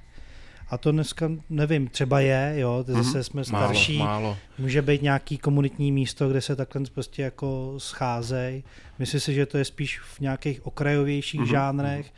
A 0.69 0.77
to 0.77 0.91
dneska, 0.91 1.31
nevím, 1.49 1.87
třeba 1.87 2.19
je, 2.19 2.53
jo, 2.57 2.83
to 2.85 2.93
zase 2.93 3.23
jsme 3.23 3.43
Málo, 3.51 3.65
starší, 3.65 3.97
málo. 3.97 4.37
Může 4.57 4.81
být 4.81 5.01
nějaký 5.01 5.37
komunitní 5.37 5.91
místo, 5.91 6.29
kde 6.29 6.41
se 6.41 6.55
takhle 6.55 6.81
prostě 6.93 7.21
jako 7.21 7.73
scházejí. 7.77 8.63
Myslím 8.99 9.21
si, 9.21 9.33
že 9.33 9.45
to 9.45 9.57
je 9.57 9.65
spíš 9.65 9.99
v 9.99 10.19
nějakých 10.19 10.65
okrajovějších 10.65 11.41
mm-hmm. 11.41 11.51
žánrech, 11.51 12.13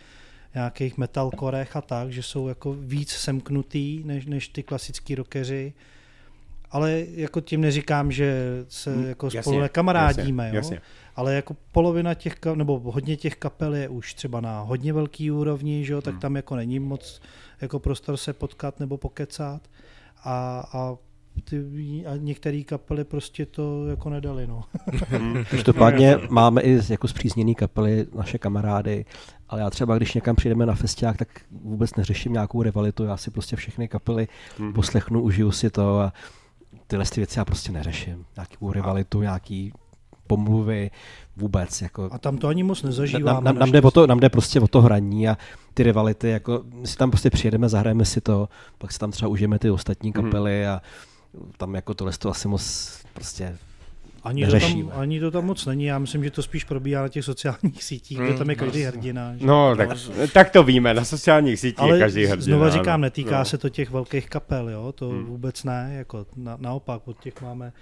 nějakých 0.53 0.97
metalkorech 0.97 1.75
a 1.75 1.81
tak, 1.81 2.11
že 2.11 2.23
jsou 2.23 2.47
jako 2.47 2.73
víc 2.73 3.11
semknutý 3.11 4.03
než, 4.05 4.25
než 4.25 4.47
ty 4.47 4.63
klasický 4.63 5.15
rockeři. 5.15 5.73
Ale 6.71 7.05
jako 7.15 7.41
tím 7.41 7.61
neříkám, 7.61 8.11
že 8.11 8.45
se 8.69 8.95
Hm, 8.95 9.05
jako 9.07 9.25
jasně, 9.25 9.41
spolu 9.41 9.59
nekamarádíme, 9.59 10.43
jasně, 10.43 10.57
jo? 10.57 10.57
jasně. 10.57 10.81
Ale 11.15 11.33
jako 11.33 11.55
polovina 11.71 12.13
těch, 12.13 12.35
nebo 12.55 12.79
hodně 12.79 13.17
těch 13.17 13.35
kapel 13.35 13.75
je 13.75 13.89
už 13.89 14.13
třeba 14.13 14.41
na 14.41 14.61
hodně 14.61 14.93
velký 14.93 15.31
úrovni, 15.31 15.85
že 15.85 15.93
jo? 15.93 16.01
tak 16.01 16.19
tam 16.19 16.35
jako 16.35 16.55
není 16.55 16.79
moc 16.79 17.21
jako 17.61 17.79
prostor 17.79 18.17
se 18.17 18.33
potkat 18.33 18.79
nebo 18.79 18.97
pokecat 18.97 19.61
a, 20.23 20.63
a 20.73 20.95
ty, 21.43 21.65
a 22.05 22.17
některé 22.17 22.61
kapely 22.63 23.03
prostě 23.03 23.45
to 23.45 23.87
jako 23.87 24.09
nedali, 24.09 24.47
no. 24.47 24.63
Každopádně 25.49 26.17
máme 26.29 26.61
i 26.61 26.79
jako 26.89 27.07
zpřízněný 27.07 27.55
kapely, 27.55 28.07
naše 28.15 28.37
kamarády, 28.37 29.05
ale 29.49 29.61
já 29.61 29.69
třeba, 29.69 29.97
když 29.97 30.13
někam 30.13 30.35
přijdeme 30.35 30.65
na 30.65 30.75
festiák, 30.75 31.17
tak 31.17 31.27
vůbec 31.51 31.95
neřeším 31.95 32.33
nějakou 32.33 32.63
rivalitu, 32.63 33.03
já 33.03 33.17
si 33.17 33.31
prostě 33.31 33.55
všechny 33.55 33.87
kapely 33.87 34.27
poslechnu, 34.73 35.21
užiju 35.21 35.51
si 35.51 35.69
to 35.69 35.99
a 35.99 36.13
tyhle 36.87 37.05
ty 37.05 37.19
věci 37.19 37.39
já 37.39 37.45
prostě 37.45 37.71
neřeším. 37.71 38.25
Nějakou 38.35 38.71
rivalitu, 38.71 39.21
nějaký 39.21 39.73
pomluvy, 40.35 40.91
vůbec. 41.37 41.81
Jako, 41.81 42.09
A 42.11 42.17
tam 42.17 42.37
to 42.37 42.47
ani 42.47 42.63
moc 42.63 42.83
nezažíváme. 42.83 43.33
nám, 43.33 43.43
nám, 43.43 43.59
nám, 43.59 43.71
jde 43.71 43.81
o 43.81 43.91
to, 43.91 44.07
nám 44.07 44.19
jde 44.19 44.29
prostě 44.29 44.59
o 44.59 44.67
to 44.67 44.81
hraní 44.81 45.29
a 45.29 45.37
ty 45.73 45.83
rivality, 45.83 46.29
jako 46.29 46.63
my 46.73 46.87
si 46.87 46.97
tam 46.97 47.11
prostě 47.11 47.29
přijedeme, 47.29 47.69
zahrajeme 47.69 48.05
si 48.05 48.21
to, 48.21 48.49
pak 48.77 48.91
si 48.91 48.99
tam 48.99 49.11
třeba 49.11 49.29
užijeme 49.29 49.59
ty 49.59 49.69
ostatní 49.71 50.13
kapely 50.13 50.67
a 50.67 50.81
tam 51.57 51.75
jako 51.75 51.93
tohle 51.93 52.13
to 52.19 52.29
asi 52.29 52.47
moc 52.47 52.93
prostě 53.13 53.57
Ani 54.23 54.45
to, 54.47 54.59
tam, 54.59 54.91
ani 54.95 55.19
to 55.19 55.31
tam 55.31 55.45
moc 55.45 55.65
není, 55.65 55.83
já 55.85 55.99
myslím, 55.99 56.23
že 56.23 56.31
to 56.31 56.43
spíš 56.43 56.63
probíhá 56.63 57.01
na 57.01 57.07
těch 57.09 57.25
sociálních 57.25 57.83
sítích, 57.91 58.17
kde 58.19 58.33
tam 58.33 58.49
je 58.49 58.55
každý 58.55 58.81
hrdina. 58.83 59.37
že? 59.37 59.45
No, 59.45 59.75
tak, 59.75 59.89
tak 60.33 60.49
to 60.49 60.63
víme, 60.63 60.93
na 60.93 61.05
sociálních 61.05 61.59
sítích 61.59 61.85
je 61.85 61.91
Ale 61.91 61.99
každý 61.99 62.25
hrdina. 62.25 62.43
znova 62.45 62.69
říkám, 62.69 63.01
netýká 63.01 63.39
No. 63.39 63.45
se 63.45 63.57
to 63.57 63.69
těch 63.69 63.89
velkých 63.89 64.29
kapel, 64.29 64.69
jo? 64.69 64.91
to 64.91 65.09
vůbec 65.09 65.63
ne, 65.63 65.93
jako 65.97 66.25
na, 66.35 66.57
naopak, 66.59 67.07
od 67.07 67.19
těch 67.19 67.41
máme, 67.41 67.73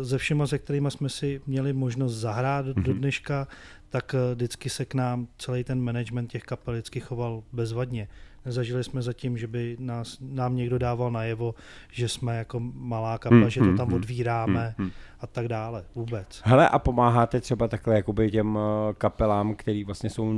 ze 0.00 0.18
všema, 0.18 0.46
se 0.46 0.58
kterými 0.58 0.90
jsme 0.90 1.08
si 1.08 1.40
měli 1.46 1.72
možnost 1.72 2.14
zahrát 2.14 2.66
do, 2.66 2.74
do 2.74 2.94
dneška, 2.94 3.48
tak 3.88 4.14
eh, 4.14 4.34
vždycky 4.34 4.70
se 4.70 4.84
k 4.84 4.94
nám 4.94 5.26
celý 5.38 5.64
ten 5.64 5.80
management 5.80 6.26
těch 6.30 6.42
kapel 6.42 6.74
vždycky 6.74 7.00
choval 7.00 7.42
bezvadně. 7.52 8.08
Nezažili 8.46 8.84
jsme 8.84 9.02
zatím, 9.02 9.38
že 9.38 9.46
by 9.46 9.76
nás, 9.80 10.18
nám 10.20 10.56
někdo 10.56 10.78
dával 10.78 11.10
najevo, 11.10 11.54
že 11.92 12.08
jsme 12.08 12.36
jako 12.36 12.60
malá 12.74 13.18
kapela, 13.18 13.40
Hmm, 13.40 13.50
že 13.50 13.60
to 13.60 13.66
hmm, 13.66 13.76
tam 13.76 13.86
hmm, 13.86 13.96
odvíráme 13.96 14.74
hmm, 14.78 14.90
a 15.20 15.26
tak 15.26 15.48
dále. 15.48 15.84
Vůbec. 15.94 16.40
Hele, 16.44 16.68
a 16.68 16.78
pomáháte 16.78 17.40
třeba 17.40 17.68
takhle 17.68 17.94
jakoby 17.94 18.30
těm 18.30 18.58
eh, 18.58 18.94
kapelám, 18.94 19.54
který 19.54 19.84
vlastně 19.84 20.10
jsou 20.10 20.32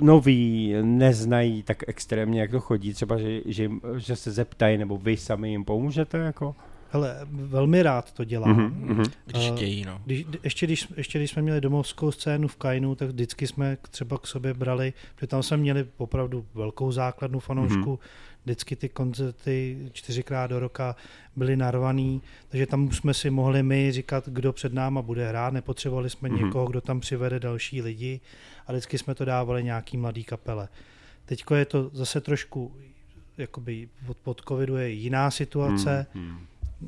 noví, 0.00 0.74
neznají 0.82 1.62
tak 1.62 1.88
extrémně, 1.88 2.40
jak 2.40 2.50
to 2.50 2.60
chodí, 2.60 2.94
třeba, 2.94 3.18
že, 3.18 3.40
že, 3.46 3.70
že 3.96 4.16
se 4.16 4.30
zeptají, 4.30 4.78
nebo 4.78 4.98
vy 4.98 5.16
sami 5.16 5.50
jim 5.50 5.64
pomůžete, 5.64 6.18
jako? 6.18 6.54
Hele, 6.92 7.16
velmi 7.30 7.82
rád 7.82 8.12
to 8.12 8.24
dělám. 8.24 8.56
Mhm, 8.56 8.94
mhm. 8.94 9.04
Když 9.26 9.50
chtějí, 9.50 9.84
no. 9.84 10.00
Když, 10.04 10.24
ještě, 10.42 10.66
když, 10.66 10.86
ještě 10.96 11.18
když 11.18 11.30
jsme 11.30 11.42
měli 11.42 11.60
domovskou 11.60 12.12
scénu 12.12 12.48
v 12.48 12.56
Kainu, 12.56 12.94
tak 12.94 13.08
vždycky 13.08 13.46
jsme 13.46 13.78
třeba 13.90 14.18
k 14.18 14.26
sobě 14.26 14.54
brali, 14.54 14.92
protože 15.14 15.26
tam 15.26 15.42
jsme 15.42 15.56
měli 15.56 15.86
opravdu 15.96 16.46
velkou 16.54 16.92
základnu 16.92 17.40
fanoušku, 17.40 17.98
vždycky 18.44 18.76
ty 18.76 18.88
koncerty 18.88 19.78
čtyřikrát 19.92 20.46
do 20.46 20.60
roka 20.60 20.96
byly 21.36 21.56
narvaný, 21.56 22.22
takže 22.48 22.66
tam 22.66 22.86
už 22.88 22.96
jsme 22.96 23.14
si 23.14 23.30
mohli 23.30 23.62
my 23.62 23.92
říkat, 23.92 24.28
kdo 24.28 24.52
před 24.52 24.72
náma 24.72 25.02
bude 25.02 25.28
hrát, 25.28 25.52
nepotřebovali 25.52 26.10
jsme 26.10 26.28
Mhm. 26.28 26.44
někoho, 26.44 26.66
kdo 26.66 26.80
tam 26.80 27.00
přivede 27.00 27.40
další 27.40 27.82
lidi 27.82 28.20
a 28.66 28.72
vždycky 28.72 28.98
jsme 28.98 29.14
to 29.14 29.24
dávali 29.24 29.64
nějaký 29.64 29.96
mladý 29.96 30.24
kapele. 30.24 30.68
Teďko 31.24 31.54
je 31.54 31.64
to 31.64 31.90
zase 31.92 32.20
trošku, 32.20 32.72
jakoby 33.38 33.88
od, 34.08 34.16
od 34.24 34.40
covidu 34.48 34.76
je 34.76 34.90
jiná 34.90 35.30
situace, 35.30 36.06
Mhm. 36.14 36.38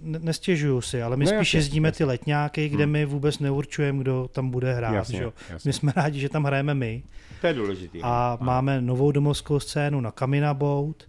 Ne- 0.02 0.18
nestěžuju 0.22 0.80
si, 0.80 1.02
ale 1.02 1.16
my 1.16 1.24
No 1.24 1.28
spíš 1.30 1.38
jasně, 1.54 1.58
jezdíme 1.58 1.88
jasně. 1.88 1.98
ty 1.98 2.04
letňáky, 2.04 2.68
kde 2.68 2.86
my 2.86 3.04
vůbec 3.04 3.38
neurčujeme, 3.38 3.98
kdo 3.98 4.28
tam 4.32 4.50
bude 4.50 4.74
hrát. 4.74 4.92
Jasně, 4.94 5.18
že 5.18 5.24
jasně. 5.50 5.68
My 5.68 5.72
jsme 5.72 5.92
rádi, 5.96 6.20
že 6.20 6.28
tam 6.28 6.44
hrajeme 6.44 6.74
my 6.74 7.02
To 7.40 7.46
je 7.46 7.54
důležitý. 7.54 8.00
a 8.02 8.36
ano. 8.40 8.46
máme 8.46 8.80
novou 8.80 9.12
domovskou 9.12 9.60
scénu 9.60 10.00
na 10.00 10.10
Kamina 10.10 10.54
Boat 10.54 11.02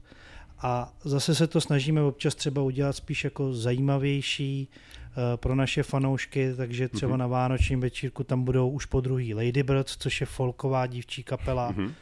a 0.62 0.94
zase 1.04 1.36
se 1.36 1.48
to 1.48 1.62
snažíme 1.62 2.02
občas 2.02 2.36
třeba 2.36 2.62
udělat 2.62 2.94
spíš 2.96 3.24
jako 3.24 3.54
zajímavější 3.54 4.68
eh, 5.12 5.38
pro 5.38 5.56
naše 5.56 5.84
fanoušky, 5.84 6.54
takže 6.58 6.90
třeba 6.90 7.10
Mhm. 7.10 7.20
na 7.20 7.28
vánočním 7.28 7.80
večírku 7.82 8.24
tam 8.24 8.44
budou 8.44 8.70
už 8.70 8.86
po 8.86 9.02
druhý 9.02 9.34
Ladybirds, 9.34 9.98
což 9.98 10.22
je 10.22 10.28
folková 10.28 10.88
dívčí 10.88 11.24
kapela, 11.24 11.72
Mhm. 11.78 11.94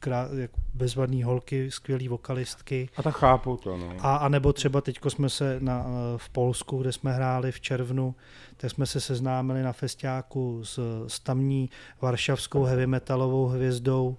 Krá, 0.00 0.28
jak 0.36 0.50
bezvadný 0.74 1.22
holky, 1.22 1.70
skvělý 1.70 2.08
vokalistky. 2.08 2.88
A 2.96 3.02
tak 3.02 3.14
chápu 3.14 3.56
to, 3.56 3.76
no. 3.76 3.92
A, 4.00 4.16
a 4.16 4.28
nebo 4.28 4.52
třeba 4.52 4.80
teďko 4.80 5.10
jsme 5.10 5.28
se 5.28 5.56
na, 5.60 5.84
eh, 5.86 6.18
v 6.18 6.28
Polsku, 6.28 6.78
kde 6.78 6.92
jsme 6.92 7.12
hráli 7.12 7.52
v 7.52 7.60
červnu, 7.60 8.14
tak 8.56 8.70
jsme 8.70 8.86
se 8.86 9.00
seznámili 9.00 9.62
na 9.62 9.72
festiáku 9.72 10.60
s, 10.64 11.04
s 11.06 11.20
tamní 11.20 11.70
varšavskou 12.00 12.64
heavy 12.64 12.86
metalovou 12.86 13.46
hvězdou, 13.46 14.16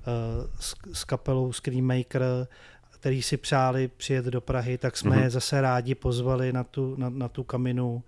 eh, 0.00 0.48
s, 0.60 0.74
s 0.92 1.04
kapelou 1.04 1.52
Screammaker, 1.52 2.22
který 2.90 3.22
si 3.22 3.36
přáli 3.36 3.88
přijet 3.88 4.24
do 4.24 4.40
Prahy, 4.40 4.78
tak 4.78 4.96
jsme 4.96 5.10
Mhm. 5.10 5.22
je 5.24 5.30
zase 5.30 5.60
rádi 5.60 5.94
pozvali 5.94 6.52
na 6.52 6.64
tu, 6.64 6.94
na, 6.98 7.08
na 7.08 7.28
tu 7.28 7.44
kaminu. 7.44 8.02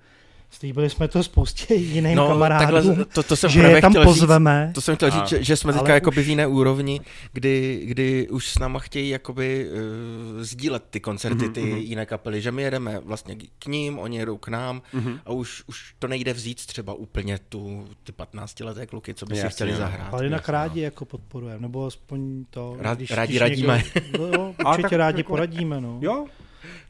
Slíbili 0.51 0.91
jsme 0.91 1.09
to 1.09 1.23
spoustě 1.23 1.75
jiným 1.75 2.17
No, 2.17 2.29
kamarádům, 2.29 2.73
takhle, 2.83 3.05
to, 3.05 3.23
to 3.23 3.37
jsem 3.37 3.51
že 3.51 3.61
je 3.61 3.81
tam 3.81 3.95
pozveme. 4.05 4.65
Říct, 4.67 4.75
to 4.75 4.81
jsem 4.81 4.97
chtěl 4.97 5.11
říct, 5.11 5.23
A- 5.23 5.27
že, 5.27 5.45
že 5.45 5.57
jsme 5.57 5.73
teďka 5.73 5.95
jakoby 5.95 6.21
už- 6.21 6.27
v 6.27 6.29
jiné 6.29 6.47
úrovni, 6.47 7.01
kdy, 7.33 7.81
kdy 7.85 8.29
už 8.29 8.49
s 8.49 8.59
náma 8.59 8.79
chtějí 8.79 9.09
jakoby 9.09 9.69
uh, 9.71 10.43
sdílet 10.43 10.85
ty 10.91 11.01
koncerty, 11.01 11.49
ty 11.49 11.61
Mhm, 11.63 11.77
jiné 11.79 12.07
kapely, 12.07 12.41
že 12.43 12.53
my 12.53 12.63
jedeme 12.63 13.01
vlastně 13.05 13.37
k 13.59 13.67
ním, 13.67 13.99
oni 13.99 14.17
jedou 14.19 14.37
k 14.37 14.49
nám 14.49 14.83
Mhm. 14.93 15.19
a 15.27 15.33
už, 15.33 15.63
už 15.67 15.95
to 15.99 16.09
nejde 16.09 16.33
vzít 16.33 16.67
třeba 16.67 16.95
úplně 16.95 17.39
tu, 17.49 17.89
ty 18.05 18.13
15-leté 18.13 18.87
kluky, 18.87 19.15
co 19.15 19.27
by 19.27 19.37
si 19.37 19.49
chtěli 19.49 19.73
no. 19.73 19.79
zahrát. 19.79 20.15
Ale 20.15 20.25
jinak 20.25 20.49
rádi 20.49 20.81
jako 20.81 21.05
podporujeme, 21.05 21.61
nebo 21.61 21.87
aspoň 21.87 22.45
to... 22.51 22.77
Rád- 22.81 23.15
rádi 23.15 23.39
radíme. 23.39 23.83
Někdo, 23.95 24.19
no, 24.19 24.27
jo, 24.27 24.55
A 24.65 24.75
určitě 24.77 24.97
rádi 24.97 25.21
jako- 25.21 25.29
poradíme, 25.33 25.81
no. 25.81 25.99
Jo? 26.03 26.27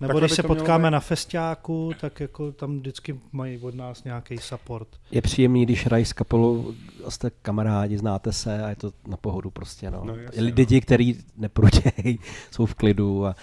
Nebo 0.01 0.13
takhle 0.13 0.21
když 0.21 0.33
se 0.33 0.43
mělo 0.43 0.55
potkáme 0.55 0.89
být. 0.89 0.93
na 0.93 1.01
festiáku, 1.01 1.93
tak 2.01 2.21
jako 2.21 2.53
tam 2.53 2.79
vždycky 2.79 3.21
mají 3.33 3.59
od 3.59 3.75
nás 3.75 4.05
nějaký 4.05 4.39
support. 4.39 4.89
Je 5.11 5.23
příjemný, 5.23 5.65
když 5.65 5.87
hrají 5.87 6.05
s 6.05 6.13
kapelou, 6.13 6.75
a 7.05 7.11
jste 7.11 7.31
kamarádi, 7.43 7.99
znáte 7.99 8.33
se 8.33 8.65
a 8.65 8.69
je 8.69 8.77
to 8.77 8.93
na 9.07 9.17
pohodu 9.17 9.51
prostě. 9.51 9.91
No. 9.91 10.03
No, 10.05 10.17
jasně, 10.17 10.43
Lidi, 10.43 10.81
kteří 10.81 11.25
neprudějí, 11.37 12.19
jsou 12.51 12.67
v 12.67 12.75
klidu 12.75 13.27
a 13.27 13.37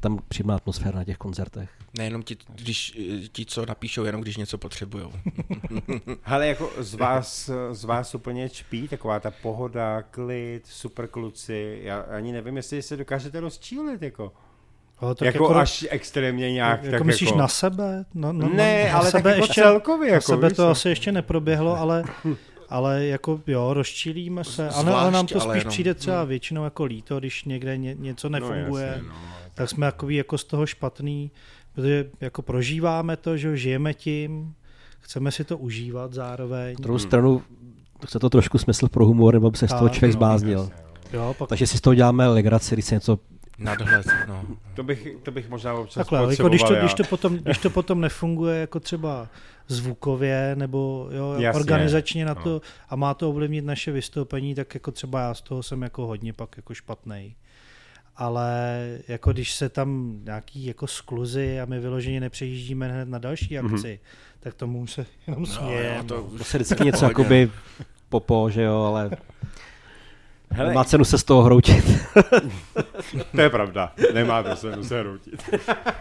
tam 0.00 0.18
příjemná 0.28 0.54
atmosféra 0.54 0.98
na 0.98 1.04
těch 1.04 1.16
koncertech. 1.16 1.70
Nejenom 1.98 2.22
ti, 2.22 2.36
když, 2.54 2.98
ti, 3.32 3.46
co 3.46 3.66
napíšou, 3.66 4.04
jenom 4.04 4.20
když 4.22 4.36
něco 4.36 4.58
potřebují. 4.58 5.04
Hele, 6.22 6.46
jako 6.48 6.70
z 6.78 6.94
vás, 6.94 7.50
z 7.72 7.84
vás 7.84 8.14
úplně 8.14 8.48
čpí, 8.48 8.88
taková 8.88 9.20
ta 9.20 9.30
pohoda, 9.30 10.02
klid, 10.02 10.66
super 10.66 11.08
kluci, 11.08 11.80
já 11.82 12.00
ani 12.00 12.32
nevím, 12.32 12.56
jestli 12.56 12.82
se 12.82 12.96
dokážete 12.96 13.40
rozčílit, 13.40 14.02
jako. 14.02 14.32
Jo, 15.02 15.14
Tak 15.14 15.26
jako, 15.26 15.44
jako 15.44 15.54
až 15.54 15.86
extrémně 15.90 16.52
nějak, 16.52 16.82
jako 16.84 16.96
tak 16.98 17.02
myslíš 17.06 17.28
jako... 17.28 17.38
na 17.38 17.48
sebe? 17.48 18.04
No, 18.14 18.32
no, 18.32 18.48
Ne, 18.48 18.88
na 18.92 18.98
ale 18.98 19.10
sebe 19.10 19.22
tak 19.22 19.30
jako 19.36 19.44
ještě, 19.44 19.60
celkově, 19.60 20.08
Na 20.10 20.14
jako, 20.14 20.32
sebe 20.32 20.48
víš 20.48 20.56
to 20.56 20.62
co? 20.62 20.68
asi 20.70 20.88
ještě 20.88 21.12
neproběhlo, 21.12 21.76
ale, 21.78 22.04
ale 22.68 23.04
jako 23.06 23.40
jo, 23.46 23.74
rozčílíme 23.74 24.44
se. 24.44 24.68
Ale, 24.68 24.92
ale 24.92 25.10
nám 25.10 25.26
to 25.26 25.32
Zvlášť, 25.32 25.46
ale 25.46 25.54
spíš 25.54 25.60
jenom. 25.62 25.70
přijde 25.72 25.94
třeba 25.94 26.18
Hmm. 26.20 26.28
většinou 26.28 26.64
jako 26.64 26.84
líto, 26.84 27.18
když 27.18 27.44
někde 27.44 27.76
ně, 27.76 27.94
něco 27.98 28.28
nefunguje. 28.28 28.86
No, 28.86 28.86
jasně, 28.86 29.02
no. 29.08 29.14
tak 29.54 29.70
jsme 29.70 29.86
takový 29.86 30.16
jako 30.16 30.38
z 30.38 30.44
toho 30.44 30.66
špatný, 30.66 31.30
protože 31.74 32.10
jako 32.20 32.42
prožíváme 32.42 33.16
to, 33.16 33.36
že 33.36 33.48
jo, 33.48 33.54
žijeme 33.56 33.94
tím, 33.94 34.54
chceme 35.00 35.30
si 35.30 35.44
to 35.44 35.58
užívat 35.58 36.12
zároveň. 36.12 36.76
Na 36.78 36.82
druhou 36.82 36.98
stranu 36.98 37.42
chce 38.06 38.18
to 38.18 38.30
trošku 38.30 38.58
smysl 38.58 38.88
pro 38.88 39.06
humor, 39.06 39.34
nebo 39.34 39.50
by 39.50 39.56
se 39.58 39.68
z 39.68 39.72
toho 39.72 39.88
Tak, 39.88 39.92
člověk 39.92 40.14
no, 40.14 40.18
zbláznil. 40.18 40.68
Jo, 41.12 41.34
pak 41.38 41.48
Takže 41.48 41.66
si 41.66 41.78
z 41.78 41.80
toho 41.80 41.94
děláme 41.94 42.28
legraci, 42.28 42.74
když 42.74 42.84
se 42.84 42.94
něco 42.94 43.18
Nadhled, 43.62 44.06
no. 44.28 44.44
To 44.74 44.82
bych, 44.82 45.08
to 45.22 45.30
bych 45.30 45.48
možná 45.48 45.74
občas 45.74 45.94
takhle, 46.08 46.32
jako 46.34 46.48
když, 46.48 46.62
to, 46.62 46.74
když, 46.74 46.94
to 46.94 47.04
potom, 47.04 47.36
když 47.36 47.58
to 47.58 47.70
potom 47.70 48.00
nefunguje 48.00 48.60
jako 48.60 48.80
třeba 48.80 49.28
zvukově 49.68 50.52
nebo 50.58 51.08
jo, 51.12 51.34
Jasně, 51.38 51.60
organizačně 51.60 52.24
na 52.24 52.34
no. 52.34 52.42
to 52.42 52.60
a 52.88 52.96
má 52.96 53.14
to 53.14 53.28
ovlivnit 53.28 53.64
naše 53.64 53.92
vystoupení, 53.92 54.54
tak 54.54 54.74
jako 54.74 54.90
třeba 54.90 55.20
já 55.20 55.34
z 55.34 55.40
toho 55.40 55.62
jsem 55.62 55.82
jako 55.82 56.06
hodně 56.06 56.32
pak 56.32 56.56
jako 56.56 56.74
špatnej. 56.74 57.34
Ale 58.16 58.78
jako 59.08 59.32
když 59.32 59.52
se 59.54 59.68
tam 59.68 60.18
nějaký 60.24 60.64
jako 60.66 60.86
skluzy 60.86 61.60
a 61.60 61.64
my 61.64 61.80
vyloženě 61.80 62.20
nepřejíždíme 62.20 62.88
hned 62.92 63.08
na 63.08 63.18
další 63.18 63.58
Mhm. 63.58 63.74
akci, 63.74 64.00
tak 64.40 64.54
tomu 64.54 64.86
se 64.86 65.06
jenom 65.26 65.46
smějeme. 65.46 65.96
No, 65.98 66.04
to 66.04 66.14
To 66.14 66.22
už 66.22 66.46
se 66.46 66.58
vždycky 66.58 66.84
něco 66.84 67.04
jakoby 67.04 67.50
popo, 68.08 68.50
že 68.50 68.62
jo, 68.62 68.82
ale 68.82 69.10
Hele, 70.52 70.68
nemá 70.68 70.84
cenu 70.84 71.04
se 71.04 71.18
z 71.18 71.24
toho 71.24 71.42
hroutit. 71.42 71.84
to 73.34 73.40
je 73.40 73.50
pravda, 73.50 73.92
nemá 74.14 74.42
to 74.42 74.56
se 74.56 74.84
se 74.84 75.00
hroutit. 75.00 75.50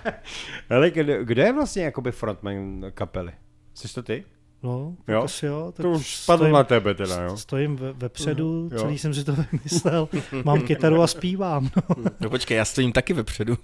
Hele, 0.69 0.91
kdo, 0.91 1.23
kdo 1.25 1.41
je 1.41 1.53
vlastně 1.53 1.83
jakoby 1.83 2.11
frontman 2.11 2.81
kapely? 2.93 3.31
Jsi 3.73 3.93
to 3.93 4.03
ty? 4.03 4.23
No, 4.63 4.95
Jo? 5.07 5.15
jo? 5.15 5.23
asi 5.23 5.45
jo. 5.45 5.73
Tak 5.75 5.83
To 5.83 5.89
už 5.91 6.15
spadlo 6.15 6.47
na 6.47 6.63
tebe 6.63 6.93
teda, 6.93 7.21
jo? 7.21 7.37
Stojím 7.37 7.75
ve, 7.75 7.93
vepředu, 7.93 8.69
Jo. 8.73 8.79
celý 8.79 8.97
jsem 8.97 9.13
si 9.13 9.23
to 9.23 9.35
vymyslel, 9.51 10.09
mám 10.43 10.61
kytaru 10.61 11.01
a 11.01 11.07
zpívám. 11.07 11.69
No. 11.75 11.95
No 12.19 12.29
počkej, 12.29 12.57
já 12.57 12.65
stojím 12.65 12.91
taky 12.91 13.13
vepředu. 13.13 13.57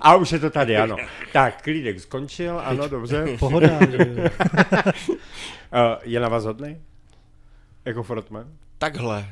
A 0.00 0.14
už 0.16 0.32
je 0.32 0.38
to 0.38 0.50
tady, 0.50 0.76
ano. 0.76 0.96
Tak, 1.32 1.62
klídek 1.62 2.00
skončil, 2.00 2.60
ano, 2.64 2.88
dobře. 2.88 3.26
Pohoda. 3.38 3.68
Uh, 3.78 3.86
je 6.02 6.20
na 6.20 6.28
vás 6.28 6.44
hodný? 6.44 6.76
Jako 7.84 8.02
frontman? 8.02 8.46
Takhle. 8.82 9.28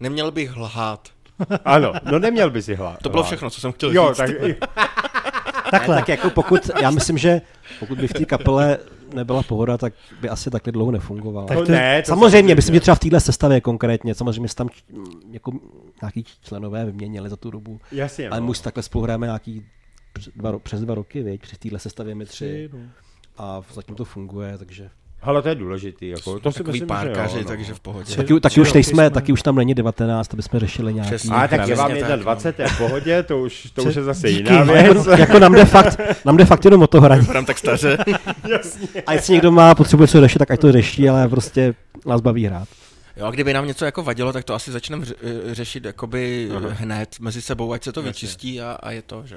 Neměl 0.00 0.30
bych 0.30 0.56
lhát. 0.56 1.08
Ano, 1.64 1.92
no 2.10 2.18
neměl 2.18 2.50
by 2.50 2.62
si 2.62 2.74
hlát. 2.74 2.98
To 3.02 3.08
bylo 3.08 3.22
všechno, 3.24 3.50
co 3.50 3.60
jsem 3.60 3.72
chtěl 3.72 3.92
Jo, 3.92 4.08
říct. 4.08 4.16
tak 4.16 4.30
Takhle, 5.70 5.96
tak 5.96 6.08
jako 6.08 6.30
pokud, 6.30 6.70
já 6.82 6.90
myslím, 6.90 7.18
že 7.18 7.40
pokud 7.80 7.98
by 7.98 8.08
v 8.08 8.12
té 8.12 8.24
kapele 8.24 8.78
nebyla 9.14 9.42
pohoda, 9.42 9.78
tak 9.78 9.92
by 10.20 10.28
asi 10.28 10.50
takhle 10.50 10.72
dlouho 10.72 10.90
nefungovala. 10.90 11.46
Tak 11.46 11.58
to 11.58 11.64
ne, 11.72 12.02
to 12.02 12.06
samozřejmě, 12.06 12.54
myslím, 12.54 12.74
že 12.74 12.80
třeba 12.80 12.94
v 12.94 12.98
téhle 12.98 13.20
sestavě 13.20 13.60
konkrétně, 13.60 14.14
samozřejmě 14.14 14.48
se 14.48 14.54
tam 14.54 14.68
č- 14.68 14.82
jako 15.30 15.52
nějaký 16.02 16.24
členové 16.42 16.84
vyměnili 16.84 17.30
za 17.30 17.36
tu 17.36 17.50
dobu, 17.50 17.80
Jasně, 17.92 18.28
ale 18.28 18.40
no. 18.40 18.44
my 18.46 18.50
už 18.50 18.58
takhle 18.58 18.82
spolu 18.82 19.04
hrajeme 19.04 19.26
nějaký 19.26 19.66
přes 20.12 20.28
dva, 20.36 20.58
přes 20.58 20.80
dva 20.80 20.94
roky, 20.94 21.22
viď? 21.22 21.40
při 21.40 21.56
téhle 21.56 21.78
sestavě 21.78 22.14
my 22.14 22.24
tři 22.26 22.34
tři, 22.36 22.70
no. 22.72 22.78
a 23.38 23.62
zatím 23.72 23.94
to 23.94 24.04
funguje, 24.04 24.58
takže 24.58 24.90
Ale 25.24 25.42
to 25.42 25.48
je 25.48 25.54
důležitý, 25.54 26.08
jako, 26.08 26.40
to 26.40 26.52
si 26.52 26.58
Takový 26.58 26.72
myslím, 26.72 26.86
že 26.86 26.86
párkaři, 26.86 27.36
jo, 27.36 27.42
no. 27.42 27.48
takže 27.48 27.74
v 27.74 27.80
pohodě. 27.80 28.16
Taky, 28.16 28.40
taky 28.40 28.60
už 28.60 28.72
nejsme, 28.72 28.92
jsme- 28.92 29.10
taky 29.10 29.32
už 29.32 29.42
tam 29.42 29.56
není 29.56 29.74
19, 29.74 30.32
aby 30.34 30.42
jsme 30.42 30.60
řešili 30.60 30.94
nějaký 30.94 31.10
Přesně. 31.10 31.30
A 31.36 31.48
tak 31.48 31.68
je 31.68 31.74
vám 31.74 31.90
tak, 32.00 32.20
21, 32.20 32.64
je 32.64 32.70
v 32.70 32.78
pohodě, 32.78 33.22
to 33.22 33.38
už, 33.40 33.68
to 33.74 33.82
už 33.82 33.94
je 33.94 34.02
zase 34.02 34.28
Díky. 34.30 34.42
jiná 34.52 34.58
Ale 34.60 34.82
věc. 34.82 34.96
jako, 35.06 35.10
jako 35.10 35.38
nám 35.38 35.52
jde 35.54 35.64
fakt, 35.64 36.00
nám 36.24 36.36
jde 36.36 36.44
fakt 36.44 36.64
jenom 36.64 36.82
o 36.82 36.86
to 36.86 37.00
hraní. 37.00 37.20
Vypadám 37.20 37.44
tak 37.44 37.58
staře. 37.58 37.98
A 39.06 39.12
jestli 39.12 39.32
někdo 39.32 39.52
má 39.52 39.74
potřebuje 39.74 40.08
co 40.08 40.20
řešit, 40.20 40.38
tak 40.38 40.50
ať 40.50 40.60
to 40.60 40.72
řeší, 40.72 41.08
ale 41.08 41.28
prostě 41.28 41.74
nás 42.06 42.20
baví 42.20 42.46
hrát. 42.46 42.68
Jo, 43.16 43.26
a 43.26 43.30
kdyby 43.30 43.52
nám 43.52 43.66
něco 43.66 43.84
jako 43.84 44.02
vadilo, 44.02 44.32
tak 44.32 44.44
to 44.44 44.54
asi 44.54 44.72
začneme 44.72 45.04
ře- 45.04 45.14
řešit 45.52 45.84
jakoby 45.84 46.48
Aha. 46.56 46.68
hned 46.72 47.16
mezi 47.20 47.42
sebou, 47.42 47.72
ať 47.72 47.84
se 47.84 47.92
to 47.92 48.00
Jasně. 48.00 48.08
vyčistí 48.10 48.60
a, 48.60 48.78
a 48.82 48.90
je 48.90 49.02
to, 49.02 49.22
že 49.26 49.36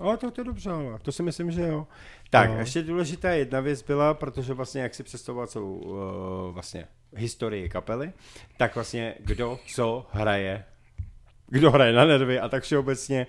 O, 0.00 0.16
to, 0.16 0.30
to 0.30 0.40
je 0.40 0.44
dobře, 0.44 0.70
ale 0.70 0.98
to 1.02 1.12
si 1.12 1.22
myslím, 1.22 1.50
že 1.50 1.62
jo. 1.62 1.86
Tak, 2.30 2.50
No. 2.50 2.58
ještě 2.58 2.82
důležitá 2.82 3.30
jedna 3.30 3.60
věc 3.60 3.82
byla, 3.82 4.14
protože 4.14 4.54
vlastně 4.54 4.80
jak 4.82 4.94
si 4.94 5.02
představovat 5.02 5.50
celou 5.50 5.74
uh, 5.74 6.54
vlastně 6.54 6.86
historii 7.16 7.68
kapely, 7.68 8.12
tak 8.56 8.74
vlastně 8.74 9.14
kdo 9.20 9.58
co 9.66 10.06
hraje, 10.12 10.64
kdo 11.46 11.70
hraje 11.70 11.92
na 11.92 12.04
nervy 12.04 12.40
a 12.40 12.48
tak 12.48 12.62
všeobecně. 12.62 13.26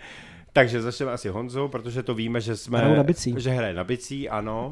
Takže 0.53 0.81
začneme 0.81 1.11
asi 1.11 1.29
Honzou, 1.29 1.67
protože 1.67 2.03
to 2.03 2.13
víme, 2.15 2.41
že 2.41 2.57
jsme... 2.57 2.77
Hraju 2.79 2.95
na 2.95 3.03
bicí. 3.03 3.35
Že 3.37 3.49
hraje 3.49 3.73
na 3.73 3.83
bicí, 3.83 4.29
ano. 4.29 4.71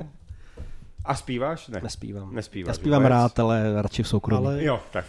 A 1.05 1.15
zpíváš? 1.15 1.67
Ne. 1.67 1.79
Nespívám. 1.83 2.35
Nespíváš 2.35 2.67
Já 2.67 2.73
zpívám 2.73 3.01
vůbec? 3.01 3.09
rád, 3.11 3.39
ale 3.39 3.81
radši 3.81 4.03
v 4.03 4.07
soukromí. 4.07 4.45
Ale, 4.45 4.63
Jo, 4.63 4.79
tak. 4.91 5.05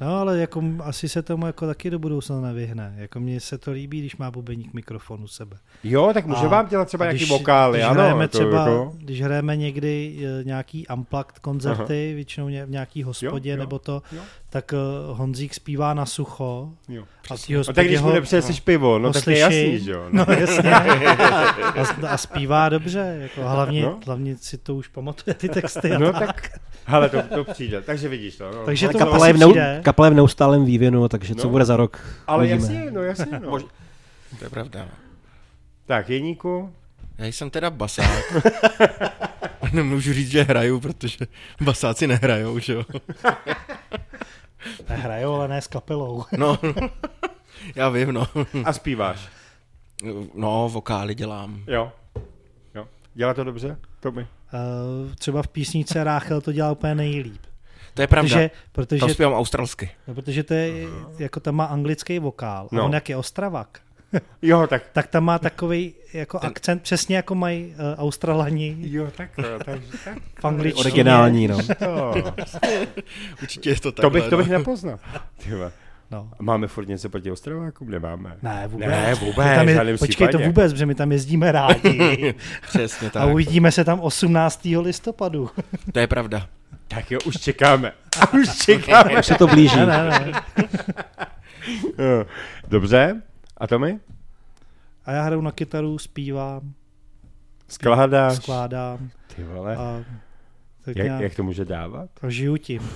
No, 0.00 0.16
ale 0.20 0.38
jako 0.38 0.62
asi 0.82 1.08
se 1.08 1.22
tomu 1.22 1.46
jako 1.46 1.66
taky 1.66 1.90
do 1.90 1.98
budoucna 1.98 2.40
nevyhne. 2.40 2.94
Jako 2.96 3.20
mně 3.20 3.40
se 3.40 3.58
to 3.58 3.70
líbí, 3.72 4.00
když 4.00 4.16
má 4.16 4.30
bubeník 4.30 4.74
mikrofon 4.74 5.22
u 5.22 5.26
sebe. 5.28 5.56
Jo, 5.84 6.10
tak 6.14 6.26
může 6.26 6.46
A- 6.46 6.48
vám 6.48 6.68
dělat 6.68 6.84
třeba 6.88 7.04
nějaký 7.04 7.24
vokály, 7.24 7.78
když 7.78 7.84
ano. 7.84 7.94
Hrajeme 7.94 8.24
jako- 8.24 8.38
třeba, 8.38 8.58
jako- 8.58 8.92
Když 8.96 9.22
hrajeme 9.22 9.56
někdy 9.56 10.18
eh, 10.40 10.44
nějaký 10.44 10.86
unplugged 10.86 11.38
koncerty, 11.38 12.12
většinou 12.14 12.48
ně- 12.48 12.66
v 12.66 12.70
nějaký 12.70 13.02
hospodě 13.02 13.50
Jo, 13.50 13.56
jo, 13.56 13.60
nebo 13.60 13.78
to, 13.78 14.02
jo. 14.12 14.22
Tak 14.50 14.72
uh, 15.10 15.18
Honzík 15.18 15.54
zpívá 15.54 15.94
na 15.94 16.06
sucho 16.06 16.70
Jo. 16.88 17.02
a 17.30 17.34
A 17.34 17.56
hospodě 17.56 17.74
tak 17.74 17.86
když 17.86 18.00
mu 18.00 18.10
nepřineseš 18.12 18.60
pivo, 18.60 18.98
no 18.98 19.12
tak 19.12 19.26
je 19.26 19.38
jasný, 19.38 19.78
že 19.78 19.90
jo. 19.90 20.06
No 20.12 20.26
jasně. 20.38 20.74
a, 20.74 22.08
a 22.08 22.16
zpívá 22.16 22.68
dobře, 22.68 23.16
jako 23.20 23.48
hlavně, 23.48 23.82
No. 23.82 23.98
hlavně 24.06 24.36
si 24.36 24.58
to 24.58 24.74
už 24.74 24.88
pamatuje 24.88 25.34
ty 25.34 25.48
texty. 25.48 25.92
A 25.92 25.98
No 25.98 26.12
tak. 26.12 26.26
tak, 26.26 26.58
hele, 26.84 27.08
to, 27.08 27.22
to 27.22 27.44
přijde, 27.44 27.82
takže 27.82 28.08
vidíš 28.08 28.36
to. 28.36 28.50
No. 28.50 28.64
Takže 28.64 28.86
Ale 28.86 28.92
to 28.92 28.98
kapela, 28.98 29.26
je 29.26 29.32
v 29.32 29.38
přijde. 29.38 29.80
kapela 29.84 30.06
je 30.06 30.10
v 30.12 30.14
neustálém 30.16 30.64
vývinu, 30.64 31.08
takže 31.08 31.34
co 31.34 31.46
No. 31.46 31.50
bude 31.50 31.64
za 31.64 31.76
rok, 31.76 32.00
Ale 32.26 32.38
uvidíme. 32.44 32.60
jasně, 32.74 32.90
no 32.90 33.02
jasně, 33.02 33.40
no. 33.40 33.58
To 34.38 34.44
je 34.44 34.50
pravda. 34.50 34.80
no. 34.80 34.90
Tak, 35.86 36.08
Jeníku, 36.10 36.72
Já 37.20 37.26
jsem 37.26 37.50
teda 37.50 37.70
basák. 37.70 38.32
Nemůžu 39.72 40.12
říct, 40.12 40.30
že 40.30 40.42
hraju, 40.42 40.80
protože 40.80 41.26
basáci 41.60 42.06
nehrajou, 42.06 42.58
že 42.58 42.72
jo. 42.72 42.84
Nehrajou, 44.88 45.34
ale 45.34 45.48
ne 45.48 45.62
s 45.62 45.66
kapelou. 45.66 46.24
No, 46.36 46.58
já 47.74 47.88
vím, 47.88 48.12
no. 48.12 48.26
a 48.64 48.72
zpíváš. 48.72 49.28
No, 50.34 50.68
vokály 50.72 51.14
dělám. 51.14 51.64
Jo. 51.66 51.92
jo. 52.74 52.88
Dělá 53.14 53.34
to 53.34 53.44
dobře? 53.44 53.76
To 54.00 54.12
mi. 54.12 54.22
Uh, 54.22 55.14
třeba 55.14 55.42
v 55.42 55.48
písničce 55.48 56.04
Ráchel 56.04 56.40
to 56.40 56.52
dělá 56.52 56.72
úplně 56.72 56.94
nejlíp. 56.94 57.42
To 57.94 58.02
je 58.02 58.06
pravda. 58.06 58.28
Protože, 58.28 58.50
protože, 58.72 59.00
Tam 59.00 59.10
zpívám 59.10 59.32
australsky. 59.32 59.90
no, 60.08 60.14
protože 60.14 60.42
to 60.42 60.54
je, 60.54 60.86
jako 61.18 61.40
tam 61.40 61.54
má 61.54 61.64
anglický 61.64 62.18
vokál. 62.18 62.68
No. 62.72 62.82
A 62.82 62.84
on 62.84 62.92
jak 62.92 63.08
je 63.08 63.16
Ostravak, 63.16 63.80
Jo, 64.42 64.66
tak. 64.66 64.82
tak 64.92 65.06
tam 65.06 65.24
má 65.24 65.38
takový 65.38 65.94
jako 66.12 66.38
akcent, 66.38 66.82
přesně 66.82 67.16
jako 67.16 67.34
mají 67.34 67.66
uh, 67.66 68.04
Australani 68.04 68.76
Jo, 68.80 69.08
tak, 69.16 69.30
jo, 69.38 69.44
tak, 69.64 69.80
tak 70.04 70.18
v 70.40 70.44
angličtině. 70.44 70.80
Originální, 70.80 71.48
no. 71.48 71.58
to, 71.78 72.14
Určitě 73.42 73.70
je 73.70 73.74
to 73.74 73.92
to 73.92 74.02
takhle. 74.02 74.20
bych, 74.20 74.30
to 74.30 74.36
bych 74.36 74.48
no. 74.48 74.58
nepoznal. 74.58 74.98
Tyhle. 75.44 75.72
No. 76.10 76.30
Máme 76.38 76.66
furt 76.66 76.88
něco 76.88 77.08
proti 77.08 77.30
Ostrovákům? 77.30 77.90
Nemáme. 77.90 78.36
Ne, 78.42 78.64
vůbec. 78.68 78.88
Ne, 78.88 79.14
vůbec, 79.14 79.46
My 79.64 79.74
tam 79.74 79.88
je, 79.88 79.98
počkej, 79.98 80.28
to 80.28 80.38
vůbec, 80.38 80.72
protože 80.72 80.86
my 80.86 80.94
tam 80.94 81.12
jezdíme 81.12 81.52
rádi. 81.52 82.34
Přesně 82.68 83.08
a 83.08 83.10
tak. 83.10 83.28
uvidíme 83.28 83.72
se 83.72 83.84
tam 83.84 84.00
18. 84.00 84.60
listopadu. 84.80 85.50
To 85.92 85.98
je 85.98 86.06
pravda. 86.06 86.46
Tak 86.88 87.10
jo, 87.10 87.18
už 87.24 87.36
čekáme. 87.36 87.92
A 88.20 88.32
už 88.32 88.58
čekáme. 88.58 89.18
Už 89.18 89.26
se 89.26 89.34
to 89.34 89.46
blíží. 89.46 89.76
Ne, 89.76 89.86
ne, 89.86 90.08
ne. 90.08 90.42
Dobře. 92.68 93.22
A 93.60 93.66
to 93.66 93.78
my? 93.78 94.00
A 95.04 95.12
já 95.12 95.22
hraju 95.22 95.40
na 95.40 95.52
kytaru, 95.52 95.98
zpívám, 95.98 96.72
Skládáš? 97.68 98.36
skládám 98.36 99.10
Ty 99.36 99.44
vole. 99.44 99.76
a 99.76 100.04
tak 100.84 100.96
Jak, 100.96 101.04
nějak 101.06 101.20
jak 101.20 101.34
to 101.34 101.42
může 101.42 101.64
dávat? 101.64 102.10
a 102.22 102.30
žiju 102.30 102.56
tím. 102.56 102.80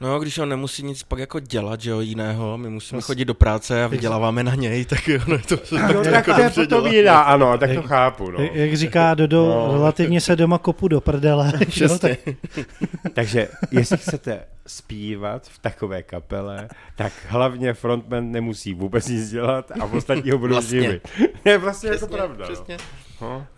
No, 0.00 0.18
když 0.20 0.38
on 0.38 0.48
nemusí 0.48 0.82
nic 0.82 1.02
pak 1.02 1.18
jako 1.18 1.40
dělat, 1.40 1.80
že 1.80 1.90
jo, 1.90 2.00
jiného, 2.00 2.58
my 2.58 2.70
musíme 2.70 3.00
chodit 3.00 3.24
do 3.24 3.34
práce 3.34 3.84
a 3.84 3.86
vyděláváme 3.86 4.44
na 4.44 4.54
něj, 4.54 4.84
tak 4.84 5.08
jo, 5.08 5.20
no, 5.26 5.38
to 5.38 5.56
se 5.56 5.74
No, 5.74 6.04
tak 6.04 6.04
tak 6.04 6.14
jako 6.14 6.34
to 6.34 6.40
je 6.60 6.66
potom 6.66 6.86
jiná, 6.92 7.20
ano, 7.20 7.58
tak 7.58 7.70
to 7.70 7.74
Jak- 7.76 7.86
chápu, 7.86 8.30
no. 8.30 8.42
Jak, 8.42 8.54
jak 8.54 8.74
říká 8.76 9.14
Dodo, 9.14 9.46
No. 9.46 9.72
relativně 9.72 10.20
se 10.20 10.36
doma 10.36 10.58
kopu 10.58 10.88
do 10.88 11.00
prdele. 11.00 11.52
jo, 11.76 11.98
tak. 11.98 12.18
Takže 13.14 13.48
jestli 13.70 13.96
chcete 13.98 14.40
zpívat 14.66 15.48
v 15.48 15.58
takové 15.58 16.02
kapele, 16.02 16.68
tak 16.96 17.12
hlavně 17.28 17.74
frontman 17.74 18.30
nemusí 18.32 18.74
vůbec 18.74 19.08
nic 19.08 19.30
dělat 19.30 19.70
a 19.80 19.84
ostatní 19.84 20.30
ho 20.30 20.38
budou 20.38 20.54
Vlastně. 20.54 20.80
živit. 20.82 21.08
Je 21.44 21.58
vlastně 21.58 21.88
jako 21.88 22.06
Přesně, 22.06 22.16
pravda. 22.16 22.44
přesně. 22.44 22.76
No. 22.76 23.07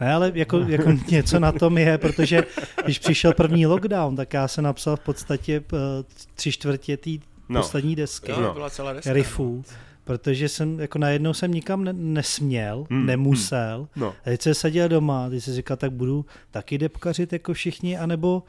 Ne, 0.01 0.13
ale 0.15 0.33
jako, 0.35 0.59
jako 0.59 0.91
něco 1.11 1.39
na 1.41 1.53
tom 1.53 1.79
je, 1.79 1.99
protože 1.99 2.43
když 2.85 2.99
přišel 2.99 3.33
první 3.35 3.67
lockdown, 3.67 4.17
tak 4.17 4.33
já 4.35 4.49
jsem 4.49 4.65
napsal 4.65 4.97
v 4.97 5.01
podstatě 5.01 5.63
eh, 5.73 5.77
tři 6.35 6.53
čtvrtě 6.53 6.97
té 6.97 7.11
No. 7.49 7.61
poslední 7.61 7.97
desky, 7.97 8.31
Jo, 8.31 8.41
No. 8.41 8.53
byla 8.53 8.71
celá 8.71 8.93
deska. 8.93 9.13
riffů, 9.13 9.65
protože 10.05 10.49
jsem 10.49 10.81
jako 10.81 10.99
najednou 10.99 11.35
jsem 11.35 11.51
nikam 11.53 11.85
ne- 11.85 11.93
nesměl, 11.93 12.87
Hmm, 12.91 13.07
nemusel. 13.07 13.89
No. 13.97 14.09
A 14.09 14.25
teď 14.25 14.43
jsem 14.43 14.55
seděl 14.55 14.89
doma, 14.89 15.29
teď 15.31 15.45
si 15.45 15.55
říkal, 15.55 15.77
tak 15.77 15.93
budu 15.93 16.27
taky 16.51 16.79
depkařit 16.79 17.33
jako 17.33 17.53
všichni, 17.55 17.99
anebo 17.99 18.43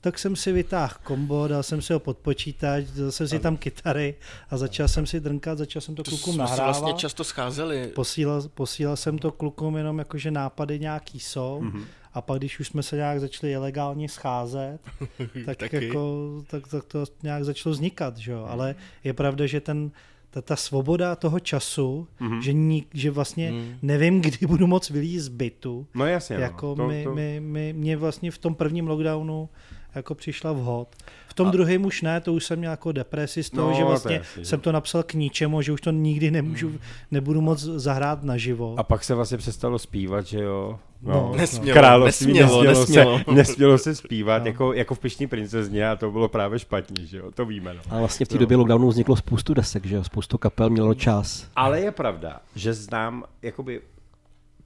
tak 0.00 0.18
jsem 0.18 0.36
si 0.36 0.52
vytáhl 0.52 0.94
kombo, 1.04 1.48
dal 1.48 1.62
jsem 1.62 1.82
si 1.82 1.92
ho 1.92 2.00
pod 2.00 2.18
počítač, 2.18 2.84
dal 2.84 3.12
jsem 3.12 3.28
si 3.28 3.38
tam 3.38 3.56
kytary 3.56 4.14
a 4.50 4.56
začal 4.56 4.88
jsem 4.88 5.06
si 5.06 5.20
drnkat, 5.20 5.58
začal 5.58 5.82
jsem 5.82 5.94
to, 5.94 6.02
To 6.02 6.10
klukům 6.10 6.36
nahrávat. 6.36 6.64
vlastně 6.66 6.92
často 6.92 7.24
scházeli. 7.24 7.86
Posílal, 7.94 8.42
posílal 8.54 8.96
jsem 8.96 9.18
to 9.18 9.32
klukům 9.32 9.76
jenom 9.76 9.98
jakože 9.98 10.30
nápady 10.30 10.78
nějaký 10.80 11.20
jsou 11.20 11.60
Mhm. 11.62 11.84
a 12.14 12.20
pak 12.22 12.38
když 12.38 12.60
už 12.60 12.66
jsme 12.68 12.82
se 12.82 12.96
nějak 12.96 13.20
začali 13.20 13.52
ilegálně 13.52 14.08
scházet, 14.08 14.78
tak, 15.46 15.72
jako, 15.72 16.28
tak, 16.46 16.68
tak 16.68 16.84
to 16.84 17.04
nějak 17.22 17.44
začalo 17.44 17.72
vznikat, 17.72 18.16
že 18.16 18.32
jo? 18.32 18.46
ale 18.48 18.74
je 19.04 19.12
pravda, 19.12 19.46
že 19.46 19.60
ten 19.60 19.90
ta, 20.30 20.42
ta 20.42 20.56
svoboda 20.56 21.16
toho 21.16 21.40
času, 21.40 22.08
Mhm. 22.20 22.42
že, 22.42 22.52
ní, 22.52 22.86
že 22.94 23.10
vlastně 23.10 23.50
Hmm. 23.50 23.74
nevím, 23.82 24.20
kdy 24.22 24.46
budu 24.46 24.66
moc 24.66 24.90
vylít 24.90 25.20
z 25.20 25.28
bytu, 25.28 25.86
No 25.94 26.06
jasně, 26.06 26.36
jako 26.36 26.66
no. 26.66 26.74
To, 26.76 26.88
mi, 26.88 27.04
to, 27.04 27.14
mi, 27.14 27.40
mi, 27.40 27.72
mě 27.72 27.96
vlastně 27.96 28.30
v 28.30 28.38
tom 28.38 28.54
prvním 28.54 28.88
lockdownu 28.88 29.48
jako 29.94 30.14
přišla 30.14 30.52
vhod. 30.52 30.88
V 31.28 31.34
tom 31.34 31.48
A- 31.48 31.50
druhém 31.50 31.84
už 31.84 32.02
ne, 32.02 32.20
to 32.20 32.32
už 32.32 32.44
jsem 32.44 32.58
měl 32.58 32.70
jako 32.70 32.92
depresi 32.92 33.42
z 33.42 33.50
toho, 33.50 33.68
No, 33.70 33.74
že 33.76 33.80
to 33.82 33.86
vlastně 33.88 34.14
jasný, 34.16 34.42
že 34.42 34.48
jsem 34.48 34.60
to 34.60 34.72
napsal 34.72 35.02
k 35.02 35.14
ničemu, 35.14 35.62
že 35.62 35.72
už 35.72 35.80
to 35.80 35.90
nikdy 35.90 36.30
nemůžu, 36.30 36.72
nebudu 37.10 37.40
moc 37.40 37.60
zahrát 37.60 38.22
naživo. 38.22 38.74
a 38.78 38.82
pak 38.82 39.04
se 39.04 39.14
vlastně 39.14 39.38
přestalo 39.38 39.78
zpívat, 39.78 40.26
že 40.26 40.40
jo? 40.42 40.78
No, 41.02 41.32
Nesmělo, 41.36 41.78
Království 41.78 42.26
nesmělo, 42.32 42.62
nesmělo, 42.64 42.78
nesmělo. 42.84 43.18
Se, 43.18 43.34
nesmělo 43.34 43.78
se 43.78 43.94
zpívat, 43.94 44.42
No. 44.42 44.46
jako, 44.46 44.72
jako 44.72 44.94
v 44.94 44.98
Pišní 44.98 45.26
princezně 45.26 45.88
a 45.90 45.96
to 45.96 46.10
bylo 46.10 46.28
právě 46.28 46.58
špatně, 46.58 47.06
že 47.06 47.18
jo? 47.18 47.30
To 47.32 47.46
víme, 47.46 47.74
no. 47.74 47.80
A 47.90 47.98
vlastně 47.98 48.26
v 48.26 48.28
té 48.28 48.38
době 48.38 48.56
lockdownu 48.56 48.88
vzniklo 48.88 49.16
spoustu 49.16 49.54
desek, 49.54 49.86
že 49.86 49.96
jo? 49.96 50.04
Spoustu 50.04 50.38
kapel 50.38 50.70
mělo 50.70 50.94
čas. 50.94 51.46
Ale 51.56 51.80
je 51.80 51.90
pravda, 51.92 52.40
že 52.54 52.74
znám 52.74 53.24
jakoby 53.42 53.80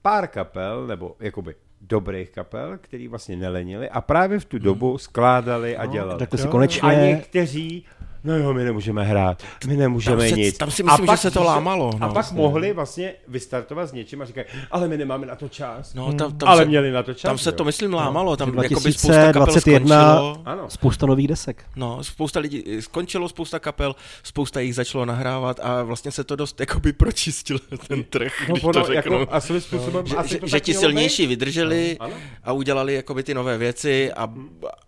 pár 0.03 0.27
kapel, 0.27 0.87
nebo 0.87 1.17
jakoby 1.21 1.55
dobrých 1.89 2.31
kapel, 2.31 2.79
který 2.81 3.09
vlastně 3.09 3.37
nelenili 3.37 3.91
a 3.91 4.01
právě 4.01 4.39
v 4.39 4.45
tu 4.45 4.59
dobu 4.59 4.99
skládali 4.99 5.77
a 5.77 5.87
dělali. 5.87 6.19
Takhle 6.19 6.39
si 6.39 6.45
Jo, 6.45 6.49
A 6.49 6.53
konečně... 6.53 6.89
někteří, 6.89 7.85
no 8.25 8.37
jo, 8.37 8.53
my 8.55 8.65
nemůžeme 8.65 9.05
hrát, 9.05 9.43
my 9.67 9.77
nemůžeme 9.77 10.17
Tam 10.17 10.29
se- 10.31 10.37
nic. 10.37 10.59
tam 10.59 10.71
si 10.71 10.83
A 10.83 10.87
myslím, 10.87 11.07
pak, 11.07 11.17
že 11.19 11.23
se 11.23 11.31
to 11.31 11.43
lámalo, 11.43 11.89
A 11.89 11.93
no, 11.93 11.99
pak 11.99 12.13
vlastně. 12.13 12.37
mohli 12.41 12.73
vlastně 12.73 13.15
vystartovat 13.29 13.89
s 13.89 13.93
něčím 13.93 14.23
a 14.23 14.25
říkají, 14.25 14.47
ale 14.71 14.89
my 14.89 14.97
nemáme 14.99 15.27
na 15.27 15.35
to 15.37 15.49
čas. 15.49 15.95
No, 15.95 16.13
tam, 16.13 16.33
tam, 16.39 16.49
ale 16.49 16.59
se, 16.63 16.65
měli 16.69 16.91
na 16.93 17.03
to 17.03 17.15
čas. 17.15 17.23
tam 17.23 17.39
se 17.39 17.49
jo. 17.49 17.53
to, 17.53 17.65
myslím, 17.65 17.95
lámalo. 17.95 18.37
Tam 18.37 18.49
Že 18.51 18.57
jakoby 18.63 18.93
spousta 18.93 19.33
kapel 19.33 19.33
2021 19.33 20.15
skončilo. 20.15 20.43
Ano. 20.45 20.71
Spousta 20.71 21.07
nových 21.07 21.29
desek. 21.29 21.65
No, 21.77 22.05
spousta 22.05 22.41
lidí 22.41 22.65
skončilo, 22.81 23.29
spousta 23.29 23.59
kapel, 23.59 23.95
spousta 24.23 24.61
jich 24.61 24.75
začalo 24.75 25.05
nahrávat 25.05 25.61
a 25.63 25.83
vlastně 25.83 26.11
se 26.11 26.25
to 26.25 26.37
dost 26.37 26.61
jakoby 26.61 26.93
pročistil 26.93 27.59
ten 27.89 28.05
trh, 28.05 28.33
No, 28.49 28.55
když 28.55 28.65
ono, 28.65 28.73
to 28.73 28.87
řeknu. 28.93 29.19
jako, 29.21 29.33
a 29.35 29.41
svým 29.41 29.61
způsobem 29.61 30.07
že, 30.07 30.17
asi 30.17 30.29
že, 30.29 30.39
to 30.39 30.47
že 30.47 30.61
ti 30.61 30.75
silnější 30.75 31.23
být. 31.23 31.29
vydrželi 31.29 31.99
a 32.45 32.53
udělali 32.53 32.95
jakoby 32.95 33.23
ty 33.23 33.35
nové 33.35 33.59
věci 33.59 34.13
a, 34.13 34.35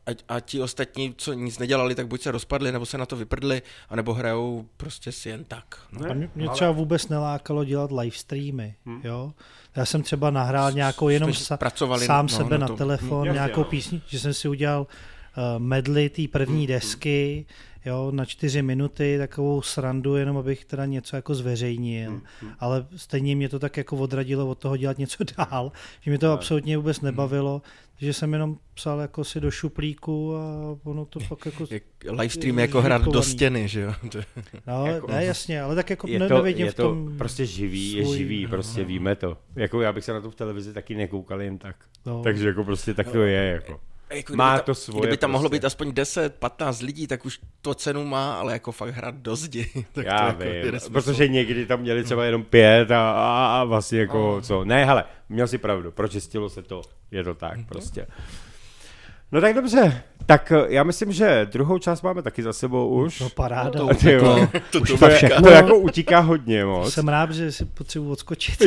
a, 0.07 0.35
a 0.35 0.41
ti 0.41 0.61
ostatní, 0.61 1.15
co 1.17 1.33
nic 1.33 1.59
nedělali, 1.59 1.95
tak 1.95 2.07
buď 2.07 2.23
se 2.23 2.31
rozpadli, 2.31 2.73
nebo 2.73 2.87
se 2.87 2.99
na 2.99 3.07
to 3.07 3.17
vyprdli, 3.17 3.63
anebo 3.89 4.15
hrajou 4.15 4.67
prostě 4.77 5.13
si 5.13 5.29
jen 5.29 5.45
tak. 5.45 5.65
No. 5.93 6.11
A 6.11 6.15
mě, 6.15 6.31
mě 6.35 6.49
třeba 6.49 6.71
vůbec 6.71 7.09
nelákalo 7.09 7.65
dělat 7.65 7.93
live 7.93 8.17
streamy, 8.17 8.75
Hm. 8.87 9.01
jo. 9.05 9.33
Já 9.77 9.85
jsem 9.85 10.03
třeba 10.03 10.31
nahrál 10.31 10.73
nějakou 10.73 11.09
jenom 11.09 11.35
sa, 11.35 11.59
sám 11.99 12.27
no, 12.27 12.29
sebe 12.29 12.59
na 12.59 12.67
na 12.67 12.77
telefon, 12.77 13.33
nějakou 13.33 13.61
no. 13.61 13.65
písni, 13.65 14.03
že 14.07 14.21
jsem 14.21 14.35
si 14.35 14.49
udělal 14.49 14.81
uh, 14.81 15.63
medley 15.63 16.09
té 16.09 16.23
první 16.29 16.67
desky, 16.67 17.47
jo, 17.85 18.11
na 18.11 18.25
čtyři 18.25 18.63
minuty, 18.63 19.19
takovou 19.19 19.63
srandu, 19.63 20.17
jenom 20.17 20.37
abych 20.37 20.65
teda 20.65 20.87
něco 20.87 21.17
jako 21.17 21.35
zveřejnil, 21.35 22.21
ale 22.59 22.87
stejně 22.97 23.37
mě 23.37 23.49
to 23.49 23.59
tak 23.59 23.77
jako 23.77 23.97
odradilo 23.97 24.47
od 24.49 24.59
toho 24.59 24.77
dělat 24.77 24.99
něco 24.99 25.25
dál, 25.39 25.73
že 26.01 26.11
mě 26.11 26.19
to 26.19 26.33
absolutně 26.33 26.77
vůbec 26.77 27.01
nebavilo, 27.01 27.63
že 27.99 28.13
jsem 28.13 28.33
jenom 28.33 28.57
psal 28.75 29.01
jako 29.01 29.25
si 29.25 29.41
do 29.41 29.51
šuplíku 29.51 30.37
a 30.37 30.41
ono 30.85 31.05
to 31.05 31.21
pak 31.29 31.47
jako... 31.47 31.67
Jak 31.71 31.83
livestream 32.11 32.59
je 32.59 32.63
jako 32.63 32.83
hrát 32.83 33.03
do 33.05 33.23
stěny, 33.23 33.69
že 33.69 33.81
jo. 33.81 33.93
Je- 34.15 34.25
No, 34.67 34.87
jako- 34.87 35.07
ne, 35.13 35.25
jasně, 35.25 35.63
ale 35.63 35.75
tak 35.75 35.91
jako 35.91 36.09
je 36.09 36.19
to, 36.29 36.35
nevidím 36.35 36.67
je 36.67 36.73
v 36.73 36.75
to 36.75 36.83
tom 36.83 37.19
prostě 37.19 37.47
živý, 37.47 37.93
je 37.93 38.05
svůj- 38.05 38.17
živý, 38.17 38.47
prostě 38.47 38.85
víme 38.85 39.17
to. 39.17 39.37
Jako 39.57 39.81
já 39.81 39.93
bych 39.93 40.05
se 40.05 40.13
na 40.13 40.21
to 40.21 40.31
v 40.31 40.35
televizi 40.35 40.73
taky 40.73 40.95
nekoukal 40.95 41.43
jen 41.43 41.59
tak. 41.59 41.77
No. 42.07 42.23
Takže 42.23 42.49
jako 42.49 42.65
prostě 42.65 42.95
tak 42.95 43.13
to 43.13 43.23
je, 43.23 43.43
jako. 43.45 43.81
Jako 44.15 44.37
Má 44.37 44.51
kdyby 44.51 44.61
ta- 44.61 44.65
to 44.67 44.75
svoje 44.75 45.01
Kdyby 45.01 45.17
tam 45.17 45.31
mohlo 45.31 45.49
prostě. 45.49 45.61
být 45.61 45.65
aspoň 45.67 45.93
10, 45.93 46.35
15 46.35 46.81
lidí, 46.83 47.07
tak 47.07 47.25
už 47.27 47.39
to 47.63 47.75
cenu 47.75 48.05
má, 48.05 48.35
ale 48.35 48.53
jako 48.53 48.73
fakt 48.73 48.95
hrát 48.95 49.15
do 49.15 49.37
zdi. 49.37 49.71
tak 49.93 50.05
to 50.05 50.11
Já 50.11 50.27
jako 50.27 50.43
je 50.43 50.63
vím, 50.63 50.73
nesmysl. 50.73 50.93
protože 50.93 51.29
někdy 51.29 51.67
tam 51.67 51.81
měli 51.81 52.05
třeba 52.05 52.25
jenom 52.25 52.43
pět 52.45 52.91
a, 52.91 53.11
a, 53.11 53.61
a 53.61 53.65
vlastně 53.65 53.99
jako 54.01 54.41
co. 54.43 54.65
Ne, 54.65 54.85
hele, 54.85 55.05
měl 55.29 55.49
si 55.49 55.59
pravdu, 55.59 55.91
pročistilo 55.93 56.49
se 56.51 56.63
to, 56.63 56.83
je 57.11 57.25
to 57.25 57.35
tak 57.35 57.59
prostě. 57.69 58.07
No 59.33 59.41
tak 59.41 59.55
dobře, 59.55 60.03
tak 60.27 60.53
eh, 60.53 60.65
já 60.69 60.83
myslím, 60.83 61.13
že 61.13 61.49
druhou 61.53 61.79
část 61.79 62.03
máme 62.03 62.23
taky 62.23 62.43
za 62.43 62.53
sebou 62.53 62.89
už. 62.89 63.21
No 63.21 63.29
paráda. 63.29 63.71
To- 63.81 63.91
A 63.91 63.95
ty 63.95 64.13
jo, 64.13 64.49
to, 64.71 64.81
Už 64.81 64.89
to, 64.91 64.97
fakt 64.97 65.11
je- 65.11 65.17
všechno. 65.17 65.43
to 65.43 65.49
jako 65.51 65.79
utíká 65.79 66.19
hodně 66.21 66.65
moc. 66.65 66.95
Jsem 66.95 67.09
rád, 67.09 67.31
že 67.31 67.53
si 67.53 67.65
potřebuji 67.65 68.11
odskočit. 68.11 68.63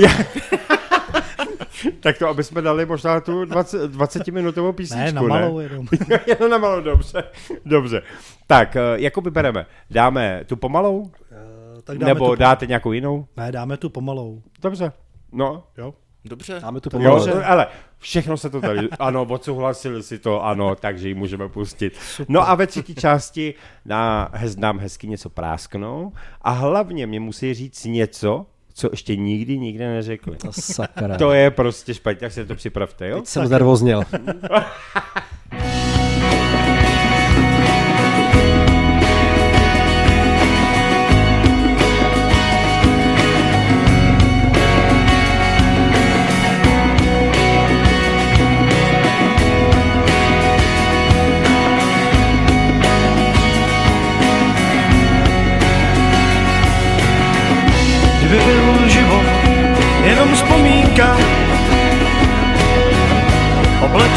Tak 1.99 2.17
to, 2.17 2.27
aby 2.27 2.43
jsme 2.43 2.61
dali 2.61 2.85
možná 2.85 3.19
tu 3.21 3.45
20, 3.45 3.91
20 3.91 4.27
minutovou 4.27 4.71
písničku, 4.73 5.05
ne, 5.05 5.11
na 5.11 5.21
malou 5.21 5.59
jenom. 5.59 5.87
Jenom 6.27 6.49
na 6.49 6.57
malou, 6.57 6.81
dobře. 6.81 7.23
Dobře. 7.65 8.01
Tak, 8.47 8.77
jako 8.95 9.21
vybereme? 9.21 9.65
Dáme 9.89 10.41
tu 10.45 10.55
pomalou? 10.55 11.11
Eh, 11.31 11.81
tak 11.81 11.97
dáme 11.97 12.13
Nebo 12.13 12.29
tu, 12.29 12.35
dáte 12.35 12.65
nějakou 12.65 12.91
jinou? 12.91 13.25
Ne, 13.37 13.51
dáme 13.51 13.77
tu 13.77 13.89
pomalou. 13.89 14.41
Dobře. 14.61 14.91
No, 15.31 15.63
Jo? 15.77 15.93
Dobře. 16.25 16.59
Dáme 16.61 16.79
tu 16.81 16.89
jo, 16.93 16.99
pomalu. 16.99 17.45
ale 17.45 17.67
všechno 17.97 18.37
se 18.37 18.49
to 18.49 18.61
tady, 18.61 18.89
ano, 18.99 19.25
odsouhlasili 19.29 20.03
si 20.03 20.19
to, 20.19 20.45
ano, 20.45 20.75
takže 20.75 21.07
ji 21.07 21.13
můžeme 21.13 21.49
pustit. 21.49 21.93
No 22.27 22.49
a 22.49 22.55
ve 22.55 22.67
třetí 22.67 22.95
části 22.95 23.53
na, 23.85 24.31
nám 24.57 24.79
hezky 24.79 25.07
něco 25.07 25.29
prásknou 25.29 26.11
a 26.41 26.51
hlavně 26.51 27.07
mě 27.07 27.19
musí 27.19 27.53
říct 27.53 27.85
něco, 27.85 28.45
co 28.78 28.89
ještě 28.91 29.15
nikdy 29.15 29.57
nikde 29.57 29.88
neřekli. 29.88 30.36
To 30.38 30.51
sakra. 30.51 31.17
To 31.17 31.32
je 31.32 31.51
prostě 31.51 31.93
špatně, 31.93 32.19
tak 32.19 32.32
si 32.32 32.45
to 32.45 32.55
připravte, 32.55 33.07
jo? 33.07 33.17
Teď 33.17 33.28
jsem 33.28 33.47
znervozněl. 33.47 34.03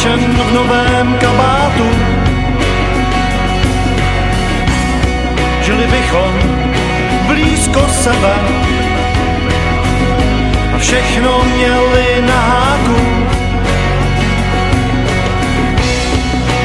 Oblečen 0.01 0.33
v 0.33 0.53
novém 0.53 1.19
kabátu 1.19 1.91
Žili 5.63 5.87
bychom 5.87 6.33
blízko 7.27 7.81
sebe 7.89 8.35
a 10.75 10.79
všechno 10.79 11.45
měli 11.45 12.23
na 12.27 12.41
háku. 12.41 12.97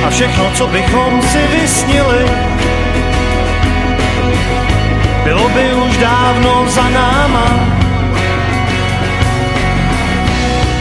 A 0.08 0.10
všechno, 0.10 0.52
co 0.54 0.68
bychom 0.68 1.22
si 1.22 1.40
vysnili, 1.48 2.26
bylo 5.24 5.50
by 5.50 5.74
už 5.74 5.98
dávno 5.98 6.66
za 6.70 6.90
náma. 6.90 7.60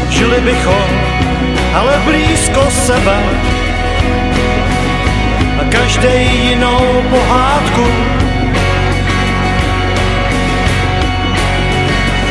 Žili 0.09 0.41
bychom, 0.41 1.04
ale 1.75 1.99
blízko 2.05 2.71
sebe 2.71 3.19
a 5.61 5.65
každý 5.71 6.49
jinou 6.49 7.03
pohádku. 7.11 7.87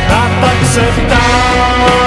A 0.09 0.21
tak 0.41 0.65
se 0.65 0.81
ptám, 0.81 2.02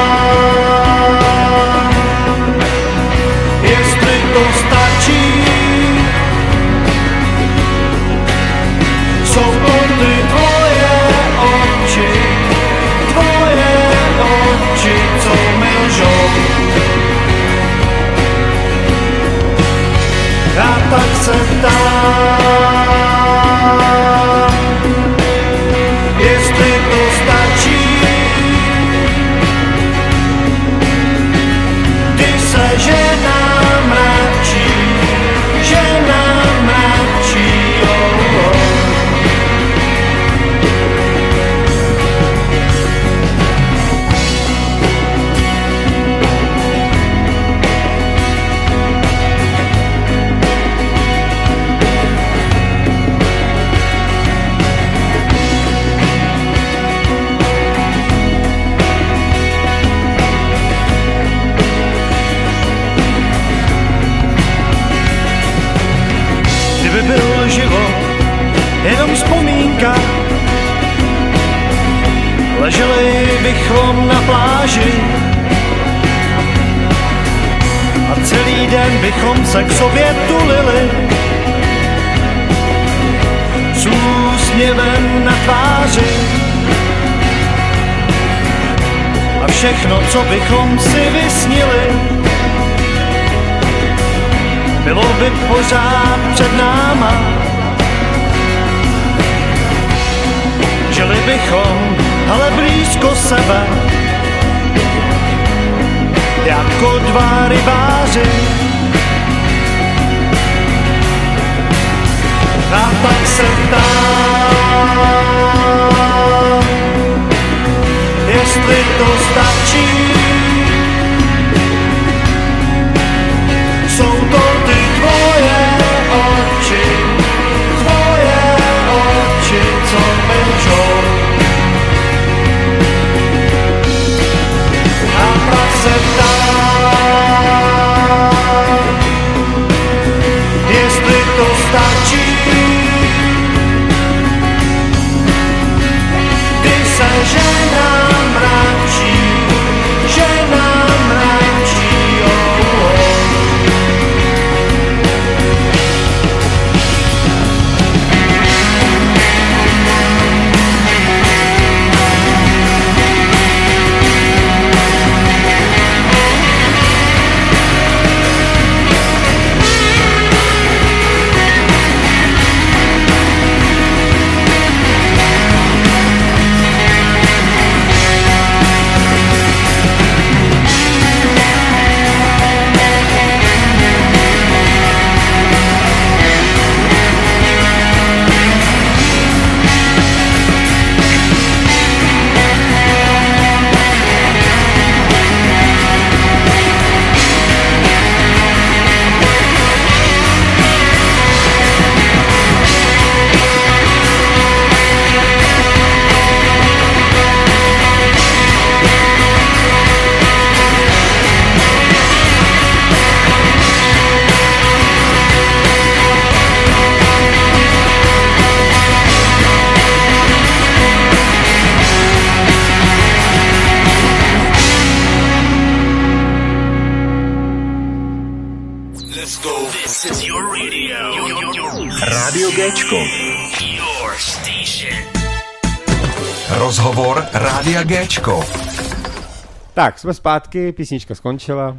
Tak, 239.86 239.98
jsme 239.98 240.14
zpátky, 240.14 240.72
písnička 240.72 241.14
skončila, 241.14 241.76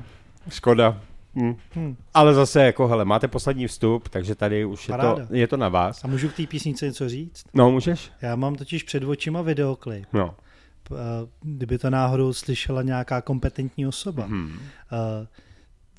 škoda. 0.50 1.02
Hm. 1.36 1.96
Ale 2.14 2.34
zase, 2.34 2.64
jako, 2.64 2.88
hele, 2.88 3.06
máte 3.06 3.28
poslední 3.28 3.68
vstup, 3.68 4.10
takže 4.10 4.36
tady 4.36 4.66
už 4.66 4.90
je 4.90 4.98
to, 4.98 5.20
je 5.32 5.48
to 5.48 5.58
na 5.58 5.70
vás. 5.70 6.04
A 6.04 6.08
můžu 6.08 6.30
k 6.30 6.34
té 6.34 6.48
písnice 6.48 6.86
něco 6.86 7.10
říct? 7.10 7.44
No, 7.54 7.72
můžeš? 7.72 8.12
Já 8.22 8.36
mám 8.36 8.56
totiž 8.56 8.84
před 8.84 9.04
očima 9.04 9.42
videoklip. 9.42 10.06
No. 10.14 10.36
Eh, 10.92 10.96
Kdyby 11.42 11.78
to 11.78 11.90
náhodou 11.90 12.34
slyšela 12.34 12.82
nějaká 12.82 13.22
kompetentní 13.22 13.88
osoba. 13.88 14.26
Hmm. 14.26 14.60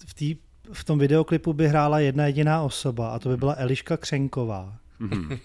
V, 0.06 0.14
tý, 0.14 0.36
v 0.72 0.84
tom 0.84 0.98
videoklipu 0.98 1.52
by 1.52 1.68
hrála 1.68 1.98
jedna 1.98 2.26
jediná 2.26 2.62
osoba 2.62 3.09
a 3.11 3.18
to 3.18 3.28
by 3.28 3.36
byla 3.36 3.54
Eliška 3.59 3.96
Křenková. 3.96 4.74
Mhm. 4.98 5.38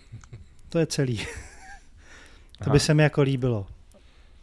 To 0.69 0.79
je 0.79 0.85
celý. 0.85 1.19
To 2.63 2.69
by 2.69 2.79
se 2.79 2.93
mi 2.93 3.03
jako 3.03 3.21
líbilo. 3.21 3.67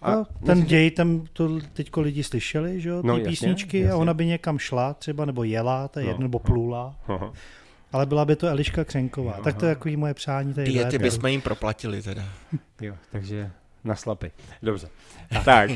A 0.03 0.11
No, 0.11 0.25
ten 0.25 0.59
myslíš, 0.59 0.71
že- 0.71 0.77
děj, 0.77 0.91
tam 0.91 1.25
to 1.33 1.59
teďko 1.73 2.01
lidi 2.01 2.23
slyšeli, 2.25 2.81
že 2.81 2.89
jo, 2.89 3.01
ty 3.03 3.07
No, 3.07 3.13
no, 3.13 3.19
jasně, 3.19 3.31
písničky 3.31 3.81
jasně. 3.81 3.93
a 3.93 3.97
ona 3.97 4.15
by 4.15 4.27
někam 4.27 4.59
šla 4.59 4.95
třeba, 4.95 5.25
nebo 5.25 5.45
jela, 5.45 5.89
to 5.89 5.99
je 5.99 6.05
No, 6.05 6.11
jedno, 6.11 6.23
nebo 6.23 6.41
no. 6.45 6.55
plula, 6.55 6.95
Aha. 7.09 7.33
ale 7.93 8.07
byla 8.07 8.25
by 8.25 8.37
to 8.37 8.47
Eliška 8.49 8.85
Křenková. 8.85 9.35
Jo, 9.37 9.45
tak 9.45 9.57
to 9.57 9.65
je 9.65 9.71
aha. 9.71 9.75
takový 9.79 9.97
moje 9.97 10.15
přání 10.15 10.55
tady. 10.55 10.73
Diety 10.73 10.99
bychom 10.99 11.27
jim 11.27 11.41
proplatili 11.41 12.03
teda. 12.03 12.25
Jo, 12.81 12.95
takže 13.13 13.51
na 13.85 13.97
slapy. 13.97 14.31
Dobře. 14.63 14.89
Tak. 15.45 15.71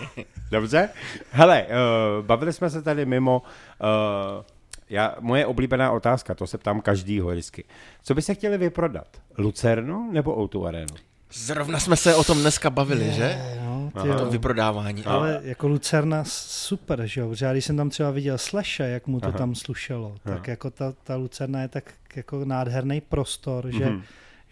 Dobře. 0.50 0.88
Hele, 1.30 1.66
uh, 1.66 2.26
bavili 2.26 2.52
jsme 2.52 2.70
se 2.70 2.82
tady 2.82 3.06
mimo. 3.06 3.42
Uh, 3.80 4.44
já, 4.90 5.14
moje 5.20 5.46
oblíbená 5.46 5.92
otázka, 5.92 6.34
to 6.34 6.46
se 6.46 6.58
ptám 6.58 6.80
každýho 6.80 7.28
vždycky. 7.30 7.64
Co 8.02 8.14
by 8.14 8.22
se 8.22 8.34
chtěli 8.34 8.58
vyprodat? 8.58 9.06
Lucernu 9.38 10.12
nebo 10.12 10.36
O2 10.46 10.66
Arenu? 10.66 10.94
Zrovna 11.32 11.80
jsme 11.80 11.96
se 11.96 12.14
o 12.14 12.24
tom 12.24 12.38
dneska 12.40 12.70
bavili, 12.70 13.12
že? 13.12 13.38
No, 13.64 13.90
ty 14.02 14.10
O 14.10 14.18
tom 14.18 14.28
vyprodávání. 14.30 15.04
Ale 15.04 15.40
jako 15.44 15.68
Lucerna 15.68 16.24
super, 16.26 17.02
že 17.06 17.20
jo, 17.20 17.28
protože 17.28 17.44
já 17.46 17.52
když 17.52 17.64
jsem 17.64 17.76
tam 17.76 17.90
třeba 17.90 18.10
viděl 18.10 18.38
Slashe, 18.38 18.88
jak 18.88 19.06
mu 19.06 19.20
to 19.20 19.28
Aha. 19.28 19.38
tam 19.38 19.54
slušelo, 19.54 20.14
Aha. 20.24 20.36
tak 20.36 20.48
jako 20.48 20.70
ta, 20.70 20.92
ta 21.04 21.16
Lucerna 21.16 21.62
je 21.62 21.68
tak 21.68 21.84
jako 22.16 22.44
nádherný 22.44 23.00
prostor, 23.00 23.70
že, 23.78 23.86
Mhm. 23.86 24.02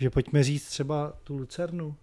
že 0.01 0.11
pojďme 0.11 0.43
říct 0.45 0.67
třeba 0.69 1.13
tu 1.25 1.37
Lucernu 1.37 1.95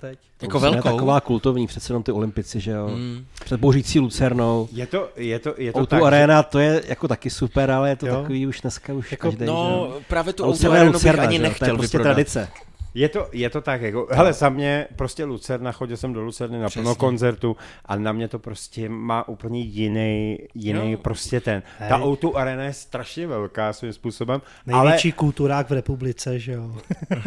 teď. 0.00 0.18
Jako 0.42 0.56
je 0.56 0.60
velkou. 0.62 0.88
taková 0.88 1.20
kultovní, 1.20 1.66
přece 1.66 1.90
jenom 1.92 2.02
ty 2.02 2.12
olympici, 2.12 2.60
že 2.60 2.70
jo. 2.70 2.88
Mm. 2.88 3.26
Před 3.44 3.60
bouřící 3.60 4.00
Lucernou. 4.00 4.68
Je 4.72 4.86
to, 4.86 5.08
je 5.16 5.38
to, 5.38 5.54
je 5.58 5.72
to 5.72 5.78
O2 5.78 5.86
tak, 5.86 6.00
že- 6.00 6.06
Arena, 6.06 6.42
to 6.42 6.58
je 6.58 6.82
jako 6.86 7.08
taky 7.08 7.30
super, 7.30 7.70
ale 7.70 7.88
je 7.88 7.96
to 7.96 8.06
Jo. 8.06 8.16
takový 8.20 8.46
už 8.46 8.60
dneska 8.60 8.92
už 8.92 9.10
Jako- 9.12 9.30
každý, 9.30 9.46
No, 9.46 9.92
právě 10.08 10.32
tu 10.32 10.44
A 10.44 10.46
Lucerna 10.46 10.70
Outu 10.70 10.74
je 10.74 10.80
Arenu 10.80 10.92
bych 10.92 10.94
Lucerna, 11.02 11.22
ani 11.22 11.36
že 11.36 11.36
jo, 11.36 11.40
to 11.40 11.44
je 11.44 11.48
nechtěl 11.48 11.76
prostě 11.76 11.98
vyprodat. 11.98 12.14
tradice. 12.14 12.48
Je 12.94 13.08
to, 13.08 13.28
je 13.32 13.50
to 13.50 13.60
tak, 13.60 13.82
jako, 13.82 14.08
hele, 14.10 14.32
za 14.32 14.48
mě 14.48 14.86
prostě 14.96 15.24
Lucerna, 15.24 15.72
chodil 15.72 15.96
jsem 15.96 16.12
do 16.12 16.22
Lucerny 16.22 16.58
na 16.58 16.68
plno 16.70 16.94
koncertu 16.94 17.56
a 17.86 17.96
na 17.96 18.12
mě 18.12 18.28
to 18.28 18.38
prostě 18.38 18.88
má 18.88 19.28
úplně 19.28 19.60
jiný, 19.60 20.38
jiný 20.54 20.92
Jo. 20.92 20.98
prostě 20.98 21.40
ten. 21.40 21.62
Ta 21.88 21.96
Hej. 21.96 22.06
O2 22.06 22.36
arena 22.36 22.62
je 22.64 22.72
strašně 22.72 23.26
velká 23.26 23.72
svým 23.72 23.92
způsobem, 23.92 24.42
ale 24.72 24.84
Největší 24.84 25.12
kulturák 25.12 25.70
v 25.70 25.72
republice, 25.72 26.38
že 26.38 26.52
jo. 26.52 26.76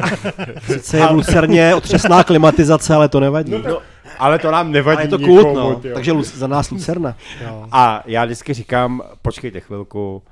Sice 0.66 0.98
je 0.98 1.08
v 1.08 1.12
Lucerně 1.12 1.76
otřesná 1.76 2.24
klimatizace, 2.24 2.94
ale 2.94 3.10
to 3.10 3.20
nevadí. 3.20 3.52
No, 3.52 3.82
ale 4.20 4.40
to 4.40 4.52
nám 4.52 4.72
nevadí 4.72 4.96
ale 4.98 5.06
je 5.06 5.10
to 5.10 5.18
nikomu, 5.18 5.42
kult, 5.44 5.56
no. 5.56 5.76
tyjo. 5.76 5.94
Takže 5.94 6.14
za 6.24 6.48
nás 6.48 6.70
Lucerna. 6.70 7.16
jo. 7.44 7.68
A 7.72 8.04
já 8.06 8.26
vždycky 8.26 8.54
říkám, 8.54 9.02
počkejte 9.22 9.60
chvilku, 9.60 10.24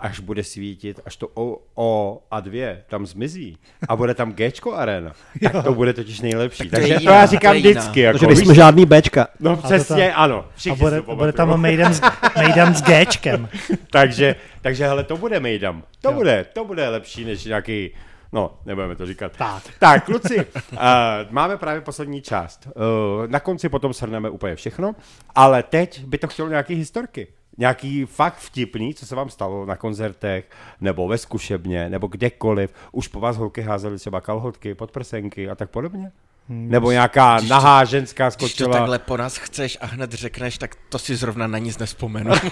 až 0.00 0.20
bude 0.20 0.44
svítit, 0.44 1.00
až 1.06 1.16
to 1.16 1.28
O, 1.34 1.58
o 1.74 2.20
a 2.30 2.40
2 2.40 2.76
tam 2.88 3.06
zmizí 3.06 3.58
a 3.88 3.96
bude 3.96 4.14
tam 4.14 4.32
Gčko 4.32 4.74
arena, 4.74 5.12
tak 5.42 5.64
to 5.64 5.74
bude 5.74 5.92
totiž 5.92 6.20
nejlepší. 6.20 6.58
Tak 6.58 6.70
to 6.70 6.76
Takže 6.76 6.94
to 6.94 7.00
jiná, 7.00 7.14
já 7.14 7.26
to 7.26 7.30
říkám 7.30 7.54
je 7.54 7.60
jiná. 7.60 7.80
vždycky. 7.80 8.00
Jako, 8.00 8.18
Takže 8.18 8.26
nejsme 8.26 8.54
žádný 8.54 8.86
Bčka. 8.86 9.26
No 9.40 9.56
přesně, 9.56 10.08
tam- 10.08 10.22
ano. 10.22 10.44
A 10.72 10.74
bude, 10.74 10.96
si 11.00 11.02
to 11.06 11.16
bude 11.16 11.32
tam. 11.32 11.60
Maiden 11.60 11.94
s, 11.94 12.00
Maiden 12.36 12.74
s 12.74 12.82
Gčkem. 12.82 13.48
takže, 13.90 14.36
takže 14.60 14.86
hele, 14.86 15.04
to 15.04 15.16
bude 15.16 15.40
Mejdam. 15.40 15.82
To 16.00 16.12
bude, 16.12 16.46
to 16.52 16.64
bude 16.64 16.88
lepší 16.88 17.24
než 17.24 17.44
nějaký 17.44 17.90
No, 18.32 18.58
nebudeme 18.66 18.96
to 18.96 19.06
říkat. 19.06 19.32
Tak. 19.36 19.62
Tak, 19.78 20.04
kluci, 20.04 20.36
uh, 20.36 20.78
máme 21.30 21.56
právě 21.56 21.80
poslední 21.80 22.22
část. 22.22 22.68
Uh, 22.76 23.26
na 23.30 23.40
konci 23.40 23.68
potom 23.68 23.92
shrneme 23.92 24.30
úplně 24.30 24.56
všechno, 24.56 24.94
ale 25.34 25.62
teď 25.62 26.04
by 26.04 26.18
to 26.18 26.26
chtělo 26.28 26.48
nějaký 26.48 26.74
historky. 26.74 27.26
Nějaký 27.58 28.04
fakt 28.04 28.36
vtipný, 28.38 28.94
co 28.94 29.06
se 29.06 29.14
vám 29.14 29.30
stalo 29.30 29.66
na 29.66 29.76
koncertech, 29.76 30.50
nebo 30.80 31.08
ve 31.08 31.18
zkušebně, 31.18 31.90
nebo 31.90 32.06
kdekoliv. 32.06 32.74
Už 32.92 33.08
po 33.08 33.20
vás 33.20 33.36
holky 33.36 33.60
házely 33.62 33.98
třeba 33.98 34.20
kalhotky, 34.20 34.74
podprsenky 34.74 35.50
a 35.50 35.54
tak 35.54 35.70
podobně? 35.70 36.12
Hmm. 36.48 36.68
Nebo 36.70 36.90
nějaká 36.90 37.36
Když 37.36 37.48
to- 37.48 37.54
nahá 37.54 37.84
ženská 37.84 38.24
Když 38.28 38.36
to 38.36 38.46
skočila. 38.48 38.72
takhle 38.78 38.98
po 38.98 39.16
nás 39.16 39.36
chceš 39.36 39.78
a 39.80 39.86
hned 39.86 40.12
řekneš, 40.12 40.58
tak 40.58 40.74
to 40.88 40.98
si 40.98 41.16
zrovna 41.16 41.46
na 41.46 41.58
nic 41.58 41.78
nespomenu. 41.78 42.30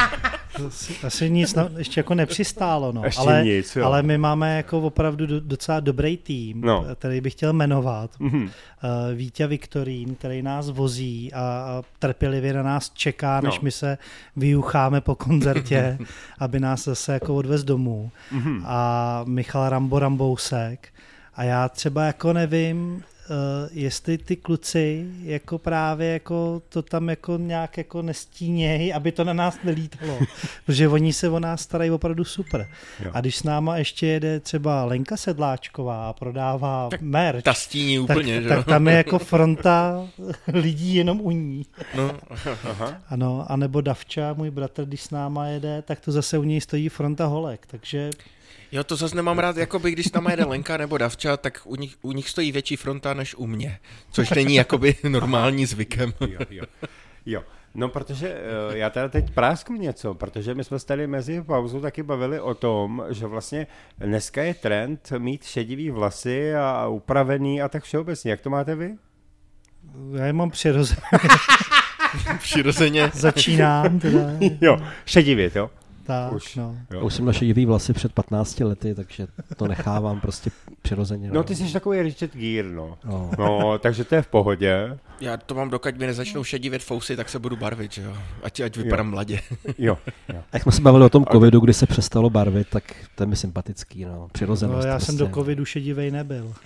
Asi, 0.66 0.94
asi 1.06 1.30
nic 1.30 1.54
na, 1.54 1.68
ještě 1.78 2.00
jako 2.00 2.14
nepřistálo, 2.14 2.92
no. 2.92 3.04
Ještě 3.04 3.20
ale, 3.20 3.44
nic, 3.44 3.76
jo. 3.76 3.84
ale 3.86 4.02
my 4.02 4.18
máme 4.18 4.56
jako 4.56 4.80
opravdu 4.80 5.26
do, 5.26 5.40
docela 5.40 5.80
dobrý 5.80 6.16
tým, 6.16 6.60
No. 6.60 6.84
který 6.94 7.20
bych 7.20 7.32
chtěl 7.32 7.52
jmenovat. 7.52 8.10
Mhm. 8.18 8.42
Uh, 8.42 8.48
Vítě 9.14 9.46
Viktorín, 9.46 10.14
který 10.14 10.42
nás 10.42 10.70
vozí 10.70 11.32
a, 11.32 11.38
a 11.40 11.82
trpělivě 11.98 12.52
na 12.52 12.62
nás 12.62 12.90
čeká, 12.90 13.40
než 13.40 13.54
No. 13.54 13.60
my 13.62 13.70
se 13.70 13.98
vyjucháme 14.36 15.00
po 15.00 15.14
koncertě, 15.14 15.98
aby 16.38 16.60
nás 16.60 16.84
zase 16.84 17.12
jako 17.12 17.34
odvez 17.36 17.64
domů. 17.64 18.10
Mhm. 18.32 18.62
A 18.66 19.22
Michal 19.26 19.68
Rambo 19.68 19.98
Rambousek. 19.98 20.88
A 21.34 21.42
já 21.44 21.68
třeba 21.68 22.04
jako 22.04 22.32
nevím, 22.32 23.02
jestli 23.72 24.18
ty 24.18 24.36
kluci 24.36 25.06
jako 25.22 25.58
právě 25.58 26.12
jako 26.12 26.62
to 26.68 26.82
tam 26.82 27.08
jako 27.08 27.36
nějak 27.36 27.78
jako 27.78 28.02
nestínějí, 28.02 28.92
aby 28.92 29.12
to 29.12 29.24
na 29.24 29.32
nás 29.32 29.58
nelítalo, 29.64 30.18
protože 30.66 30.88
oni 30.88 31.12
se 31.12 31.28
o 31.28 31.40
nás 31.40 31.60
starají 31.60 31.90
opravdu 31.90 32.24
super. 32.24 32.68
Jo. 33.04 33.10
A 33.14 33.20
když 33.20 33.36
s 33.36 33.42
náma 33.42 33.76
ještě 33.76 34.06
jede 34.06 34.40
třeba 34.40 34.84
Lenka 34.84 35.16
Sedláčková 35.16 36.08
a 36.08 36.12
prodává 36.12 36.88
Tak 36.90 37.00
merch, 37.00 37.42
Ta 37.42 37.54
stíní 37.54 38.06
tak, 38.06 38.16
úplně, 38.16 38.42
že 38.42 38.48
tak 38.48 38.66
tam 38.66 38.88
je 38.88 38.94
jako 38.94 39.18
fronta 39.18 40.08
lidí 40.52 40.94
jenom 40.94 41.20
u 41.20 41.30
ní. 41.30 41.66
No, 41.96 42.12
Ano, 43.08 43.44
a 43.48 43.56
nebo 43.56 43.80
Davča, 43.80 44.32
můj 44.32 44.50
bratr, 44.50 44.84
když 44.84 45.02
s 45.02 45.10
náma 45.10 45.46
jede, 45.46 45.82
tak 45.82 46.00
to 46.00 46.12
zase 46.12 46.38
u 46.38 46.42
něj 46.42 46.60
stojí 46.60 46.88
fronta 46.88 47.26
holek, 47.26 47.66
takže 47.66 48.10
jo, 48.72 48.84
to 48.84 48.96
zase 48.96 49.16
nemám 49.16 49.38
rád, 49.38 49.56
jakoby 49.56 49.90
když 49.90 50.06
tam 50.06 50.26
jede 50.30 50.44
Lenka 50.44 50.76
nebo 50.76 50.98
Davča, 50.98 51.36
tak 51.36 51.60
u 51.64 51.76
nich, 51.76 51.96
u 52.02 52.12
nich 52.12 52.28
stojí 52.28 52.52
větší 52.52 52.76
fronta 52.76 53.14
než 53.14 53.34
u 53.34 53.46
mě, 53.46 53.78
což 54.10 54.30
není 54.30 54.54
jakoby 54.54 54.96
normální 55.08 55.66
zvykem. 55.66 56.12
jo, 56.20 56.40
jo. 56.50 56.64
jo. 57.26 57.42
No, 57.74 57.88
protože 57.88 58.34
uh, 58.68 58.76
já 58.76 58.90
teda 58.90 59.08
teď 59.08 59.30
prásknu 59.30 59.76
něco, 59.76 60.14
protože 60.14 60.54
my 60.54 60.64
jsme 60.64 60.78
se 60.78 60.86
tady 60.86 61.06
mezi 61.06 61.42
pauzou 61.42 61.80
taky 61.80 62.02
bavili 62.02 62.40
o 62.40 62.54
tom, 62.54 63.04
že 63.10 63.26
vlastně 63.26 63.66
dneska 63.98 64.42
je 64.42 64.54
trend 64.54 65.12
mít 65.18 65.44
šedivý 65.44 65.90
vlasy 65.90 66.54
a 66.54 66.86
upravený 66.86 67.62
a 67.62 67.68
tak 67.68 67.84
všeobecně. 67.84 68.30
Jak 68.30 68.40
to 68.40 68.50
máte 68.50 68.74
vy? 68.74 68.96
já 70.14 70.26
je 70.26 70.32
mám 70.32 70.50
přirozeně. 70.50 71.00
Přirozeně. 72.38 73.10
Začínám 73.14 74.00
teda. 74.00 74.20
Jo, 74.60 74.78
šedivě, 75.06 75.50
jo? 75.54 75.70
Tak, 76.06 76.32
Už. 76.32 76.56
no. 76.56 76.76
Já 76.90 77.00
už 77.00 77.14
jsem 77.14 77.24
na 77.24 77.32
šedivý 77.32 77.66
vlasy 77.66 77.92
před 77.92 78.12
15 78.12 78.60
lety, 78.60 78.94
takže 78.94 79.26
to 79.56 79.68
nechávám 79.68 80.20
prostě 80.20 80.50
přirozeně. 80.82 81.30
No, 81.32 81.42
ty 81.42 81.56
jsi 81.56 81.72
takový 81.72 82.02
Richard 82.02 82.36
Gere, 82.36 82.68
no. 82.68 82.98
No. 83.04 83.30
No, 83.38 83.78
takže 83.78 84.04
to 84.04 84.14
je 84.14 84.22
v 84.22 84.26
pohodě. 84.26 84.98
Já 85.20 85.36
to 85.36 85.54
mám, 85.54 85.70
dokud 85.70 85.98
mi 85.98 86.06
nezačnou 86.06 86.44
šedivět 86.44 86.82
fousy, 86.82 87.16
tak 87.16 87.28
se 87.28 87.38
budu 87.38 87.56
barvit, 87.56 87.92
že 87.92 88.02
jo? 88.02 88.16
Ať, 88.42 88.60
ať 88.60 88.76
vypadám 88.76 89.10
mladě. 89.10 89.40
Jo, 89.78 89.98
jo. 90.28 90.38
A 90.38 90.42
jak 90.52 90.62
jsme 90.62 90.72
se 90.72 90.82
bavili 90.82 91.04
o 91.04 91.08
tom 91.08 91.24
covidu, 91.32 91.60
kdy 91.60 91.74
se 91.74 91.86
přestalo 91.86 92.30
barvit, 92.30 92.68
tak 92.70 92.84
to 93.14 93.22
je 93.22 93.26
mi 93.26 93.36
sympatický, 93.36 94.04
no. 94.04 94.28
Přirozenost. 94.32 94.86
no 94.86 94.92
já 94.92 95.00
jsem 95.00 95.16
prostě. 95.16 95.34
do 95.34 95.40
covidu 95.40 95.64
šedivej 95.64 96.10
nebyl. 96.10 96.54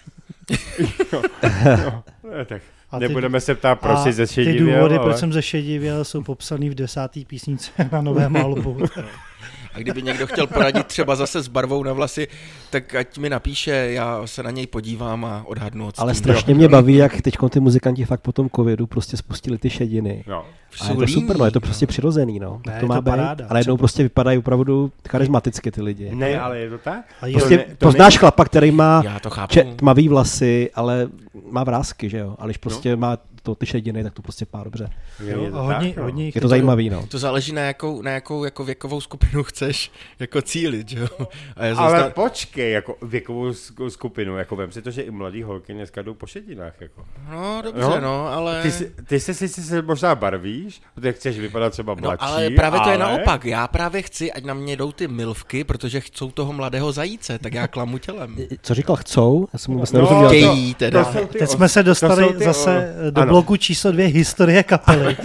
No, 2.25 2.45
tak 2.47 2.63
A 2.95 2.99
ty- 2.99 3.09
nebudeme 3.09 3.41
se 3.41 3.55
ptát, 3.55 3.81
proč 3.81 3.99
jsi 3.99 4.13
ze 4.13 4.27
ty 4.27 4.59
důvody, 4.59 4.97
ale... 4.97 4.99
proč 4.99 5.17
jsem 5.17 5.33
zešedivěl, 5.33 6.05
jsou 6.05 6.23
popsaný 6.23 6.71
v 6.71 6.75
desátý 6.75 7.25
písnice 7.25 7.71
na 7.93 8.01
novém 8.03 8.37
albu. 8.45 8.79
A 9.75 9.79
kdyby 9.79 10.03
někdo 10.03 10.27
chtěl 10.27 10.47
poradit 10.47 10.87
třeba 10.87 11.17
zase 11.17 11.43
s 11.43 11.49
barvou 11.49 11.83
na 11.83 11.93
vlasy, 11.93 12.29
tak 12.71 12.95
ať 12.95 13.19
mi 13.19 13.31
napíše, 13.31 13.71
já 13.71 14.27
se 14.27 14.43
na 14.43 14.51
něj 14.51 14.67
podívám 14.67 15.25
a 15.25 15.43
odhadnu 15.47 15.87
od 15.87 15.95
Ale 15.99 16.15
strašně 16.15 16.55
mě 16.55 16.69
baví, 16.69 16.95
jak 16.95 17.23
teď 17.23 17.35
ty 17.51 17.61
muzikanti 17.61 18.05
fakt 18.05 18.21
po 18.21 18.33
tom 18.33 18.49
covidu 18.57 18.87
prostě 18.87 19.17
spustili 19.17 19.59
ty 19.59 19.71
šediny. 19.71 20.25
No. 20.27 20.45
A 20.81 20.91
je 20.91 20.97
to 20.97 21.07
super, 21.07 21.39
no, 21.39 21.45
je 21.45 21.51
to 21.51 21.61
prostě 21.61 21.87
přirozený, 21.87 22.39
no. 22.39 22.61
Ne, 22.67 22.81
to 22.81 22.87
má 22.87 22.95
to 22.95 23.03
být. 23.03 23.11
paráda. 23.11 23.47
Ale 23.49 23.61
jednou 23.61 23.77
prostě 23.77 24.03
vypadají 24.03 24.39
opravdu 24.39 24.93
charismaticky 25.09 25.71
ty 25.71 25.83
lidi. 25.83 26.15
Ne, 26.15 26.41
ale 26.41 26.59
je 26.59 26.71
to 26.71 26.79
tak? 26.79 27.05
Prostě 27.33 27.57
ne- 27.57 27.65
to 27.79 27.87
poznáš 27.87 28.19
chlapa, 28.19 28.45
který 28.45 28.71
má 28.71 29.03
to 29.23 29.31
tmavý 29.77 30.09
vlasy, 30.09 30.71
ale 30.75 31.09
má 31.51 31.65
vrázky, 31.65 32.11
že 32.11 32.19
jo? 32.19 32.37
A 32.39 32.45
když 32.45 32.57
prostě 32.57 32.97
má 32.97 33.19
to 33.45 33.55
ty 33.55 33.67
šediny, 33.67 34.03
tak 34.05 34.13
to 34.15 34.23
prostě 34.23 34.47
pá 34.47 34.65
dobře. 34.65 34.89
Je, 35.25 35.33
Jo, 35.33 35.43
je 35.45 35.51
to 35.51 35.59
a 35.59 35.63
hodně, 35.63 35.89
tak, 35.89 35.97
no. 35.97 36.03
hodně 36.03 36.25
jich 36.25 36.35
Je 36.35 36.41
to 36.41 36.49
zajímavý, 36.49 36.91
no. 36.91 37.07
To 37.07 37.19
záleží 37.19 37.53
na 37.53 37.63
jakou, 37.63 38.03
na 38.03 38.11
jakou 38.11 38.45
jako 38.45 38.65
věkovou 38.65 39.01
skupinu 39.01 39.43
chceš 39.45 39.91
jako 40.19 40.43
cílit, 40.43 40.89
že 40.89 40.99
jo? 41.01 41.09
A 41.57 41.65
já 41.65 41.77
Ale 41.77 42.11
počkej, 42.11 42.73
jako 42.73 42.97
věkovou 43.03 43.49
sk- 43.51 43.89
skupinu, 43.89 44.39
jako 44.39 44.57
vem 44.57 44.73
si 44.73 44.83
to, 44.83 44.91
že 44.91 45.03
i 45.03 45.11
mladý 45.11 45.43
holky 45.43 45.75
dneska 45.75 46.03
jdou 46.03 46.15
po 46.15 46.27
šedinách, 46.27 46.81
jako. 46.81 47.05
no 47.31 47.63
dobře, 47.65 47.81
Jo? 47.83 48.01
no, 48.01 48.27
ale... 48.29 48.63
Ty, 48.63 48.71
si, 48.73 48.93
ty 49.07 49.21
se 49.21 49.35
si 49.35 49.49
se 49.49 49.83
možná 49.83 50.15
barvíš, 50.15 50.83
protože 50.95 51.13
chceš 51.13 51.39
vypadat 51.39 51.71
třeba 51.71 51.95
No, 51.95 52.01
mladší, 52.01 52.25
ale 52.25 52.51
právě 52.51 52.81
to 52.81 52.89
je 52.89 52.97
ale... 52.97 53.05
naopak. 53.17 53.45
Já 53.45 53.69
právě 53.69 54.03
chci, 54.03 54.33
ať 54.33 54.45
na 54.45 54.55
mě 54.55 54.77
jdou 54.77 54.93
ty 54.93 55.09
milvky, 55.09 55.65
protože 55.65 56.01
chcou 56.01 56.31
toho 56.31 56.53
mladého 56.53 56.93
zajíce, 56.93 57.39
tak 57.39 57.55
já 57.55 57.69
klamu 57.69 57.99
tělem. 57.99 58.37
Co 58.63 58.75
říkal, 58.75 58.97
chcou? 58.97 59.47
Já 59.53 59.59
jsem 59.59 59.75
vůbec 59.75 59.93
No, 59.93 59.99
nerozuměl. 60.01 60.29
chtějí. 60.29 60.75
to- 60.75 60.79
teda. 60.79 61.05
to 61.05 61.13
jsou 61.13 61.27
ty 61.27 61.39
Teď 61.39 61.43
os- 61.49 61.51
jsme 61.57 61.69
se 61.69 61.83
to 61.83 61.89
dostali 61.91 62.35
zase 62.45 62.95
o- 63.09 63.11
do 63.11 63.21
ano. 63.23 63.33
Bloku 63.35 63.57
číslo 63.57 63.93
dvě 63.93 64.07
historie 64.07 64.63
kapely, 64.63 65.17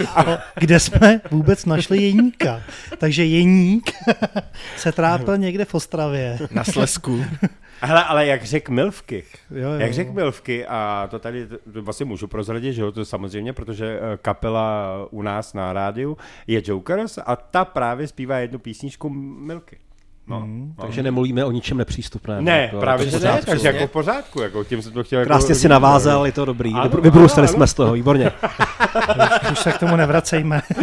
kde 0.54 0.80
jsme 0.80 1.20
vůbec 1.30 1.64
našli 1.64 2.02
Jeníka. 2.02 2.62
Takže 2.98 3.24
Jeník 3.24 3.90
se 4.76 4.92
trápil 4.92 5.36
někde 5.36 5.64
v 5.64 5.74
Ostravě 5.74 6.38
Na 6.50 6.64
Slesku. 6.64 7.24
Hele, 7.80 8.04
ale 8.04 8.26
jak 8.26 8.44
řekl 8.44 8.72
Milvky, 8.72 9.24
Jo, 9.50 9.72
jo. 9.72 9.80
jak 9.80 9.94
řekl 9.94 10.12
Milvky, 10.12 10.66
a 10.66 11.08
to 11.10 11.18
tady 11.18 11.46
to, 11.46 11.56
to 11.72 11.82
vlastně 11.82 12.06
můžu 12.06 12.26
prozradit, 12.26 12.74
že 12.74 12.82
jo, 12.82 12.92
to 12.92 13.04
samozřejmě, 13.04 13.52
protože 13.52 13.98
eh, 14.00 14.18
kapela 14.22 14.96
u 15.10 15.22
nás 15.22 15.54
na 15.54 15.72
rádiu 15.72 16.16
je 16.46 16.62
Jokers 16.64 17.18
a 17.26 17.36
ta 17.36 17.64
právě 17.64 18.06
zpívá 18.06 18.38
jednu 18.38 18.58
písničku 18.58 19.08
Milky. 19.38 19.78
No, 20.30 20.44
no. 20.46 20.74
Takže 20.80 21.02
nemluvíme 21.02 21.44
o 21.44 21.50
ničem 21.50 21.76
nepřístupném. 21.76 22.44
Ne, 22.44 22.62
jako, 22.62 22.80
právě 22.80 23.06
to 23.06 23.10
že 23.10 23.16
je 23.16 23.20
v 23.20 23.22
ne, 23.22 23.30
pořádku. 23.30 23.50
takže 23.50 23.68
jako 23.68 23.86
v 23.86 23.90
pořádku, 23.90 24.40
jako 24.40 24.64
tím 24.64 24.82
jsem 24.82 24.92
to 24.92 25.04
chtěl 25.04 25.24
Krásně 25.24 25.52
jako 25.52 25.60
si 25.60 25.68
navázal, 25.68 26.26
je 26.26 26.32
to 26.32 26.44
dobrý. 26.44 26.74
Ano, 26.74 26.84
Vybr- 26.84 27.00
Vybrousili 27.00 27.46
ano, 27.46 27.54
jsme 27.54 27.66
z 27.66 27.74
toho, 27.74 27.92
výborně. 27.92 28.32
Už 29.52 29.58
se 29.58 29.72
k 29.72 29.78
tomu 29.78 29.96
nevracejme. 29.96 30.62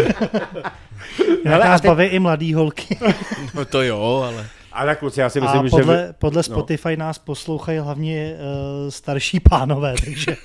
Jinak 1.27 1.45
Hele, 1.45 1.63
a 1.63 1.69
nás 1.69 1.81
baví 1.81 2.05
i 2.05 2.19
mladý 2.19 2.53
holky. 2.53 2.97
No 3.53 3.65
to 3.65 3.81
jo, 3.81 4.23
ale... 4.27 4.47
A 4.71 4.85
tak 4.85 4.99
kluci, 4.99 5.19
já 5.19 5.29
si 5.29 5.41
myslím, 5.41 5.61
A 5.61 5.63
že... 5.63 5.69
podle, 5.69 6.13
podle 6.19 6.39
no. 6.39 6.43
Spotify 6.43 6.97
nás 6.97 7.19
poslouchají 7.19 7.79
hlavně 7.79 8.33
uh, 8.33 8.89
starší 8.89 9.39
pánové, 9.39 9.95
takže 10.05 10.35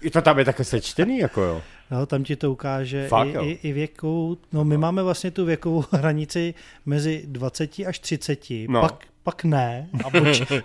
I 0.00 0.10
to 0.10 0.22
tam 0.22 0.38
je 0.38 0.44
takhle 0.44 0.64
sečtený, 0.64 1.18
jako 1.18 1.42
jo. 1.42 1.62
no, 1.90 2.06
tam 2.06 2.24
ti 2.24 2.36
to 2.36 2.52
ukáže 2.52 3.08
Fakt, 3.08 3.28
i, 3.28 3.32
jo. 3.32 3.42
i, 3.44 3.50
i 3.62 3.72
věkovou, 3.72 4.36
no 4.52 4.64
my 4.64 4.78
máme 4.78 5.02
vlastně 5.02 5.30
tu 5.30 5.44
věkovou 5.44 5.84
hranici 5.92 6.54
mezi 6.86 7.22
20 7.26 7.70
až 7.86 7.98
30, 7.98 8.40
No. 8.68 8.80
pak, 8.80 9.04
pak 9.22 9.44
ne, 9.44 9.88
a 10.04 10.06
od, 10.06 10.14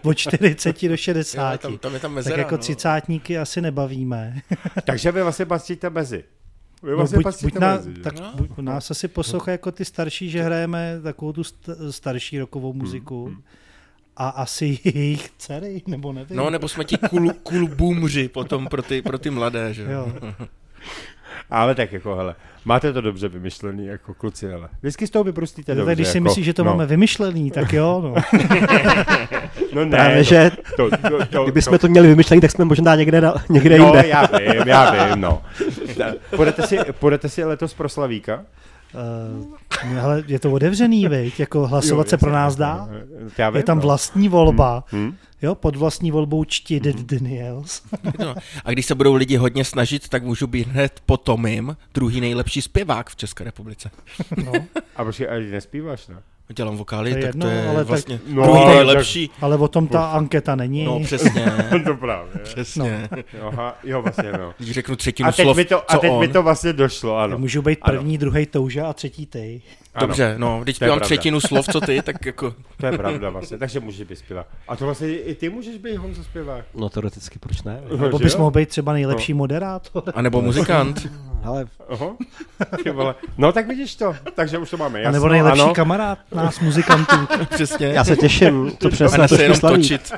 od 0.04 0.14
40 0.14 0.88
do 0.88 0.98
60. 0.98 1.52
Jo, 1.54 1.58
tam, 1.58 1.78
tam 1.78 1.94
je 1.94 2.00
tam 2.00 2.12
tak 2.12 2.16
mezera, 2.16 2.38
jako 2.38 2.56
no. 2.56 2.58
třicátníky 2.58 3.38
asi 3.38 3.62
nebavíme. 3.62 4.42
Takže 4.84 5.12
vy 5.12 5.22
vlastně 5.24 5.46
patříte 5.46 5.90
mezi. 5.90 6.24
Vy 6.84 6.92
No, 6.92 6.98
vlastně 6.98 7.16
buď, 7.18 7.24
patříte 7.24 7.52
buď 7.52 7.62
na, 7.62 7.76
mezi. 7.76 7.94
tak 7.94 8.20
No. 8.20 8.32
buď, 8.36 8.50
nás 8.58 8.92
asi 8.92 9.08
poslouchají 9.08 9.54
jako 9.54 9.72
ty 9.72 9.86
starší, 9.86 10.30
že 10.30 10.44
hrajeme 10.44 11.00
takovou 11.04 11.34
tu 11.34 11.42
st- 11.42 11.90
starší 11.92 12.40
rokovou 12.40 12.74
muziku. 12.74 13.26
Hmm, 13.26 13.44
A 14.18 14.30
asi 14.30 14.80
jejich 14.84 15.30
dcery, 15.38 15.82
nebo 15.88 16.14
nevím. 16.14 16.38
No, 16.38 16.50
nebo 16.50 16.68
jsme 16.68 16.84
ti 16.84 16.98
cool, 16.98 17.30
cool 17.44 17.68
boomři 17.68 18.30
potom 18.30 18.68
pro 18.68 18.82
ty, 18.82 19.02
pro 19.02 19.18
ty 19.18 19.30
mladé, 19.30 19.74
že 19.74 19.84
Jo. 19.92 20.12
Ale 21.50 21.76
tak 21.76 21.94
jako, 21.94 22.16
hele, 22.16 22.36
máte 22.66 22.94
to 22.94 23.02
dobře 23.02 23.28
vymyšlený, 23.28 23.86
jako 23.86 24.14
kluci, 24.14 24.48
hele. 24.48 24.70
Vždycky 24.82 25.08
z 25.08 25.10
toho 25.10 25.24
vyprostíte 25.24 25.76
dobře. 25.76 25.96
když 25.96 26.08
si 26.08 26.18
jako, 26.18 26.24
myslíš, 26.24 26.46
že 26.46 26.54
to 26.54 26.64
no. 26.64 26.72
máme 26.72 26.86
vymyšlený, 26.86 27.52
tak 27.52 27.74
jo, 27.74 28.02
no. 28.04 28.40
No 29.74 29.86
ne, 29.86 29.92
Právě, 29.92 30.18
to, 30.18 30.24
že 30.24 30.52
to, 30.76 30.90
to, 30.90 31.26
to, 31.26 31.44
kdybychom 31.44 31.78
to 31.78 31.88
měli 31.88 32.08
vymyšlený, 32.08 32.42
tak 32.42 32.52
jsme 32.52 32.66
možná 32.66 32.96
někde, 32.96 33.22
na, 33.22 33.34
někde 33.50 33.78
Jo, 33.78 33.86
jinde. 33.86 34.08
já 34.08 34.26
vím, 34.38 34.68
já 34.68 35.06
vím, 35.06 35.22
no. 35.22 35.42
Půjdete 36.36 36.68
si, 36.68 36.78
půjdete 37.00 37.30
si 37.30 37.44
letos 37.44 37.74
pro 37.74 37.90
Slavíka? 37.90 38.44
Uh, 38.94 40.00
ale 40.04 40.24
je 40.28 40.40
to 40.40 40.52
otevřený, 40.52 41.08
veď? 41.08 41.40
Jako 41.40 41.68
hlasovat 41.68 42.08
Jo, 42.08 42.10
se 42.10 42.18
pro 42.18 42.32
nás 42.32 42.56
dá? 42.56 42.90
Já 43.38 43.50
vím, 43.50 43.58
Je 43.58 43.64
tam 43.64 43.78
no. 43.78 43.82
vlastní 43.82 44.30
volba. 44.30 44.84
Hm? 44.94 45.16
Jo, 45.42 45.56
pod 45.56 45.76
vlastní 45.76 46.12
volbou 46.12 46.44
čti 46.44 46.80
Dead 46.80 47.00
Daniels. 47.00 47.82
No. 48.20 48.36
A 48.66 48.72
když 48.72 48.86
se 48.86 48.96
budou 48.96 49.14
lidi 49.14 49.36
hodně 49.36 49.66
snažit, 49.66 50.10
tak 50.10 50.24
můžu 50.24 50.48
být 50.48 50.68
hned 50.68 51.02
po 51.06 51.18
Tomim 51.18 51.78
druhý 51.94 52.22
nejlepší 52.22 52.62
zpěvák 52.62 53.10
v 53.10 53.16
České 53.16 53.44
republice. 53.44 53.92
No. 54.46 54.52
A 54.96 55.04
počkej, 55.04 55.28
a 55.30 55.52
nespíváš, 55.52 56.08
ne? 56.08 56.16
Dělám 56.56 56.78
vokály, 56.78 57.12
To 57.12 57.18
je 57.18 57.22
tak 57.22 57.28
jedno, 57.28 57.46
to 57.46 57.52
je 57.52 57.68
ale 57.68 57.78
tak- 57.78 57.88
vlastně 57.88 58.20
No, 58.28 58.44
druhý 58.44 58.60
ale 58.62 58.76
nejlepší. 58.76 59.30
Ale 59.42 59.58
o 59.58 59.68
tom 59.68 59.88
ta 59.88 60.06
anketa 60.06 60.56
není. 60.56 60.84
No 60.86 61.00
přesně, 61.00 61.46
to 61.86 61.96
právě. 61.96 62.32
přesně. 62.44 63.10
Jo, 63.40 63.48
aha, 63.54 63.76
jo, 63.84 64.02
vlastně, 64.02 64.32
no. 64.32 64.54
Když 64.58 64.72
řeknu 64.72 64.96
třetinu 64.96 65.30
A 65.30 65.32
teď, 65.32 65.46
slov, 65.46 65.58
mi 65.58 65.66
to, 65.66 65.92
a 65.92 65.96
co 65.96 66.00
teď 66.02 66.12
on. 66.12 66.20
mi 66.20 66.28
to 66.28 66.44
vlastně 66.44 66.74
došlo, 66.74 67.18
ano. 67.18 67.38
Můžu 67.38 67.62
být 67.62 67.80
první, 67.86 68.18
druhý 68.18 68.46
touža 68.46 68.88
a 68.88 68.94
třetí 68.94 69.26
ty. 69.26 69.62
Ano. 69.96 70.08
Dobře, 70.08 70.36
no, 70.38 70.60
když 70.64 70.80
mám 70.80 71.00
třetinu 71.00 71.40
slov, 71.42 71.66
co 71.68 71.82
ty, 71.82 72.02
tak 72.02 72.26
jako... 72.26 72.54
To 72.78 72.86
je 72.86 72.92
pravda 72.98 73.30
vlastně, 73.30 73.58
takže 73.58 73.80
můžeš 73.80 74.08
být 74.08 74.16
zpěvák. 74.16 74.46
A 74.68 74.76
to 74.76 74.86
vlastně 74.86 75.18
i 75.18 75.36
ty 75.36 75.50
můžeš 75.50 75.78
být 75.78 75.96
Honzo 75.98 76.24
zpěvák. 76.24 76.66
No 76.76 76.90
teoreticky, 76.90 77.40
proč 77.40 77.64
ne? 77.64 77.82
Nebo 78.02 78.20
bys 78.20 78.36
mohl 78.38 78.52
být 78.52 78.70
třeba 78.70 78.94
nejlepší 78.94 79.34
moderátor. 79.34 80.04
A 80.16 80.22
nebo 80.22 80.42
muzikant. 80.42 81.08
Ty 82.84 82.90
vole. 82.92 83.16
No 83.38 83.52
tak 83.52 83.68
vidíš 83.68 83.96
to, 83.96 84.16
takže 84.36 84.58
už 84.58 84.70
to 84.70 84.78
máme 84.78 85.00
A 85.00 85.02
jasno. 85.02 85.14
nebo 85.14 85.28
nejlepší 85.30 85.62
ano. 85.62 85.74
kamarád 85.74 86.18
nás 86.36 86.60
muzikantů. 86.60 87.16
Přesně. 87.50 87.88
já 87.88 88.04
se 88.04 88.16
těším, 88.16 88.72
to 88.78 88.88
a 88.88 88.92
přesně 88.92 89.28
to 89.28 89.42
jenom 89.42 89.58
slaví. 89.58 89.76
točit. 89.82 90.14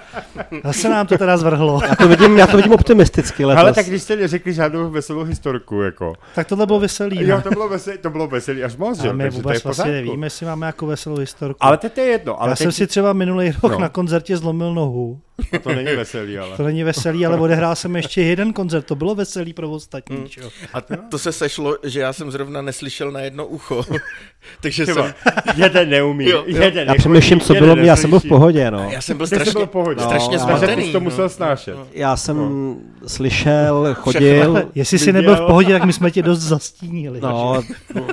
Zase 0.64 0.90
nám 0.90 1.08
to 1.08 1.18
teda 1.18 1.38
zvrhlo. 1.38 1.80
Já 1.90 1.96
to 1.96 2.08
vidím, 2.08 2.38
já 2.38 2.48
to 2.48 2.58
vidím 2.58 2.74
optimisticky 2.74 3.46
letos. 3.46 3.62
Ale 3.62 3.74
tak 3.74 3.86
když 3.86 4.02
jste 4.04 4.16
neřekli 4.16 4.54
žádnou 4.54 4.90
veselou 4.90 5.24
historku, 5.24 5.82
jako. 5.82 6.14
Tak 6.36 6.48
tohle 6.48 6.66
bylo 6.66 6.80
veselý. 6.80 7.28
Jo, 7.28 7.36
ne? 7.38 7.42
to 7.44 7.50
bylo 7.50 7.70
veselý, 7.70 7.98
to 7.98 8.10
bylo 8.10 8.28
veselý 8.28 8.64
až 8.64 8.76
moc, 8.76 9.02
že? 9.02 9.10
A 9.10 9.14
my 9.14 9.24
takže 9.24 9.42
to 9.42 9.50
je 9.50 9.54
vůbec 9.54 9.64
vlastně 9.64 9.92
nevíme, 9.92 10.26
jestli 10.26 10.46
máme 10.46 10.68
jako 10.68 10.86
veselou 10.86 11.18
historku. 11.18 11.58
Ale 11.64 11.78
teď 11.78 11.94
to 11.94 12.02
je 12.02 12.08
jedno, 12.08 12.42
ale 12.42 12.50
Já 12.52 12.56
teď 12.56 12.64
jsem 12.64 12.72
si 12.72 12.88
třeba 12.88 13.14
minulý 13.14 13.52
rok 13.64 13.72
No. 13.72 13.80
na 13.80 13.90
koncertě 13.90 14.38
zlomil 14.38 14.74
nohu. 14.74 15.20
To 15.64 15.70
není 15.74 15.96
veselý, 15.96 16.38
ale. 16.38 16.58
To 16.58 16.64
není 16.64 16.84
veselý, 16.84 17.26
ale 17.26 17.38
odehrál 17.40 17.76
jsem 17.76 17.96
ještě 17.96 18.22
jeden 18.22 18.54
koncert. 18.54 18.86
To 18.86 18.96
bylo 18.96 19.16
veselý 19.16 19.54
pro 19.54 19.70
ostatní. 19.72 20.18
Mm. 20.18 20.28
čo? 20.30 20.42
A 20.74 20.82
to 21.10 21.20
se 21.20 21.32
sešlo, 21.32 21.78
že 21.84 22.00
já 22.00 22.14
jsem 22.14 22.32
zrovna 22.32 22.62
neslyšel 22.62 23.12
na 23.12 23.20
jedno 23.20 23.46
ucho. 23.48 23.84
Takže 24.62 24.86
Ty 24.86 24.94
jsem, 24.94 25.14
jeden 25.56 25.90
neumí, 25.90 26.30
Jo, 26.30 26.44
jo. 26.48 26.64
jeden 26.64 26.88
Já 26.88 26.96
přemýšlím, 26.96 27.40
co 27.40 27.54
bylo 27.54 27.76
mě, 27.76 27.90
já 27.90 27.96
jsem 27.96 28.10
byl 28.10 28.20
v 28.20 28.28
pohodě, 28.28 28.72
no. 28.72 28.90
já 28.92 29.02
jsem 29.02 29.18
byl 29.18 29.28
strašně, 29.28 29.52
byl 29.54 29.66
v 29.68 29.70
pohodě. 29.70 30.02
strašně 30.02 30.38
No, 30.38 30.46
Takže 30.46 30.60
zmatený. 30.60 30.86
jsi 30.86 30.92
to 30.92 31.00
musel 31.00 31.24
no. 31.26 31.30
snášet. 31.30 31.76
Já 31.94 32.18
jsem 32.18 32.76
slyšel, 33.08 33.94
chodil, 34.00 34.64
Jestli 34.76 35.00
jsi 35.00 35.14
nebyl 35.14 35.36
v 35.36 35.46
pohodě, 35.48 35.74
tak 35.74 35.84
my 35.84 35.94
jsme 35.94 36.12
tě 36.12 36.22
dost 36.22 36.40
zastínili. 36.40 37.20
no, 37.22 37.62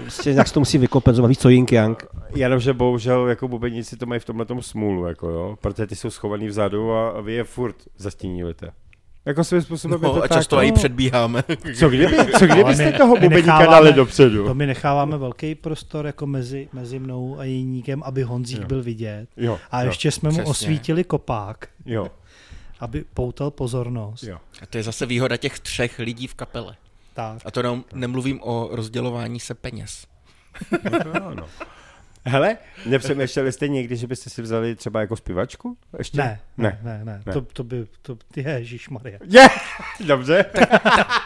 prostě 0.00 0.30
jak 0.30 0.48
se 0.48 0.54
to 0.54 0.60
musí 0.60 0.78
vykompenzovat, 0.78 1.28
víš 1.28 1.38
co 1.38 1.48
Ying 1.48 1.72
Yang. 1.72 2.04
Jenomže 2.34 2.72
bohužel 2.72 3.28
jako 3.28 3.48
bubeníci 3.48 3.96
to 3.96 4.06
mají 4.06 4.20
v 4.20 4.24
tomhle 4.24 4.46
smůlu, 4.60 5.06
jako 5.06 5.28
jo, 5.28 5.56
protože 5.60 5.86
ty 5.86 5.96
jsou 5.96 6.10
schovaný 6.10 6.46
vzadu 6.48 6.92
a 6.92 7.11
vy 7.20 7.32
je 7.32 7.44
furt 7.44 7.76
zastíníte. 7.96 8.72
Jako 9.24 9.44
svým 9.44 9.62
způsobem 9.62 10.00
je 10.02 10.08
No, 10.08 10.14
to 10.14 10.22
a 10.24 10.28
tak, 10.28 10.38
často 10.38 10.56
no. 10.56 10.62
i 10.62 10.72
předbíháme. 10.72 11.44
Co 11.78 11.88
kdyby, 11.88 12.16
co 12.38 12.46
kdybyste 12.46 12.92
toho 12.92 13.16
bubeníka 13.16 13.66
dali 13.66 13.92
dopředu? 13.92 14.46
To 14.46 14.54
my 14.54 14.66
necháváme 14.66 15.18
velký 15.18 15.54
prostor 15.54 16.06
jako 16.06 16.26
mezi, 16.26 16.68
mezi 16.72 16.98
mnou 16.98 17.38
a 17.38 17.44
Jeníkem, 17.44 18.02
aby 18.02 18.22
Honzík 18.22 18.60
Jo. 18.60 18.66
byl 18.66 18.82
vidět. 18.82 19.26
Jo, 19.36 19.58
A 19.70 19.82
jo, 19.82 19.88
ještě 19.88 20.10
jsme 20.10 20.28
mu 20.30 20.36
přesně. 20.36 20.50
osvítili 20.50 21.04
kopák, 21.04 21.68
jo, 21.86 22.08
aby 22.80 23.04
poutal 23.14 23.50
pozornost. 23.50 24.22
jo. 24.22 24.38
A 24.62 24.66
to 24.66 24.76
je 24.76 24.82
zase 24.82 25.06
výhoda 25.06 25.36
těch 25.36 25.60
třech 25.60 25.98
lidí 25.98 26.26
v 26.26 26.34
kapele. 26.34 26.76
Tak. 27.14 27.42
A 27.44 27.50
to 27.50 27.62
nem, 27.62 27.84
nemluvím 27.94 28.40
o 28.42 28.68
rozdělování 28.72 29.40
se 29.40 29.54
peněz. 29.54 30.06
Ano. 31.26 31.46
Hele, 32.24 32.56
nepřemýšleli 32.86 33.52
jste 33.52 33.68
někdy, 33.68 33.96
že 33.96 34.06
byste 34.06 34.30
si 34.30 34.42
vzali 34.42 34.74
třeba 34.76 35.00
jako 35.00 35.16
zpěvačku? 35.16 35.76
Ještě? 35.98 36.18
Ne, 36.18 36.40
Ne. 36.56 36.78
ne, 36.82 36.98
ne, 36.98 37.04
ne. 37.04 37.22
Ne. 37.26 37.32
To, 37.32 37.40
to 37.40 37.64
by, 37.64 37.86
to, 38.02 38.16
ježíš 38.36 38.88
Maria. 38.88 39.18
Je! 39.28 39.46
Dobře. 40.06 40.44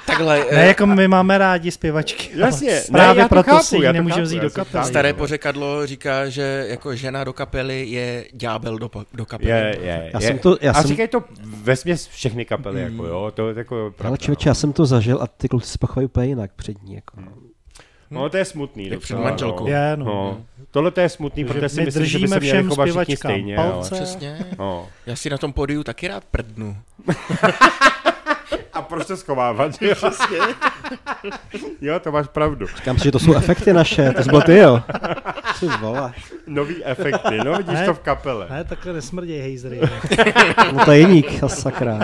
Takhle, 0.07 0.39
Ne, 0.53 0.63
eh, 0.63 0.67
jako 0.67 0.87
my 0.87 1.09
máme 1.09 1.39
rádi 1.39 1.71
zpěvačky. 1.71 2.31
ale 2.35 2.43
Jasně, 2.43 2.73
ne, 2.75 2.81
Právě 2.93 3.21
já 3.21 3.29
to 3.29 3.35
proto 3.35 3.51
chápu, 3.51 3.65
si 3.65 3.77
ji 3.77 3.93
nemůžeme 3.93 4.23
vzít 4.23 4.43
do 4.43 4.51
kapely. 4.51 4.85
staré 4.85 5.13
pořekadlo 5.13 5.87
říká, 5.87 6.29
že 6.29 6.65
jako 6.69 6.97
žena 6.97 7.25
do 7.25 7.33
kapely 7.33 7.87
je 7.87 8.25
ďábel 8.33 8.79
do, 8.79 8.91
do 9.15 9.27
kapely. 9.27 9.51
Je, 9.51 9.77
je, 9.81 10.11
Já 10.15 10.21
je. 10.21 10.27
jsem 10.27 10.39
to- 10.39 10.59
já 10.61 10.73
a 10.73 10.75
jsem- 10.83 10.89
říkají 10.89 11.09
to 11.09 11.25
ve 11.45 11.77
směs 11.77 12.07
všechny 12.07 12.45
kapely, 12.45 12.81
jako 12.83 13.07
jo, 13.07 13.33
to 13.35 13.49
je 13.49 13.55
jako 13.59 13.77
Ale 13.81 13.91
pravda, 13.91 14.17
člověče, 14.17 14.49
já 14.49 14.55
jsem 14.55 14.73
to 14.73 14.87
zažil 14.87 15.19
a 15.23 15.27
ty 15.27 15.49
kluci 15.49 15.69
se 15.69 15.79
pochovají 15.79 16.07
úplně 16.07 16.27
jinak 16.27 16.51
před 16.57 16.83
ní. 16.83 16.95
Jako. 16.95 17.21
no. 17.21 17.33
no. 18.11 18.29
to 18.29 18.37
je 18.37 18.45
smutný. 18.45 18.89
Jak 18.91 19.01
před 19.01 19.17
manželkou. 19.19 19.65
No. 19.65 19.71
Je, 19.71 19.97
no. 19.97 20.05
no. 20.05 20.45
Tohle 20.77 20.91
to 20.91 21.01
je 21.01 21.09
smutný, 21.09 21.45
Protože 21.45 21.61
protože 21.61 21.69
si 21.69 21.81
my 21.81 21.85
myslím, 21.87 22.05
že 22.05 22.19
by 22.19 22.23
držíme 22.23 22.37
se 22.37 22.41
měli 22.41 22.69
chovat 22.69 22.89
všichni 22.89 23.17
stejně. 23.17 23.57
palce. 23.57 23.95
Ale... 23.95 24.01
Přesně. 24.05 24.39
No. 24.59 24.89
Já 25.07 25.17
si 25.17 25.31
na 25.31 25.39
tom 25.39 25.53
pódiu 25.53 25.83
taky 25.85 26.09
rád 26.09 26.25
prdnu. 26.25 26.77
A 28.73 28.83
proč 28.83 29.07
to 29.07 29.17
schovávat? 29.17 29.83
Jo, 29.83 29.95
jo, 31.81 32.01
to 32.01 32.13
máš 32.13 32.27
pravdu. 32.29 32.67
Říkám 32.67 32.99
si, 32.99 33.05
že 33.05 33.13
to 33.13 33.19
jsou 33.19 33.35
efekty 33.35 33.73
naše, 33.73 34.13
to 34.13 34.23
jsi 34.23 34.31
byl 34.31 34.43
ty, 34.43 34.57
jo. 34.57 34.83
Ty 35.61 35.67
vole. 35.81 36.13
Nový 36.47 36.85
efekty, 36.85 37.39
no 37.45 37.57
vidíš 37.57 37.75
Ne. 37.75 37.87
to 37.87 37.95
v 37.95 37.99
kapele. 37.99 38.47
Ne, 38.51 38.65
takhle 38.65 38.93
nesmrděj 38.93 39.41
hejzry. 39.41 39.81
No 40.73 40.85
to 40.85 40.93
je 40.93 40.99
jeník, 40.99 41.43
a 41.43 41.49
sakra. 41.49 41.99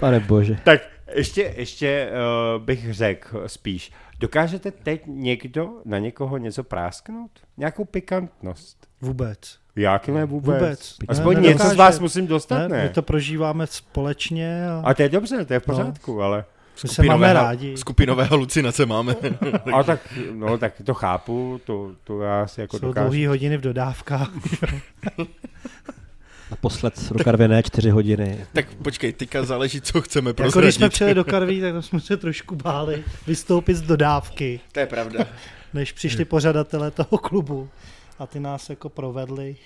Pane 0.00 0.20
bože. 0.20 0.56
Tak 0.64 0.80
ještě, 1.14 1.54
ještě 1.56 2.08
uh, 2.56 2.62
bych 2.62 2.94
řekl 2.94 3.42
spíš, 3.46 3.92
dokážete 4.20 4.70
teď 4.70 5.02
někdo 5.06 5.68
na 5.84 5.98
někoho 5.98 6.36
něco 6.36 6.64
prásknout? 6.64 7.30
Nějakou 7.56 7.84
pikantnost? 7.84 8.86
Vůbec. 9.00 9.58
Jak 9.76 10.08
ne 10.08 10.24
vůbec? 10.24 10.54
Vůbec. 10.62 10.96
Aspoň 11.08 11.34
Ne, 11.36 11.40
něco 11.48 11.68
z 11.68 11.74
vás 11.74 11.98
musím 11.98 12.26
dostat, 12.26 12.58
Ne, 12.58 12.68
ne? 12.68 12.82
my 12.82 12.88
to 12.88 13.02
prožíváme 13.02 13.66
společně 13.66 14.68
a, 14.70 14.82
A 14.84 14.94
to 14.94 15.02
je 15.02 15.08
dobře, 15.08 15.44
to 15.44 15.52
je 15.52 15.60
v 15.60 15.62
pořádku, 15.62 16.22
ale... 16.22 16.44
my 16.82 16.88
se 16.88 17.02
máme 17.02 17.32
rádi. 17.32 17.76
skupinové 17.76 18.24
halucinace 18.24 18.86
máme. 18.86 19.14
A 19.74 19.82
tak, 19.82 20.00
no, 20.34 20.58
tak 20.58 20.72
to 20.84 20.94
chápu, 20.94 21.60
to, 21.64 21.90
to 22.04 22.20
já 22.22 22.46
si 22.46 22.60
jako 22.60 22.78
Jsou 22.78 22.86
dokážu. 22.86 23.04
dlouhý 23.04 23.26
hodiny 23.26 23.56
v 23.56 23.60
dodávkách. 23.60 24.30
Naposled 26.50 27.12
do 27.12 27.24
Karviné 27.24 27.62
čtyři 27.62 27.90
hodiny. 27.90 28.46
tak 28.52 28.74
počkej, 28.74 29.12
teďka 29.12 29.42
záleží, 29.42 29.80
co 29.80 30.00
chceme 30.00 30.30
Jako 30.30 30.42
když 30.42 30.52
prozradit. 30.52 30.74
jsme 30.74 30.88
přijeli 30.88 31.14
do 31.14 31.24
Karví, 31.24 31.60
tak 31.60 31.74
jsme 31.84 32.00
se 32.00 32.16
trošku 32.16 32.56
báli 32.56 33.04
vystoupit 33.26 33.74
z 33.74 33.82
dodávky, 33.82 34.60
To 34.72 34.80
je 34.80 34.86
pravda. 34.86 35.24
než 35.74 35.92
přišli 35.92 36.24
pořadatelé 36.24 36.90
toho 36.90 37.18
klubu 37.18 37.68
a 38.18 38.26
ty 38.26 38.40
nás 38.40 38.70
jako 38.70 38.88
provedli. 38.88 39.56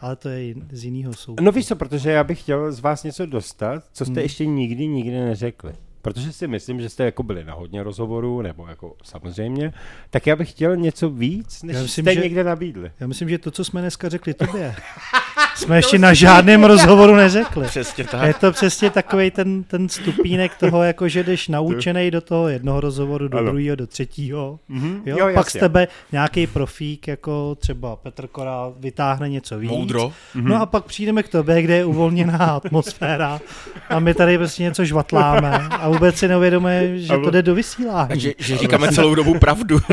ale 0.00 0.16
to 0.16 0.28
je 0.28 0.54
z 0.72 0.84
jiného 0.84 1.14
soudu. 1.14 1.44
No 1.44 1.52
víš 1.52 1.66
co, 1.66 1.76
protože 1.76 2.10
já 2.10 2.24
bych 2.24 2.40
chtěl 2.40 2.72
z 2.72 2.80
vás 2.80 3.04
něco 3.04 3.26
dostat, 3.26 3.84
co 3.92 4.04
jste 4.04 4.12
Hmm. 4.14 4.22
ještě 4.22 4.46
nikdy, 4.46 4.86
nikdy 4.86 5.20
neřekli. 5.20 5.72
Protože 6.14 6.32
si 6.32 6.46
myslím, 6.46 6.80
že 6.80 6.88
jste 6.88 7.04
jako 7.04 7.22
byli 7.22 7.44
na 7.44 7.54
hodně 7.54 7.82
rozhovorů, 7.82 8.42
nebo 8.42 8.66
jako 8.66 8.96
samozřejmě, 9.04 9.72
tak 10.10 10.26
já 10.26 10.36
bych 10.36 10.50
chtěl 10.50 10.76
něco 10.76 11.10
víc, 11.10 11.62
než 11.62 11.76
Já 11.76 11.82
myslím, 11.82 12.04
jste 12.04 12.14
že- 12.14 12.20
někde 12.20 12.44
nabídli. 12.44 12.90
Já 13.00 13.06
myslím, 13.06 13.28
že 13.28 13.38
to, 13.38 13.50
co 13.50 13.64
jsme 13.64 13.80
dneska 13.80 14.08
řekli 14.08 14.34
tobě, 14.34 14.74
jsme 15.56 15.76
ještě 15.76 15.98
na 15.98 16.14
žádném 16.14 16.64
rozhovoru 16.64 17.14
neřekli. 17.14 17.66
Přesně 17.66 18.02
Je 18.02 18.08
tak. 18.08 18.38
to 18.38 18.52
přesně 18.52 18.90
takový 18.90 19.30
ten, 19.30 19.64
ten 19.64 19.88
stupínek 19.88 20.54
toho, 20.54 20.82
jako 20.82 21.08
že 21.08 21.22
jdeš 21.24 21.48
naučený 21.48 22.10
do 22.10 22.20
toho 22.20 22.48
jednoho 22.48 22.80
rozhovoru, 22.80 23.28
do 23.28 23.38
Ano. 23.38 23.46
druhého, 23.50 23.76
do 23.76 23.86
třetího. 23.86 24.58
Mhm. 24.68 25.02
Jo? 25.06 25.16
Jo, 25.18 25.24
Pak 25.34 25.46
jasně. 25.46 25.58
z 25.58 25.60
tebe 25.60 25.88
nějaký 26.12 26.46
profík, 26.46 27.08
jako 27.08 27.54
třeba 27.54 27.96
Petr 27.96 28.26
Korál, 28.26 28.74
vytáhne 28.80 29.28
něco 29.28 29.58
víc. 29.58 29.70
Moudro. 29.70 30.12
Mhm. 30.34 30.48
No 30.48 30.60
a 30.62 30.66
pak 30.66 30.84
přijdeme 30.84 31.22
k 31.22 31.28
tobě, 31.28 31.62
kde 31.62 31.76
je 31.76 31.84
uvolněná 31.84 32.36
atmosféra 32.38 33.40
a 33.88 33.98
my 33.98 34.14
tady 34.14 34.38
prostě 34.38 34.62
něco 34.62 34.84
žvatláme 34.84 35.50
a 35.70 35.88
vůbec 35.98 36.16
si 36.18 36.28
neuvědomujeme, 36.28 36.98
že 36.98 37.08
to 37.24 37.30
jde 37.30 37.42
do 37.42 37.54
vysílání. 37.54 38.20
Že, 38.20 38.32
že 38.38 38.56
říkáme 38.56 38.92
celou 38.92 39.14
dobu 39.14 39.38
pravdu. 39.38 39.78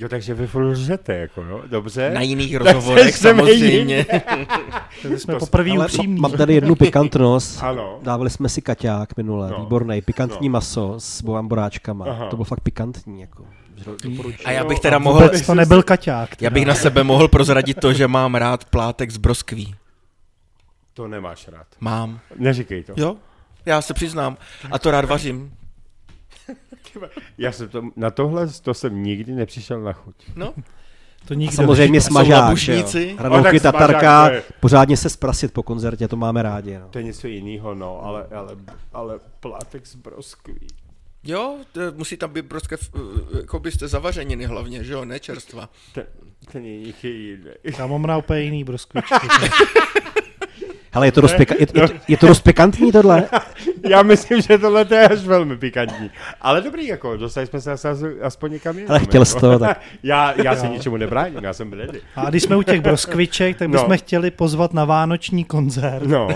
Jo, 0.00 0.08
takže 0.08 0.34
vy 0.34 0.46
furt 0.46 0.62
lžete, 0.64 1.14
jako 1.16 1.42
jo, 1.42 1.62
dobře. 1.66 2.10
Na 2.14 2.20
jiných 2.20 2.56
rozhovorech 2.64 3.16
samozřejmě. 3.16 4.06
Takže 5.02 5.18
jsme 5.18 5.34
poprvé 5.34 5.70
upřímní. 5.78 6.20
mám 6.20 6.32
tady 6.32 6.54
jednu 6.54 6.74
pikantnost. 6.74 7.62
Ano. 7.62 7.98
Dávali 8.02 8.30
jsme 8.30 8.48
si 8.48 8.62
kaťák 8.62 9.16
minule, 9.16 9.50
No. 9.50 9.60
výborný, 9.60 10.02
pikantní 10.02 10.48
No. 10.48 10.52
maso 10.52 10.94
s 10.98 11.22
boamboráčkama. 11.22 12.04
Aha. 12.08 12.26
To 12.26 12.36
bylo 12.36 12.44
fakt 12.44 12.60
pikantní, 12.60 13.20
jako. 13.20 13.44
A 14.44 14.50
já 14.50 14.64
bych 14.64 14.80
teda 14.80 14.98
mohl, 14.98 15.20
Vůbec 15.20 15.46
to 15.46 15.54
nebyl 15.54 15.82
kaťák. 15.82 16.30
já 16.30 16.36
teda. 16.36 16.50
bych 16.50 16.66
na 16.66 16.74
sebe 16.74 17.04
mohl 17.04 17.28
prozradit 17.28 17.80
to, 17.80 17.92
že 17.92 18.08
mám 18.08 18.34
rád 18.34 18.64
plátek 18.64 19.10
z 19.10 19.16
broskví. 19.16 19.74
To 20.94 21.08
nemáš 21.08 21.48
rád. 21.48 21.66
Mám. 21.80 22.20
Neříkej 22.36 22.82
to. 22.84 22.92
Jo? 22.96 23.16
Já 23.68 23.82
se 23.82 23.94
přiznám. 23.94 24.36
A 24.70 24.78
to 24.78 24.90
rád 24.90 25.04
vařím. 25.04 25.54
Já 27.38 27.52
jsem 27.52 27.68
to, 27.68 27.82
na 27.96 28.10
tohle 28.10 28.48
to 28.62 28.74
jsem 28.74 29.02
nikdy 29.02 29.32
nepřišel 29.32 29.80
na 29.80 29.92
chuť. 29.92 30.14
No, 30.36 30.54
To 31.26 31.34
A 31.34 31.36
nikdo. 31.36 31.56
samozřejmě 31.56 32.00
Jsou 32.00 32.06
smažák, 32.08 32.58
Hranolky, 33.18 33.58
smažák, 33.60 33.62
tatarka, 33.62 34.30
je- 34.30 34.42
pořádně 34.60 34.96
se 34.96 35.10
zprasit 35.10 35.52
po 35.52 35.62
koncertě, 35.62 36.08
to 36.08 36.16
máme 36.16 36.42
rádi. 36.42 36.78
No. 36.78 36.88
To 36.88 36.98
je 36.98 37.04
něco 37.04 37.26
jiného, 37.26 37.74
no, 37.74 38.04
ale, 38.04 38.26
ale, 38.34 38.56
ale 38.92 39.18
plátek 39.40 39.86
z 39.86 39.94
broskví. 39.94 40.66
jo, 41.24 41.56
to 41.72 41.80
musí 41.96 42.16
tam 42.16 42.32
být 42.32 42.44
broskev, 42.44 42.90
eh, 42.96 43.38
jako 43.38 43.58
byste 43.58 43.88
zavařeniny 43.88 44.44
hlavně, 44.44 44.84
že 44.84 44.92
jo, 44.92 45.04
ne 45.04 45.20
čerstva. 45.20 45.68
Ten, 45.94 46.04
ten 46.52 46.64
je 46.64 46.72
jiný. 47.02 47.38
Já 47.78 47.86
mám 47.86 48.02
na 48.02 48.16
úplně 48.16 48.40
jiný 48.40 48.64
broskvičky. 48.64 49.14
Hele, 50.98 51.06
je 51.06 51.12
to, 51.12 51.20
dost 51.20 51.34
pika- 51.36 51.54
je, 51.58 51.60
je, 51.60 51.88
to, 51.88 51.94
je 52.08 52.16
to 52.16 52.26
dost 52.26 52.40
pikantní 52.40 52.92
tohle? 52.92 53.24
Já 53.88 54.02
myslím, 54.02 54.40
že 54.42 54.58
tohle 54.58 54.84
to 54.84 54.94
je 54.94 55.08
až 55.08 55.18
velmi 55.20 55.56
pikantní. 55.56 56.10
Ale 56.40 56.60
dobrý, 56.62 56.86
jako, 56.86 57.16
dostali 57.16 57.46
jsme 57.46 57.60
se 57.60 57.72
asi 57.72 57.88
aspoň 58.22 58.52
někam 58.52 58.78
jinam. 58.78 58.90
Ale 58.90 59.00
chtěl 59.00 59.24
jsi 59.24 59.36
jako. 59.36 59.40
to, 59.52 59.58
tak 59.64 59.80
Já, 60.02 60.42
já 60.42 60.56
se 60.56 60.68
ničemu 60.68 60.96
nebráním, 60.96 61.44
já 61.44 61.52
jsem 61.52 61.72
ready. 61.72 62.00
A 62.16 62.30
když 62.30 62.42
jsme 62.42 62.56
u 62.56 62.62
těch 62.62 62.80
broskviček, 62.80 63.58
tak 63.58 63.68
bychom 63.70 63.90
No. 63.90 63.96
chtěli 63.96 64.30
pozvat 64.30 64.74
na 64.74 64.84
vánoční 64.84 65.44
koncert 65.44 66.06
No, 66.06 66.28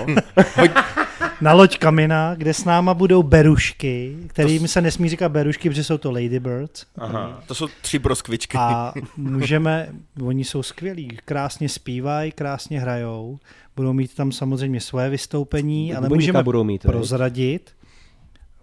na 1.41 1.53
loď 1.53 1.79
Kamina, 1.79 2.35
kde 2.35 2.55
s 2.55 2.65
náma 2.65 2.95
budou 2.95 3.23
berušky, 3.23 4.17
kterým 4.27 4.69
se 4.69 4.81
nesmí 4.81 5.09
říkat 5.09 5.29
berušky, 5.29 5.69
protože 5.71 5.85
jsou 5.85 5.99
to 5.99 6.11
ladybirds. 6.13 6.85
aha. 6.99 7.41
To 7.47 7.55
jsou 7.55 7.69
tři 7.81 7.99
broskvičky. 7.99 8.57
A 8.61 8.93
můžeme, 9.17 9.89
oni 10.27 10.45
jsou 10.45 10.63
skvělí, 10.63 11.19
krásně 11.25 11.69
zpívají, 11.69 12.33
krásně 12.33 12.81
hrajou, 12.81 13.39
budou 13.77 13.93
mít 13.93 14.15
tam 14.15 14.33
samozřejmě 14.33 14.81
svoje 14.81 15.11
vystoupení, 15.11 15.95
ale 15.95 16.09
můžeme 16.09 16.43
budou 16.43 16.65
mít, 16.65 16.83
prozradit, 16.83 17.71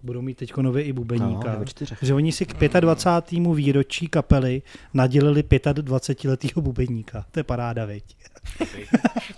budou 0.02 0.22
mít 0.22 0.36
teď 0.36 0.56
nově 0.56 0.82
i 0.84 0.92
bubeníka. 0.92 1.56
No, 1.58 1.64
že 2.02 2.14
oni 2.14 2.32
si 2.32 2.46
k 2.46 2.80
25. 2.80 3.46
výročí 3.54 4.08
kapely 4.08 4.62
nadělili 4.94 5.42
25-letého 5.42 6.62
bubeníka. 6.62 7.24
To 7.30 7.40
je 7.40 7.44
paráda, 7.44 7.84
viď? 7.84 8.04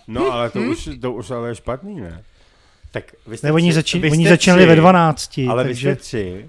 No, 0.09 0.33
ale 0.33 0.51
to 0.51 0.61
už, 0.61 0.89
to 1.01 1.13
už 1.13 1.31
ale 1.31 1.49
je 1.49 1.55
špatný, 1.55 2.01
ne? 2.01 2.23
Tak 2.91 3.15
vy 3.27 3.37
jste 3.37 3.47
Ne, 3.47 3.53
oni, 3.53 3.73
zači- 3.73 4.01
vy 4.01 4.11
oni 4.11 4.25
jste 4.25 4.31
začínali 4.31 4.63
tři, 4.63 4.69
ve 4.69 4.77
12, 4.77 5.39
Ale 5.51 5.65
vy 5.65 5.69
takže... 5.71 5.95
jste 5.95 6.03
tři, 6.03 6.47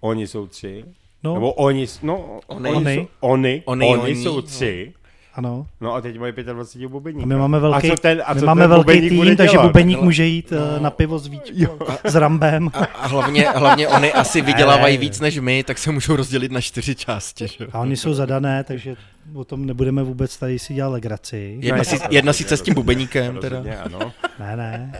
oni 0.00 0.26
jsou 0.26 0.46
tři, 0.46 0.84
No, 1.24 1.34
nebo 1.34 1.52
oni, 1.52 1.86
no, 2.02 2.40
Oni. 2.46 2.68
oni, 2.70 2.94
jsou, 2.94 3.08
oni, 3.20 3.62
Oni, 3.64 3.86
oni, 3.86 4.02
oni, 4.02 4.22
jsou 4.22 4.36
no. 4.36 4.42
tři, 4.42 4.92
ano. 5.40 5.66
no 5.80 5.94
a 5.94 6.00
teď 6.00 6.18
mají 6.18 6.32
25 6.32 6.88
bubeníka. 6.88 7.22
A 7.22 7.26
my 7.26 7.36
máme 7.36 7.60
velký, 7.60 7.90
a 7.90 7.96
co 7.96 8.02
ten, 8.02 8.22
a 8.24 8.34
my 8.34 8.40
co 8.40 8.46
máme 8.46 8.60
ten 8.60 8.70
velký 8.70 8.82
bubeník 8.84 9.12
bude 9.12 9.30
tým, 9.30 9.36
takže 9.36 9.52
dělat? 9.52 9.66
bubeník 9.66 9.96
Hele. 9.96 10.04
může 10.04 10.24
jít 10.24 10.50
no. 10.50 10.82
na 10.82 10.90
pivo 10.90 11.18
s, 11.18 11.26
víčkou, 11.26 11.78
s 12.04 12.14
rambem. 12.14 12.70
A, 12.74 12.78
a 12.78 13.06
hlavně, 13.06 13.48
hlavně 13.48 13.88
oni 13.88 14.12
asi 14.12 14.40
vydělávají 14.50 14.98
víc 14.98 15.20
než 15.20 15.38
my, 15.38 15.64
tak 15.64 15.78
se 15.78 15.90
můžou 15.90 16.16
rozdělit 16.16 16.52
na 16.52 16.60
čtyři 16.60 16.94
části. 16.94 17.46
Že? 17.48 17.66
A 17.72 17.80
oni 17.80 17.96
jsou 17.96 18.14
zadané, 18.14 18.64
takže 18.64 18.96
o 19.34 19.44
tom 19.44 19.66
nebudeme 19.66 20.02
vůbec 20.02 20.36
tady 20.36 20.58
si 20.58 20.74
dělat 20.74 20.88
legraci. 20.88 21.58
Jedna, 21.60 21.84
si, 21.84 21.98
jedna 22.10 22.32
sice 22.32 22.56
s 22.56 22.62
tím 22.62 22.74
bubeníkem, 22.74 23.36
teda. 23.36 23.56
Rozhodně, 23.56 23.78
ano. 23.78 24.12
Ne, 24.38 24.56
ne. 24.56 24.92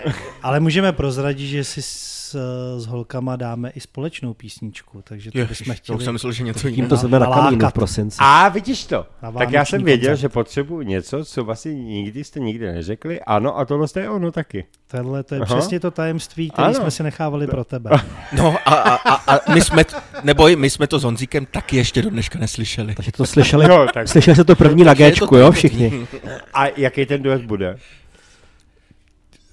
Ale 0.42 0.60
můžeme 0.60 0.92
prozradit, 0.92 1.48
že 1.48 1.64
si 1.64 1.82
s, 2.30 2.36
s 2.82 2.86
holkama 2.86 3.36
dáme 3.36 3.70
i 3.70 3.80
společnou 3.80 4.34
písničku, 4.34 5.02
takže 5.04 5.30
to 5.30 5.38
Ježiš, 5.38 5.58
bychom 5.58 5.74
to 5.74 5.78
chtěli. 5.82 5.98
už 5.98 6.04
jsem 6.04 6.12
myslel, 6.12 6.32
že 6.32 6.44
něco 6.44 6.60
Tím 6.60 6.70
jiného. 6.70 6.88
to 6.88 6.96
jsme 6.96 7.18
na 7.18 7.26
kamínu 7.26 7.68
v 7.68 7.72
prosinci. 7.72 8.16
A 8.20 8.48
vidíš 8.48 8.86
to. 8.86 9.06
Tak 9.38 9.50
já 9.52 9.64
jsem 9.64 9.84
věděl, 9.84 10.08
koncert. 10.10 10.20
že 10.20 10.28
potřebuji 10.28 10.80
něco, 10.82 11.24
co 11.24 11.44
vlastně 11.44 11.74
nikdy 11.74 12.24
jste 12.24 12.40
nikdy 12.40 12.66
neřekli. 12.72 13.20
Ano, 13.20 13.58
a 13.58 13.64
tohle 13.64 13.86
je 14.00 14.10
ono 14.10 14.32
taky. 14.32 14.64
Tohle 14.90 15.22
to 15.22 15.34
je 15.34 15.40
Aha. 15.40 15.56
přesně 15.56 15.80
to 15.80 15.90
tajemství, 15.90 16.50
které 16.50 16.66
Ano. 16.68 16.74
jsme 16.74 16.90
si 16.90 17.02
nechávali 17.02 17.46
pro 17.46 17.64
tebe. 17.64 17.90
No 18.36 18.56
a, 18.64 18.74
a, 18.74 18.94
a, 18.94 19.36
a 19.36 19.52
my 19.54 19.60
jsme, 19.60 19.84
t- 19.84 19.96
neboj, 20.22 20.56
my 20.56 20.70
jsme 20.70 20.86
to 20.86 20.98
s 20.98 21.02
Honzíkem 21.04 21.46
taky 21.46 21.76
ještě 21.76 22.02
do 22.02 22.10
dneška 22.10 22.38
neslyšeli. 22.38 22.94
Takže 22.94 23.12
to 23.12 23.26
slyšeli, 23.26 23.64
Jo, 23.68 23.86
tak. 23.94 24.08
slyšeli 24.08 24.36
se 24.36 24.44
to 24.44 24.56
první 24.56 24.84
na 24.84 24.90
Takže 24.90 25.04
je 25.04 25.10
to 25.10 25.24
Gčku, 25.24 25.36
jo, 25.36 25.52
všichni. 25.52 26.06
A 26.54 26.66
jaký 26.76 27.06
ten 27.06 27.22
duet 27.22 27.42
bude? 27.44 27.76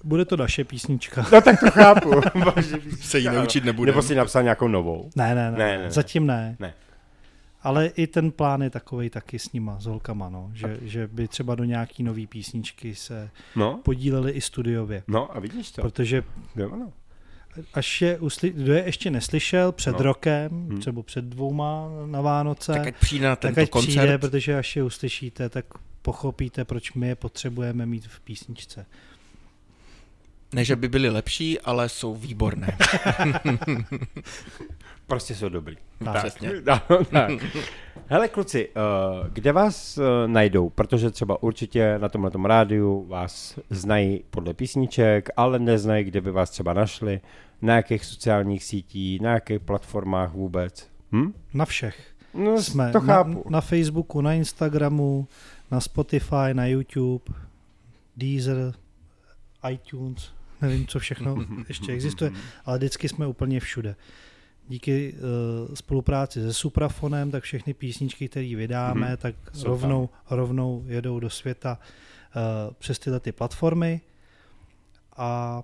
Bude 0.03 0.25
to 0.25 0.37
naše 0.37 0.63
písnička. 0.63 1.25
No 1.33 1.41
tak 1.41 1.59
to 1.59 1.71
chápu. 1.71 2.11
Se 3.01 3.19
jí 3.19 3.27
Ano. 3.27 3.37
naučit 3.37 3.65
nebudeme. 3.65 3.95
Nebo 3.95 4.01
si 4.01 4.15
napsal 4.15 4.43
nějakou 4.43 4.67
novou. 4.67 5.09
Ne, 5.15 5.35
ne, 5.35 5.51
ne, 5.51 5.57
Ne, 5.57 5.77
ne, 5.77 5.83
ne, 5.83 5.91
zatím 5.91 6.27
ne. 6.27 6.55
Ne. 6.59 6.73
Ale 7.61 7.87
i 7.87 8.07
ten 8.07 8.31
plán 8.31 8.61
je 8.61 8.69
takový 8.69 9.09
taky 9.09 9.39
s 9.39 9.51
nima, 9.51 9.79
s 9.79 9.85
holkama, 9.85 10.29
no. 10.29 10.51
že, 10.53 10.77
že 10.81 11.07
by 11.07 11.27
třeba 11.27 11.55
do 11.55 11.63
nějaký 11.63 12.03
nový 12.03 12.27
písničky 12.27 12.95
se 12.95 13.29
No, 13.55 13.79
podíleli 13.83 14.31
i 14.31 14.41
studiově. 14.41 15.03
no 15.07 15.35
a 15.35 15.39
vidíš 15.39 15.71
to. 15.71 15.81
Protože 15.81 16.23
Jo, 16.55 16.69
ano. 16.73 16.93
až 17.73 18.01
je, 18.01 18.17
usli- 18.19 18.53
kdo 18.53 18.73
je 18.73 18.83
ještě 18.85 19.11
neslyšel 19.11 19.71
před 19.71 19.91
No. 19.91 20.03
rokem, 20.03 20.49
Hmm. 20.51 20.79
třeba 20.79 21.03
před 21.03 21.25
dvouma 21.25 21.89
na 22.05 22.21
Vánoce, 22.21 22.73
Tak 22.73 22.87
ať 22.87 22.95
přijde 22.95 23.27
na 23.27 23.35
tak 23.35 23.41
tento 23.55 23.61
ať 23.61 23.69
koncert. 23.69 23.89
přijde, 23.89 24.17
protože 24.17 24.57
až 24.57 24.75
je 24.75 24.83
uslyšíte, 24.83 25.49
tak 25.49 25.65
pochopíte, 26.01 26.65
proč 26.65 26.93
my 26.93 27.07
je 27.07 27.15
potřebujeme 27.15 27.85
mít 27.85 28.07
v 28.07 28.19
písničce. 28.19 28.85
Ne, 30.53 30.65
že 30.65 30.75
by 30.75 30.87
byly 30.87 31.09
lepší, 31.09 31.59
ale 31.61 31.89
jsou 31.89 32.15
výborné. 32.15 32.77
Prostě 35.07 35.35
jsou 35.35 35.49
dobrý. 35.49 35.77
Tak. 36.03 36.17
Přesně. 36.17 36.51
No, 36.65 37.05
tak. 37.05 37.31
Hele 38.07 38.27
kluci, 38.27 38.69
uh, 38.69 39.27
kde 39.33 39.51
vás 39.51 39.97
uh, 39.97 40.03
najdou? 40.27 40.69
Protože 40.69 41.11
třeba 41.11 41.43
určitě 41.43 41.99
na 41.99 42.09
tomhle 42.09 42.31
rádiu 42.43 43.05
vás 43.07 43.59
znají 43.69 44.23
podle 44.29 44.53
písniček, 44.53 45.29
ale 45.37 45.59
neznají, 45.59 46.03
kde 46.03 46.21
by 46.21 46.31
vás 46.31 46.49
třeba 46.49 46.73
našli, 46.73 47.21
na 47.61 47.75
jakých 47.75 48.05
sociálních 48.05 48.63
sítích, 48.63 49.21
na 49.21 49.31
jakých 49.33 49.59
platformách 49.59 50.33
vůbec. 50.33 50.89
Hm? 51.11 51.33
Na 51.53 51.65
všech. 51.65 52.13
No, 52.33 52.61
Jsme 52.61 52.91
to 52.91 52.99
na, 52.99 53.05
chápu. 53.05 53.43
na 53.49 53.61
Facebooku, 53.61 54.21
na 54.21 54.33
Instagramu, 54.33 55.27
na 55.71 55.79
Spotify, 55.79 56.53
na 56.53 56.65
YouTube, 56.65 57.23
Deezer, 58.17 58.73
iTunes, 59.71 60.31
nevím, 60.61 60.87
co 60.87 60.99
všechno 60.99 61.35
ještě 61.67 61.91
existuje, 61.91 62.31
ale 62.65 62.77
vždycky 62.77 63.09
jsme 63.09 63.27
úplně 63.27 63.59
všude. 63.59 63.95
Díky 64.69 65.13
uh, 65.13 65.75
spolupráci 65.75 66.41
se 66.41 66.53
Suprafonem, 66.53 67.31
tak 67.31 67.43
všechny 67.43 67.73
písničky, 67.73 68.29
které 68.29 68.55
vydáme, 68.55 69.07
Mhm. 69.07 69.17
tak 69.17 69.35
rovnou, 69.63 70.09
rovnou 70.29 70.83
jedou 70.87 71.19
do 71.19 71.29
světa 71.29 71.79
uh, 71.79 72.73
přes 72.79 72.99
tyhle 72.99 73.19
ty 73.19 73.31
platformy 73.31 74.01
a 75.17 75.63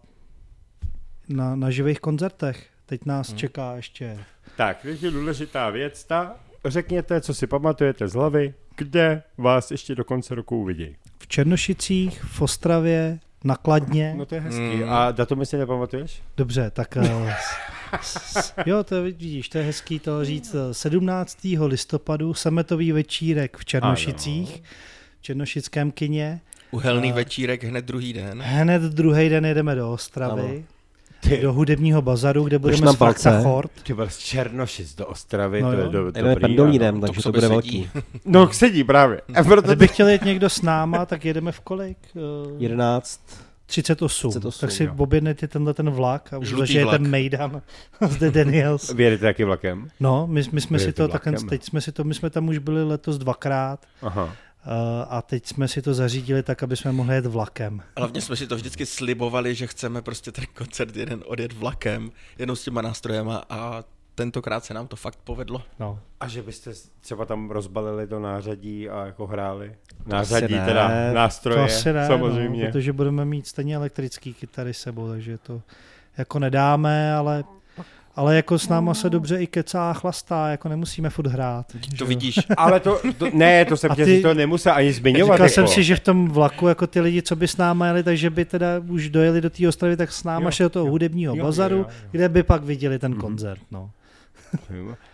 na, 1.30 1.56
na 1.56 1.72
živých 1.72 2.00
koncertech. 2.00 2.68
Teď 2.86 3.06
nás 3.06 3.30
Mhm. 3.30 3.38
čeká 3.38 3.76
ještě 3.76 4.20
Tak, 4.58 4.82
teď 4.82 5.04
je 5.04 5.12
důležitá 5.12 5.70
věc, 5.70 6.04
ta, 6.04 6.36
řekněte, 6.66 7.22
co 7.22 7.34
si 7.34 7.48
pamatujete 7.48 8.08
z 8.08 8.14
hlavy, 8.14 8.54
kde 8.78 9.24
vás 9.38 9.72
ještě 9.72 9.96
do 9.96 10.04
konce 10.04 10.36
roku 10.36 10.62
uvidí. 10.62 10.96
v 11.20 11.28
Černošicích, 11.28 12.24
v 12.24 12.41
Ostravě, 12.41 13.20
na 13.44 13.56
Kladně. 13.56 14.14
No 14.18 14.26
to 14.26 14.36
je 14.36 14.41
hezký. 14.41 14.62
Mm. 14.76 14.89
A 14.89 15.12
datumy 15.12 15.46
si 15.46 15.58
nepamatuješ? 15.58 16.22
Dobře, 16.38 16.72
tak 16.72 16.98
eh, 16.98 17.36
jo, 18.66 18.84
to 18.84 18.96
je, 18.96 19.02
vidíš, 19.02 19.50
to 19.50 19.58
je 19.58 19.64
hezký 19.64 20.00
to 20.00 20.26
říct. 20.26 20.56
eh, 20.56 20.74
17. 20.74 21.38
listopadu 21.66 22.34
sametový 22.34 22.91
večírek 22.91 23.58
v 23.58 23.66
Černošicích, 23.66 24.64
v 25.20 25.22
Černošickém 25.22 25.91
kině 25.91 26.41
Uhelný 26.72 27.12
A- 27.12 27.16
večírek 27.16 27.64
hned 27.64 27.86
druhý 27.86 28.14
den. 28.14 28.41
Hned 28.41 28.82
druhý 28.82 29.30
den 29.30 29.46
jedeme 29.46 29.76
do 29.76 29.91
Ostravy, 29.91 30.66
Ty, 31.24 31.42
do 31.42 31.54
hudebního 31.54 32.02
bazaru, 32.02 32.44
kde 32.44 32.60
budeme 32.60 32.88
s. 32.94 33.44
Chord. 33.44 33.72
ty 33.84 33.94
byl 33.94 34.10
z 34.10 34.18
Černošic 34.18 34.96
do 34.96 35.08
Ostravy, 35.08 35.62
No 35.62 35.72
to 35.72 35.78
je 35.78 35.88
do, 35.88 36.12
Jdeme 36.12 36.30
dobrý. 36.30 36.42
pendolínem, 36.42 37.02
takže 37.02 37.16
to 37.16 37.22
sobě 37.22 37.42
bude 37.50 37.62
sedí. 37.62 37.90
velký. 37.92 38.12
No, 38.26 38.54
sedí 38.54 38.84
právě. 38.84 39.22
A 39.36 39.44
proto 39.44 39.68
Kdyby 39.68 39.88
chtěl 39.88 40.08
jet 40.08 40.26
někdo 40.26 40.50
s 40.50 40.62
náma, 40.62 41.06
tak 41.06 41.26
jedeme 41.26 41.52
v 41.52 41.60
kolik? 41.60 41.98
Eh, 42.16 42.20
11. 42.58 43.22
38. 43.66 44.30
38, 44.32 44.60
tak 44.62 44.72
si 44.72 44.84
jo. 44.84 44.94
objednete 44.98 45.48
tenhle 45.48 45.74
ten 45.74 45.90
vlak 45.90 46.34
a 46.34 46.38
už 46.38 46.48
Žlutý 46.48 46.60
zažijete 46.62 46.86
vlak. 46.90 47.02
Mejdan 47.02 47.62
z 48.10 48.16
The 48.16 48.32
Daniels. 48.32 48.94
Vyjedete 48.94 49.22
taky 49.26 49.44
vlakem? 49.44 49.88
No, 50.00 50.28
my, 50.28 50.44
my 50.52 50.62
jsme 50.62 50.80
si 50.80 50.86
Vyjedete 50.86 51.04
to 51.04 51.08
takhle, 51.08 51.32
vlakem. 51.32 51.50
teď 51.50 51.64
jsme 51.64 51.82
si 51.82 51.92
to, 51.92 52.04
my 52.04 52.14
jsme 52.14 52.30
tam 52.30 52.48
už 52.48 52.58
byli 52.58 52.84
letos 52.84 53.18
dvakrát 53.18 53.80
Aha. 54.02 54.36
A 55.09 55.22
teď 55.22 55.45
jsme 55.45 55.68
si 55.68 55.82
to 55.82 55.93
zařídili 55.93 56.43
tak, 56.43 56.64
aby 56.64 56.76
jsme 56.76 56.91
mohli 56.91 57.16
jet 57.16 57.26
vlakem. 57.26 57.82
Hlavně 57.97 58.22
jsme 58.22 58.36
si 58.36 58.47
to 58.47 58.55
vždycky 58.55 58.86
slibovali, 58.86 59.55
že 59.55 59.68
chceme 59.68 60.01
prostě 60.01 60.32
ten 60.32 60.45
koncert 60.53 60.95
jeden 60.95 61.24
odjet 61.26 61.53
vlakem, 61.53 62.11
jenom 62.38 62.55
s 62.55 62.64
těma 62.64 62.82
nástrojema 62.82 63.43
a 63.49 63.84
tentokrát 64.16 64.66
se 64.66 64.74
nám 64.74 64.88
to 64.88 64.95
fakt 64.95 65.20
povedlo. 65.24 65.61
No. 65.80 65.99
A 66.20 66.28
že 66.28 66.41
byste 66.41 66.72
třeba 67.01 67.26
tam 67.26 67.49
rozbalili 67.49 68.07
to 68.07 68.20
nářadí 68.20 68.89
a 68.89 69.05
jako 69.05 69.28
hráli? 69.28 69.76
Nářadí 70.05 70.53
ne. 70.53 70.66
teda, 70.66 70.88
To 70.88 71.16
nástroje, 71.16 71.64
asi 71.64 71.93
ne, 71.93 72.07
samozřejmě. 72.07 72.64
No, 72.66 72.72
protože 72.72 72.93
budeme 72.93 73.26
mít 73.26 73.47
stejně 73.47 73.76
elektrický 73.76 74.34
kytary 74.34 74.74
sebou, 74.74 75.09
takže 75.09 75.38
to 75.38 75.61
jako 76.18 76.39
nedáme, 76.39 77.16
ale 77.16 77.43
ale 78.16 78.36
jako 78.36 78.59
s 78.59 78.68
náma 78.70 78.93
se 78.93 79.09
dobře 79.09 79.38
i 79.38 79.47
kecá 79.47 79.89
a 79.89 79.93
chlastá, 79.93 80.47
jako 80.47 80.70
nemusíme 80.70 81.09
furt 81.09 81.28
hrát. 81.28 81.66
To 81.97 82.03
jo. 82.03 82.05
vidíš. 82.05 82.39
Ale 82.57 82.80
to, 82.80 82.99
to, 83.18 83.28
ne, 83.34 83.66
to 83.66 83.78
jsem 83.78 83.91
A 83.91 83.93
chtěl 83.93 84.05
ty- 84.05 84.22
to 84.22 84.34
nemusel 84.34 84.74
ani 84.74 84.93
zmiňovat. 84.93 85.36
Říkal 85.36 85.45
jako. 85.45 85.53
jsem 85.53 85.68
si, 85.68 85.84
že 85.84 85.95
v 85.95 85.99
tom 85.99 86.30
vlaku 86.30 86.68
jako 86.68 86.88
ty 86.88 87.01
lidi, 87.01 87.22
co 87.22 87.36
by 87.36 87.47
s 87.47 87.57
náma 87.57 87.88
jeli, 87.88 88.03
takže 88.03 88.30
by 88.30 88.45
teda 88.45 88.68
už 88.88 89.09
dojeli 89.09 89.41
do 89.41 89.49
té 89.49 89.68
Ostravy, 89.68 89.97
tak 89.97 90.11
s 90.11 90.24
náma 90.24 90.45
Jo, 90.45 90.51
šli 90.51 90.64
do 90.66 90.70
toho 90.70 90.86
jo. 90.86 90.91
hudebního 90.91 91.34
Jo, 91.36 91.39
jo, 91.39 91.43
bazaru, 91.45 91.76
jo, 91.78 91.86
jo. 91.89 91.95
kde 92.11 92.30
by 92.30 92.43
pak 92.43 92.64
viděli 92.64 92.99
ten 92.99 93.11
Mhm. 93.11 93.22
koncert. 93.22 93.61
No. 93.72 93.89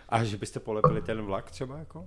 A 0.08 0.24
že 0.24 0.36
byste 0.36 0.60
polepili 0.60 1.02
ten 1.02 1.22
vlak 1.22 1.50
třeba 1.50 1.78
jako? 1.78 2.04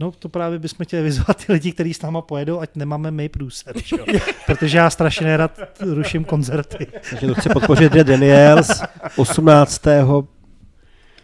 No 0.00 0.10
to 0.12 0.28
právě 0.28 0.58
bychom 0.58 0.84
chtěli 0.86 1.02
vyzvat 1.02 1.44
ty 1.46 1.52
lidi, 1.52 1.72
kteří 1.72 1.94
s 1.94 2.02
náma 2.02 2.22
pojedou, 2.22 2.60
ať 2.60 2.70
nemáme 2.76 3.10
my 3.10 3.28
průser. 3.28 3.74
Protože 4.46 4.78
já 4.78 4.90
strašně 4.90 5.26
nerad 5.26 5.58
ruším 5.80 6.24
koncerty. 6.24 6.86
Takže 7.10 7.26
to 7.26 7.34
chci 7.34 7.48
podpořit 7.48 7.92
The 7.92 8.04
Daniels. 8.04 8.82
18. 9.16 9.82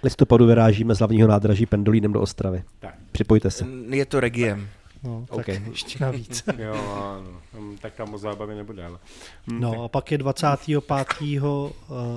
listopadu 0.03 0.47
vyrážíme 0.47 0.95
z 0.95 0.99
hlavního 0.99 1.29
nádraží 1.29 1.67
pendolínem 1.67 2.13
do 2.13 2.21
Ostravy. 2.21 2.63
Tak. 2.79 2.95
Připojte 3.13 3.51
se. 3.51 3.67
Je 3.89 4.07
to 4.07 4.21
regiem. 4.21 4.69
No, 5.03 5.27
tak 5.29 5.39
OK. 5.39 5.49
ještě 5.49 6.05
navíc. 6.05 6.45
Jo, 6.59 6.75
ano. 7.19 7.71
Tak 7.81 7.95
tam 7.95 8.11
moc 8.11 8.21
zábavy 8.21 8.55
nebude, 8.55 8.85
ale. 8.85 8.99
Hm, 9.47 9.61
tak- 9.61 9.61
No 9.61 9.85
a 9.85 9.89
pak 9.89 10.13
je 10.13 10.19
25. 10.19 10.83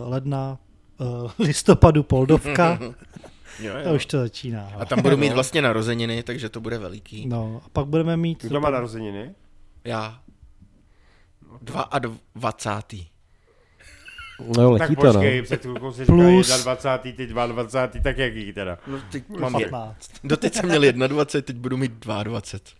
ledna 0.05 0.57
eh, 1.01 1.31
listopadu 1.43 2.03
Poldovka. 2.03 2.79
Jo, 3.61 3.73
To 3.83 3.93
už 3.95 4.05
to 4.05 4.19
začíná. 4.19 4.71
A 4.79 4.85
tam 4.85 5.01
budu 5.01 5.17
mít 5.23 5.33
vlastně 5.33 5.61
narozeniny, 5.61 6.23
takže 6.23 6.49
to 6.49 6.61
bude 6.61 6.77
veliký. 6.77 7.27
No 7.27 7.61
a 7.65 7.69
pak 7.69 7.85
budeme 7.85 8.17
mít... 8.17 8.43
Kdo 8.45 8.61
má 8.61 8.69
narozeniny? 8.69 9.35
Já. 9.83 10.19
22. 11.61 12.17
No 14.55 14.63
jo, 14.63 14.77
Tak 14.77 14.89
letí 14.89 14.95
to, 15.01 15.07
no. 15.07 15.13
počkej, 15.13 15.41
před 15.41 15.61
chvilkou 15.61 15.91
si 15.91 16.05
Plus- 16.05 16.45
říkal 16.45 16.61
21, 16.63 17.17
ty 17.17 17.27
22, 17.27 18.03
tak 18.03 18.17
jaký 18.17 18.53
teda? 18.53 18.77
No, 18.87 18.99
teď 19.11 19.29
mám 19.29 19.55
je, 19.55 19.67
15. 19.69 20.11
doteď 20.23 20.53
jsem 20.53 20.65
měl 20.65 20.81
21, 21.07 21.45
teď 21.45 21.55
budu 21.55 21.77
mít 21.77 21.91
22. 21.91 22.78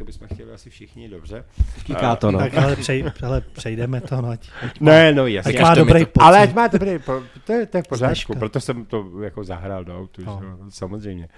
To 0.00 0.04
bychom 0.04 0.28
chtěli 0.34 0.52
asi 0.52 0.70
všichni, 0.70 1.08
dobře. 1.08 1.44
Týká 1.86 2.16
to, 2.16 2.30
no. 2.30 2.38
Tak 2.38 2.54
ale, 2.58 2.76
přej, 2.76 3.04
ale 3.26 3.40
přejdeme 3.40 4.00
to, 4.00 4.20
no, 4.22 4.28
ať, 4.28 4.48
Ne, 4.80 5.12
no 5.12 5.26
jasně. 5.26 5.52
ať 5.52 5.62
má 5.62 5.74
dobrý 5.74 6.00
to- 6.00 6.10
pocit. 6.10 6.24
Ale 6.24 6.38
ať 6.38 6.54
má 6.54 6.66
dobrý, 6.66 6.98
po- 6.98 7.22
to 7.46 7.52
je, 7.52 7.66
to 7.66 7.76
je 7.76 7.82
v 7.82 7.88
pořádku, 7.88 8.14
Značka. 8.14 8.34
proto 8.34 8.60
jsem 8.60 8.84
to 8.84 9.10
jako 9.22 9.44
zahrál 9.44 9.84
do 9.84 9.98
autu, 9.98 10.22
No. 10.24 10.42
samozřejmě. 10.68 11.28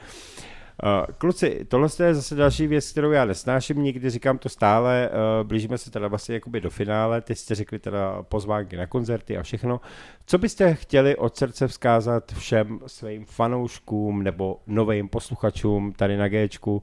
Uh, 0.83 1.15
kluci, 1.19 1.65
tohle 1.69 1.89
je 2.05 2.15
zase 2.15 2.35
další 2.35 2.67
věc, 2.67 2.91
kterou 2.93 3.11
já 3.11 3.25
nesnáším 3.25 3.83
nikdy, 3.83 4.11
říkám 4.11 4.39
to 4.39 4.49
stále, 4.49 5.11
uh, 5.41 5.47
blížíme 5.49 5.79
se 5.79 5.91
teda 5.91 6.09
vlastně 6.09 6.35
jakoby 6.35 6.61
do 6.61 6.71
finále, 6.71 7.21
teď 7.21 7.39
jste 7.39 7.55
řekli 7.55 7.79
teda 7.79 8.23
pozvánky 8.23 8.77
na 8.77 8.87
koncerty 8.87 9.39
a 9.39 9.43
všechno. 9.43 9.81
Co 10.27 10.39
byste 10.39 10.75
chtěli 10.75 11.17
od 11.17 11.37
srdce 11.37 11.69
vzkázat 11.69 12.33
všem 12.33 12.81
svým 12.87 13.25
fanouškům 13.25 14.23
nebo 14.23 14.61
novým 14.67 15.09
posluchačům 15.09 15.93
tady 15.93 16.17
na 16.17 16.29
Gčku? 16.29 16.83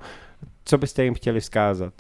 Co 0.70 0.78
byste 0.78 1.04
jim 1.04 1.14
chtěli 1.14 1.40
vzkázat? 1.40 1.94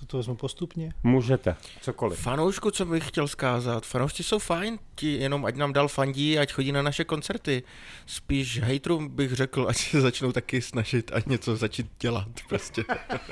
To, 0.00 0.06
to 0.06 0.16
vezmu 0.16 0.34
postupně. 0.34 0.92
Můžete, 1.02 1.56
cokoliv. 1.80 2.18
Fanoušku, 2.18 2.70
co 2.70 2.84
bych 2.84 3.08
chtěl 3.08 3.28
zkázat? 3.28 3.86
Fanoušci 3.86 4.22
jsou 4.22 4.38
fajn, 4.38 4.78
ti 4.94 5.12
jenom 5.12 5.44
ať 5.44 5.56
nám 5.56 5.72
dal 5.72 5.88
fandí, 5.88 6.38
ať 6.38 6.52
chodí 6.52 6.72
na 6.72 6.82
naše 6.82 7.04
koncerty. 7.04 7.62
Spíš 8.06 8.60
hejtrům 8.60 9.08
bych 9.08 9.32
řekl, 9.32 9.66
ať 9.68 9.76
se 9.76 10.00
začnou 10.00 10.32
taky 10.32 10.62
snažit 10.62 11.10
a 11.14 11.16
něco 11.26 11.56
začít 11.56 11.86
dělat 12.00 12.28
prostě. 12.48 12.84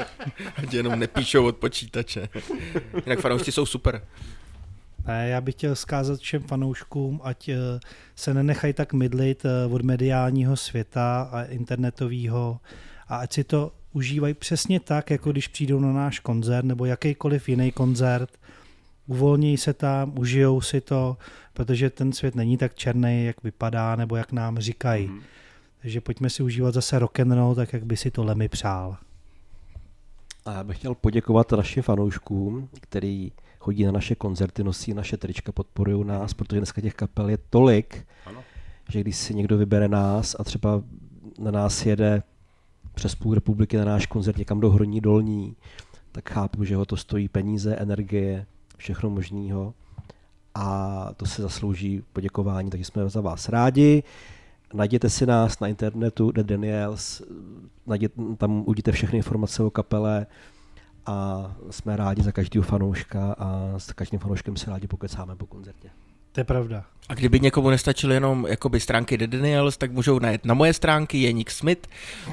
ať 0.56 0.74
jenom 0.74 0.98
nepíšou 0.98 1.46
od 1.46 1.56
počítače. 1.56 2.28
Jinak 3.04 3.20
fanoušci 3.20 3.52
jsou 3.52 3.66
super. 3.66 4.06
Ne, 5.06 5.28
já 5.28 5.40
bych 5.40 5.54
chtěl 5.54 5.76
zkázat 5.76 6.20
všem 6.20 6.42
fanouškům, 6.42 7.20
ať 7.24 7.48
eh, 7.48 7.56
se 8.14 8.34
nenechají 8.34 8.72
tak 8.72 8.92
mydlit 8.92 9.44
eh, 9.44 9.74
od 9.74 9.82
mediálního 9.82 10.56
světa 10.56 11.28
a 11.32 11.42
internetového 11.42 12.60
a 13.08 13.16
ať 13.16 13.32
si 13.32 13.44
to 13.44 13.72
užívají 13.92 14.34
přesně 14.34 14.80
tak, 14.80 15.10
jako 15.10 15.32
když 15.32 15.48
přijdou 15.48 15.80
na 15.80 15.92
náš 15.92 16.18
koncert 16.18 16.64
nebo 16.64 16.84
jakýkoliv 16.84 17.48
jiný 17.48 17.72
koncert. 17.72 18.30
Uvolní 19.06 19.56
se 19.56 19.72
tam, 19.72 20.18
užijou 20.18 20.60
si 20.60 20.80
to, 20.80 21.16
protože 21.52 21.90
ten 21.90 22.12
svět 22.12 22.34
není 22.34 22.56
tak 22.56 22.74
černý, 22.74 23.24
jak 23.24 23.42
vypadá 23.42 23.96
nebo 23.96 24.16
jak 24.16 24.32
nám 24.32 24.58
říkají. 24.58 25.06
Mhm. 25.06 25.20
Takže 25.82 26.00
pojďme 26.00 26.30
si 26.30 26.42
užívat 26.42 26.74
zase 26.74 26.98
rock 26.98 27.20
and 27.20 27.32
roll, 27.32 27.54
tak 27.54 27.72
jak 27.72 27.84
by 27.84 27.96
si 27.96 28.10
to 28.10 28.24
Lemmy 28.24 28.48
přál. 28.48 28.96
A 30.44 30.52
já 30.52 30.64
bych 30.64 30.78
chtěl 30.78 30.94
poděkovat 30.94 31.52
našim 31.52 31.82
fanouškům, 31.82 32.68
který 32.80 33.32
chodí 33.58 33.84
na 33.84 33.92
naše 33.92 34.14
koncerty, 34.14 34.64
nosí 34.64 34.94
naše 34.94 35.16
trička, 35.16 35.52
podporují 35.52 36.04
nás, 36.04 36.34
protože 36.34 36.60
dneska 36.60 36.80
těch 36.80 36.94
kapel 36.94 37.28
je 37.28 37.38
tolik, 37.50 38.06
Ano. 38.26 38.44
že 38.88 39.00
když 39.00 39.16
si 39.16 39.34
někdo 39.34 39.58
vybere 39.58 39.88
nás 39.88 40.36
a 40.38 40.44
třeba 40.44 40.82
na 41.38 41.50
nás 41.50 41.86
jede 41.86 42.22
přes 42.98 43.14
půl 43.14 43.34
republiky 43.34 43.76
na 43.76 43.84
náš 43.84 44.06
koncert 44.06 44.38
někam 44.38 44.60
do 44.60 44.70
Horní 44.70 45.00
Dolní, 45.00 45.56
tak 46.12 46.30
chápu, 46.30 46.64
že 46.64 46.76
ho 46.76 46.84
to 46.84 46.96
stojí 46.96 47.28
peníze, 47.28 47.76
energie, 47.76 48.46
všechno 48.76 49.10
možného 49.10 49.74
a 50.54 51.08
to 51.16 51.26
se 51.26 51.42
zaslouží 51.42 52.02
poděkování, 52.12 52.70
takže 52.70 52.84
jsme 52.84 53.08
za 53.08 53.20
vás 53.20 53.48
rádi. 53.48 54.02
Najděte 54.74 55.10
si 55.10 55.26
nás 55.26 55.60
na 55.60 55.68
internetu 55.68 56.30
The 56.30 56.42
Daniels, 56.42 57.22
najděte, 57.86 58.22
tam 58.36 58.62
uvidíte 58.66 58.92
všechny 58.92 59.16
informace 59.16 59.62
o 59.62 59.70
kapele 59.70 60.26
a 61.06 61.56
jsme 61.70 61.96
rádi 61.96 62.22
za 62.22 62.32
každého 62.32 62.64
fanouška 62.64 63.32
a 63.38 63.74
s 63.78 63.92
každým 63.92 64.20
fanouškem 64.20 64.56
se 64.56 64.70
rádi 64.70 64.86
pokecáme 64.86 65.36
po 65.36 65.46
koncertě. 65.46 65.90
To 66.38 66.40
je 66.40 66.44
pravda. 66.44 66.84
A 67.08 67.14
kdyby 67.14 67.40
někomu 67.40 67.70
nestačily 67.70 68.14
jenom 68.14 68.46
jakoby 68.48 68.80
stránky 68.80 69.18
The 69.18 69.26
Daniels, 69.26 69.76
tak 69.76 69.92
můžou 69.92 70.18
najet 70.18 70.44
na 70.44 70.54
moje 70.54 70.72
stránky 70.72 71.18
Jeník 71.18 71.50
Smith. 71.50 71.88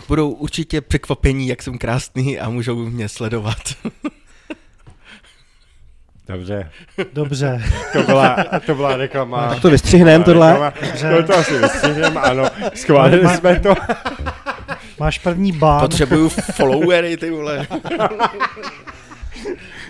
Budou 0.07 0.29
určitě 0.29 0.81
překvapení, 0.81 1.47
jak 1.47 1.63
jsem 1.63 1.77
krásný 1.77 2.39
a 2.39 2.49
můžou 2.49 2.75
mě 2.75 3.09
sledovat. 3.09 3.57
Dobře, 6.27 6.71
Dobře. 7.13 7.63
to 7.93 8.03
byla, 8.03 8.45
to 8.65 8.75
byla 8.75 8.97
reklama. 8.97 9.49
Tak 9.49 9.61
to 9.61 9.69
vystřihnem 9.69 10.23
tohle. 10.23 10.73
To, 11.01 11.23
to 11.23 11.35
asi 11.37 11.57
vystřihneme, 11.57 12.21
ano. 12.21 12.45
Schválili 12.75 13.23
Ma- 13.23 13.37
jsme 13.37 13.59
to. 13.59 13.73
Máš 14.99 15.19
první 15.19 15.51
bán. 15.51 15.79
Potřebuju 15.79 16.29
followery, 16.29 17.17
ty 17.17 17.31
vole. 17.31 17.67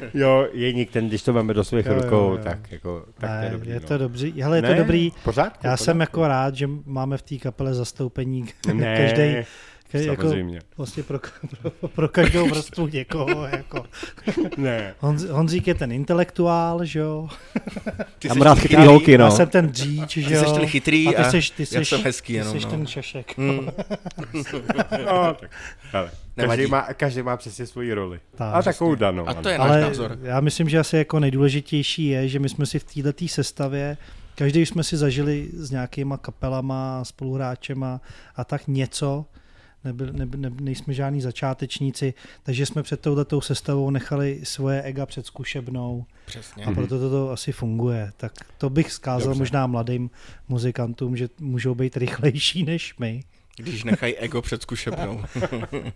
Jo, 0.13 0.47
Jeník, 0.53 0.91
ten, 0.91 1.07
když 1.07 1.23
to 1.23 1.33
máme 1.33 1.53
do 1.53 1.63
svých 1.63 1.85
Jo, 1.85 1.93
jo, 1.93 2.01
rukou, 2.01 2.31
jo. 2.31 2.37
tak 2.43 2.71
jako, 2.71 3.05
tak 3.17 3.29
to 3.29 3.35
ne, 3.35 3.45
je 3.45 3.51
dobrý. 3.51 3.69
je 3.69 3.79
no. 3.79 3.87
to 3.87 3.97
dobrý. 3.97 4.41
Hele, 4.41 4.57
je 4.57 4.61
to 4.61 4.67
Ne, 4.67 4.75
dobrý. 4.75 5.09
v 5.09 5.23
Pořádku, 5.23 5.67
Já 5.67 5.75
v 5.75 5.79
jsem 5.79 5.97
pořádku. 5.97 6.19
jako 6.19 6.27
rád, 6.27 6.55
že 6.55 6.69
máme 6.85 7.17
v 7.17 7.21
té 7.21 7.37
kapele 7.37 7.73
zastoupení 7.73 8.45
Ne, 8.73 9.45
jako 10.03 10.21
samozřejmě. 10.21 10.59
vlastně 10.77 11.03
pro, 11.03 11.19
pro, 11.61 11.87
pro 11.87 12.09
každou 12.09 12.49
vrstvu 12.49 12.87
někoho. 12.87 13.43
Jako. 13.45 13.85
Ne. 14.57 14.93
Honz, 14.99 15.23
Honzík 15.23 15.67
je 15.67 15.75
ten 15.75 15.91
intelektuál, 15.91 16.85
že 16.85 16.99
jo? 16.99 17.27
Ty 18.19 18.27
Já 18.27 18.33
jsi 18.33 18.39
rád 18.39 18.59
chytrý, 18.59 18.85
holky, 18.85 19.11
Já 19.11 19.17
no. 19.17 19.31
jsem 19.31 19.47
ten 19.49 19.67
dříč, 19.67 20.17
že 20.17 20.27
Ty 20.27 20.33
jo? 20.33 20.45
jsi 20.45 20.53
ten 20.59 20.65
chytrý 20.67 21.15
a 21.15 21.23
ty 21.23 21.29
seš, 21.31 21.49
ty 21.49 21.63
já 21.63 21.67
seš, 21.67 21.89
jsem 21.89 22.01
hezký 22.03 22.33
ty 22.33 22.37
jenom, 22.37 22.53
seš 22.53 22.65
no. 22.65 22.71
ten 22.71 22.87
šašek. 22.87 23.37
Hmm. 23.37 23.69
No, 25.05 25.33
tak, 25.33 25.51
ale, 25.93 26.11
Nevadí. 26.37 26.57
každý, 26.61 26.71
má, 26.71 26.81
každý 26.93 27.21
má 27.21 27.37
přesně 27.37 27.65
svoji 27.65 27.93
roli. 27.93 28.19
Tak, 28.35 28.55
a 28.55 28.61
takovou 28.61 28.95
danou. 28.95 29.29
A 29.29 29.33
to 29.33 29.49
je 29.49 29.57
náš 29.57 29.69
Ale 29.69 29.81
názor. 29.81 30.17
já 30.23 30.39
myslím, 30.39 30.69
že 30.69 30.79
asi 30.79 30.97
jako 30.97 31.19
nejdůležitější 31.19 32.05
je, 32.07 32.27
že 32.27 32.39
my 32.39 32.49
jsme 32.49 32.65
si 32.65 32.79
v 32.79 32.83
této 32.83 33.27
sestavě, 33.27 33.97
každý 34.35 34.65
jsme 34.65 34.83
si 34.83 34.97
zažili 34.97 35.49
s 35.53 35.71
nějakýma 35.71 36.17
kapelama, 36.17 37.03
spoluhráčema 37.05 38.01
a 38.35 38.43
tak 38.43 38.67
něco, 38.67 39.25
nebyl, 39.85 40.13
ne, 40.13 40.27
ne, 40.35 40.51
nejsme 40.61 40.93
žádní 40.93 41.21
začátečníci, 41.21 42.13
takže 42.43 42.65
jsme 42.65 42.83
před 42.83 42.99
touhletou 43.01 43.41
sestavou 43.41 43.89
nechali 43.89 44.39
svoje 44.43 44.81
ega 44.81 45.05
před 45.05 45.25
zkušebnou 45.25 46.05
Přesně. 46.25 46.65
a 46.65 46.71
proto 46.71 46.99
to, 46.99 47.09
to 47.09 47.29
asi 47.31 47.51
funguje. 47.51 48.11
Tak 48.17 48.31
to 48.57 48.69
bych 48.69 48.91
zkázal 48.91 49.27
Dobře. 49.27 49.39
možná 49.39 49.67
mladým 49.67 50.09
muzikantům, 50.47 51.17
že 51.17 51.29
můžou 51.39 51.75
být 51.75 51.97
rychlejší 51.97 52.63
než 52.63 52.95
my. 52.99 53.23
Když 53.57 53.83
nechají 53.83 54.15
ego 54.15 54.41
před 54.41 54.61
zkušebnou. 54.61 55.23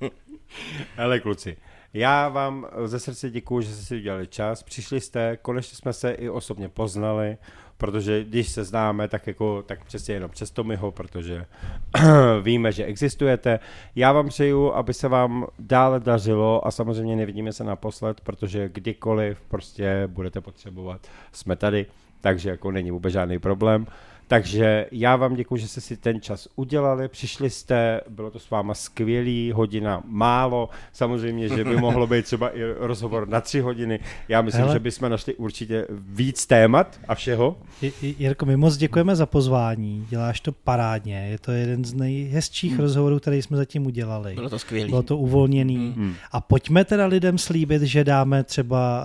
Hele 0.95 1.19
kluci, 1.19 1.57
já 1.93 2.29
vám 2.29 2.67
ze 2.85 2.99
srdce 2.99 3.29
děkuju, 3.29 3.61
že 3.61 3.73
jste 3.73 3.83
si 3.85 3.95
udělali 3.95 4.27
čas, 4.27 4.63
přišli 4.63 5.01
jste, 5.01 5.37
konečně 5.37 5.75
jsme 5.77 5.93
se 5.93 6.11
i 6.11 6.29
osobně 6.29 6.69
poznali, 6.69 7.37
protože 7.79 8.23
když 8.23 8.49
se 8.49 8.63
známe, 8.63 9.07
tak 9.07 9.27
jako, 9.27 9.63
tak 9.65 9.85
přesně 9.85 10.13
jenom 10.13 10.29
přes 10.29 10.51
to 10.51 10.63
ho, 10.77 10.91
protože 10.91 11.45
víme, 12.41 12.71
že 12.71 12.85
existujete. 12.85 13.59
Já 13.95 14.11
vám 14.11 14.27
přeju, 14.27 14.73
aby 14.73 14.93
se 14.93 15.07
vám 15.07 15.47
dále 15.59 15.99
dařilo 15.99 16.67
a 16.67 16.71
samozřejmě 16.71 17.15
nevidíme 17.15 17.53
se 17.53 17.63
naposled, 17.63 18.21
protože 18.21 18.69
kdykoliv 18.69 19.41
prostě 19.47 20.03
budete 20.07 20.41
potřebovat, 20.41 21.07
jsme 21.31 21.55
tady, 21.55 21.85
takže 22.21 22.49
jako 22.49 22.71
není 22.71 22.91
vůbec 22.91 23.13
žádný 23.13 23.39
problém. 23.39 23.87
Takže 24.29 24.85
já 24.91 25.15
vám 25.15 25.35
děkuji, 25.35 25.55
že 25.61 25.67
jste 25.67 25.81
si 25.81 25.97
ten 25.97 26.21
čas 26.21 26.47
udělali, 26.55 27.07
přišli 27.07 27.49
jste, 27.49 28.01
bylo 28.09 28.31
to 28.31 28.39
s 28.39 28.49
váma 28.49 28.73
skvělý, 28.73 29.51
hodina 29.55 30.01
málo, 30.05 30.69
samozřejmě, 30.93 31.47
že 31.49 31.63
by 31.63 31.77
mohlo 31.77 32.07
být 32.07 32.25
třeba 32.25 32.49
i 32.57 32.59
rozhovor 32.77 33.27
na 33.27 33.41
tři 33.41 33.59
hodiny. 33.59 33.99
Já 34.27 34.41
myslím, 34.41 34.61
Hele. 34.63 34.73
že 34.75 34.79
bychom 34.79 35.09
našli 35.09 35.35
určitě 35.35 35.85
víc 35.89 36.45
témat 36.45 36.99
a 37.07 37.15
všeho. 37.15 37.55
J- 37.81 37.91
Jirko, 38.19 38.45
my 38.45 38.57
moc 38.57 38.77
děkujeme 38.77 39.15
za 39.15 39.25
pozvání, 39.25 40.05
děláš 40.09 40.39
to 40.39 40.51
parádně, 40.51 41.27
je 41.31 41.39
to 41.39 41.51
jeden 41.51 41.85
z 41.85 41.93
nejhezčích 41.93 42.71
Hmm. 42.71 42.79
rozhovorů, 42.81 43.19
který 43.19 43.41
jsme 43.41 43.57
zatím 43.57 43.85
udělali. 43.85 44.33
Bylo 44.35 44.49
to 44.49 44.59
skvělé. 44.59 44.89
Bylo 44.89 45.03
to 45.03 45.17
uvolněný. 45.17 45.93
Hmm. 45.97 46.13
A 46.31 46.41
pojďme 46.41 46.85
teda 46.85 47.05
lidem 47.05 47.37
slíbit, 47.37 47.81
že 47.81 48.03
dáme 48.03 48.43
třeba 48.43 49.03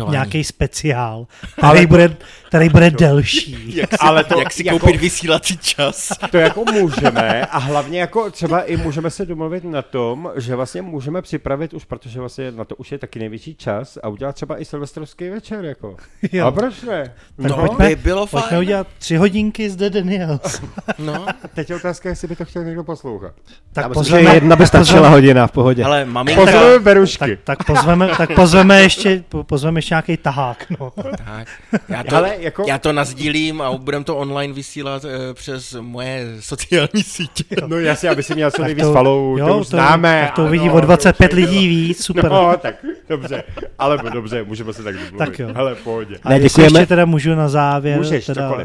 uh, 0.00 0.10
nějaký 0.10 0.44
speciál, 0.44 1.26
Ale 1.62 1.74
který, 1.74 1.86
bude, 1.86 2.16
který 2.48 2.68
bude 2.68 2.90
delší. 2.98 3.72
Si, 3.72 3.82
Ale 4.14 4.24
to 4.24 4.38
jak 4.40 4.52
si 4.52 4.66
jako- 4.66 4.78
koupit 4.78 5.00
vysílací 5.00 5.56
čas. 5.58 6.08
To 6.30 6.36
jako 6.36 6.64
můžeme 6.72 7.46
a 7.46 7.58
hlavně 7.58 8.00
jako 8.00 8.30
třeba 8.30 8.62
i 8.62 8.76
můžeme 8.76 9.10
se 9.10 9.26
domluvit 9.26 9.64
na 9.64 9.82
tom, 9.82 10.30
že 10.36 10.56
vlastně 10.56 10.82
můžeme 10.82 11.22
připravit 11.22 11.74
už, 11.74 11.84
protože 11.84 12.20
vlastně 12.20 12.50
na 12.50 12.64
to 12.64 12.76
už 12.76 12.92
je 12.92 12.98
taky 12.98 13.18
největší 13.18 13.54
čas 13.54 13.98
a 14.02 14.08
udělat 14.08 14.34
třeba 14.34 14.60
i 14.60 14.64
silvestrovský 14.64 15.28
večer, 15.28 15.64
jako. 15.64 15.96
Jo. 16.32 16.46
A 16.46 16.50
proč 16.50 16.82
ne? 16.82 17.14
Tak 17.42 17.50
No, 17.50 17.56
pojďme, 17.56 17.88
by 17.88 17.96
bylo 17.96 18.26
pojďme 18.26 18.48
fajn. 18.48 18.60
udělat 18.60 18.86
tři 18.98 19.16
hodinky 19.16 19.70
z 19.70 19.76
The 19.76 19.90
Daniels. 19.90 20.62
No, 20.98 21.26
Teď 21.54 21.70
je 21.70 21.76
otázka, 21.76 22.08
jestli 22.08 22.28
by 22.28 22.36
to 22.36 22.44
chtěl 22.44 22.64
někdo 22.64 22.84
poslouchat. 22.84 23.34
Tak 23.72 23.92
pozveme, 23.92 24.34
jedna 24.34 24.56
by 24.56 24.66
stačila 24.66 25.08
hodina 25.08 25.46
v 25.46 25.52
pohodě. 25.52 25.84
ale 25.84 26.04
maminka... 26.04 26.40
Pozveme 26.42 26.72
tak, 26.74 26.82
berušky. 26.82 27.38
tak, 27.44 27.64
pozveme, 27.64 28.08
tak 28.18 28.34
pozveme 28.34 28.82
ještě, 28.82 29.24
po- 29.28 29.44
pozveme 29.44 29.78
ještě 29.78 29.94
nějaký 29.94 30.16
tahák. 30.16 30.66
No. 30.80 30.92
Tak, 31.24 31.48
já 31.88 32.02
to, 32.04 32.16
Ale 32.16 32.36
jako- 32.38 32.64
já 32.68 32.78
to 32.78 32.92
nazdílím 32.92 33.62
a 33.62 33.70
to 34.04 34.16
online 34.16 34.54
vysílat 34.54 35.04
e, 35.04 35.34
přes 35.34 35.76
moje 35.80 36.36
sociální 36.40 37.02
sítě. 37.02 37.44
No 37.66 37.76
jasně, 37.78 38.08
aby 38.08 38.22
si 38.22 38.34
měl 38.34 38.50
co 38.50 38.62
nejvíc 38.62 38.84
follow, 38.84 39.38
to, 39.38 39.58
už 39.58 39.66
známe. 39.66 40.22
Tak 40.26 40.34
to 40.36 40.44
uvidí 40.44 40.64
ano, 40.64 40.74
o 40.74 40.80
25 40.80 41.26
všechno. 41.32 41.50
lidí 41.50 41.68
víc, 41.68 42.04
super. 42.04 42.30
No, 42.30 42.54
tak 42.62 42.74
dobře, 43.08 43.44
ale 43.78 43.98
dobře, 44.12 44.44
můžeme 44.44 44.72
se 44.72 44.82
tak 44.82 44.94
domluvit. 44.94 45.18
Tak 45.18 45.38
jo. 45.38 45.48
Hele, 45.54 45.74
pohodě. 45.74 46.18
A 46.22 46.28
Ne, 46.28 46.40
děkujeme. 46.40 46.78
ještě 46.80 46.86
teda 46.86 47.04
můžu 47.04 47.34
na 47.34 47.48
závěr 47.48 47.98
Můžeš, 47.98 48.26
teda, 48.26 48.52
uh, 48.52 48.60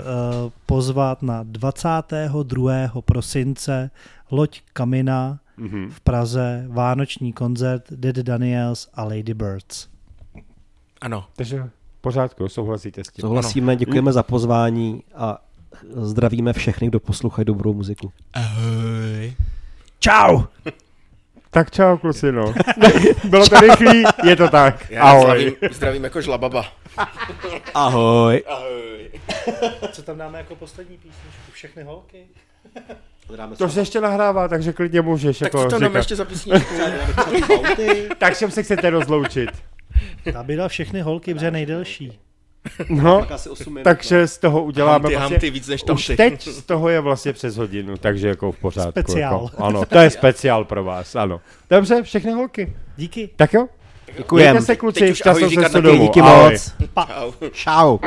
pozvat 0.65 1.21
na 1.21 1.43
22. 1.43 3.01
prosince 3.05 3.91
Loď 4.31 4.61
Kamina 4.73 5.39
Mhm. 5.57 5.89
v 5.89 5.99
Praze, 6.01 6.65
vánoční 6.67 7.33
koncert 7.33 7.83
Dead 7.91 8.15
Daniels 8.15 8.87
a 8.93 9.03
Lady 9.03 9.33
Birds. 9.33 9.87
Ano, 11.01 11.25
Takže 11.35 11.63
pořádku, 12.01 12.49
souhlasíte 12.49 13.03
s 13.03 13.07
tím. 13.07 13.21
Souhlasíme, 13.21 13.75
děkujeme 13.75 14.11
za 14.13 14.23
pozvání 14.23 15.03
a 15.15 15.37
zdravíme 15.95 16.53
všechny, 16.53 16.87
kdo 16.87 16.99
poslouchají 16.99 17.45
dobrou 17.45 17.73
muziku. 17.73 18.11
ahoj. 18.33 19.33
Čau! 19.99 20.41
Tak 21.51 21.71
čau, 21.71 21.97
kluci, 21.97 22.31
no. 22.31 22.53
Bylo 23.23 23.47
to 23.47 23.59
rychlý, 23.59 24.03
je 24.23 24.35
to 24.35 24.47
tak. 24.49 24.89
Já 24.91 25.01
Ahoj. 25.03 25.21
zdravím, 25.25 25.53
zdravím 25.71 26.03
jako 26.03 26.21
žlababa. 26.21 26.65
Ahoj. 27.73 28.43
Ahoj. 28.47 29.09
Co 29.91 30.03
tam 30.03 30.17
dáme 30.17 30.37
jako 30.37 30.55
poslední 30.55 30.97
písničku? 30.97 31.51
Všechny 31.51 31.83
holky? 31.83 32.25
To 33.57 33.69
se 33.69 33.79
ještě 33.79 34.01
nahrává, 34.01 34.47
takže 34.47 34.73
klidně 34.73 35.01
můžeš. 35.01 35.39
Tak 35.39 35.45
jako 35.45 35.63
co 35.63 35.69
tam 35.69 35.81
dáme 35.81 35.99
ještě 35.99 36.15
za 36.15 36.25
písničku? 36.25 36.73
Tak 38.17 38.37
čem 38.37 38.51
se 38.51 38.63
chcete 38.63 38.89
rozloučit? 38.89 39.49
Ta 40.33 40.43
byla 40.43 40.67
všechny 40.67 41.01
holky, 41.01 41.33
protože 41.33 41.51
nejdelší. 41.51 42.19
No, 42.89 43.31
asi 43.33 43.49
8 43.49 43.73
minut. 43.73 43.83
takže 43.83 44.27
z 44.27 44.37
toho 44.37 44.63
uděláme 44.63 44.91
Hamty, 44.93 45.15
vlastně... 45.15 45.35
hamty, 45.35 45.49
víc 45.49 45.67
než 45.67 45.81
Už 45.83 45.87
tamty. 45.87 46.15
teď 46.15 46.41
z 46.47 46.63
toho 46.63 46.89
je 46.89 46.99
vlastně 46.99 47.33
přes 47.33 47.57
hodinu, 47.57 47.97
takže 47.97 48.27
jako 48.27 48.51
v 48.51 48.57
pořádku. 48.59 48.91
Speciál. 48.91 49.49
Jako, 49.51 49.63
ano, 49.63 49.85
to 49.85 49.97
je 49.99 50.09
speciál 50.09 50.65
pro 50.65 50.83
vás, 50.83 51.15
ano. 51.15 51.41
Dobře, 51.69 52.03
všechny 52.03 52.31
holky. 52.31 52.73
Díky. 52.97 53.29
Tak 53.35 53.53
jo? 53.53 53.67
Děkujem. 54.17 54.51
Mějte 54.51 54.65
se 54.65 54.75
kluci, 54.75 55.15
šťastnou 55.15 55.49
cestu 55.49 55.61
taky. 55.61 55.81
domů. 55.81 56.01
Díky 56.03 56.21
Ahoj. 56.21 56.51
moc. 56.51 56.73
Čau. 56.91 57.31
Čau. 57.51 57.97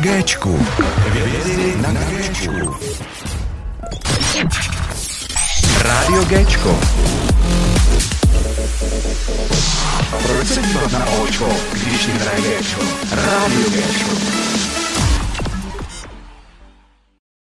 Hvězdy 0.00 0.59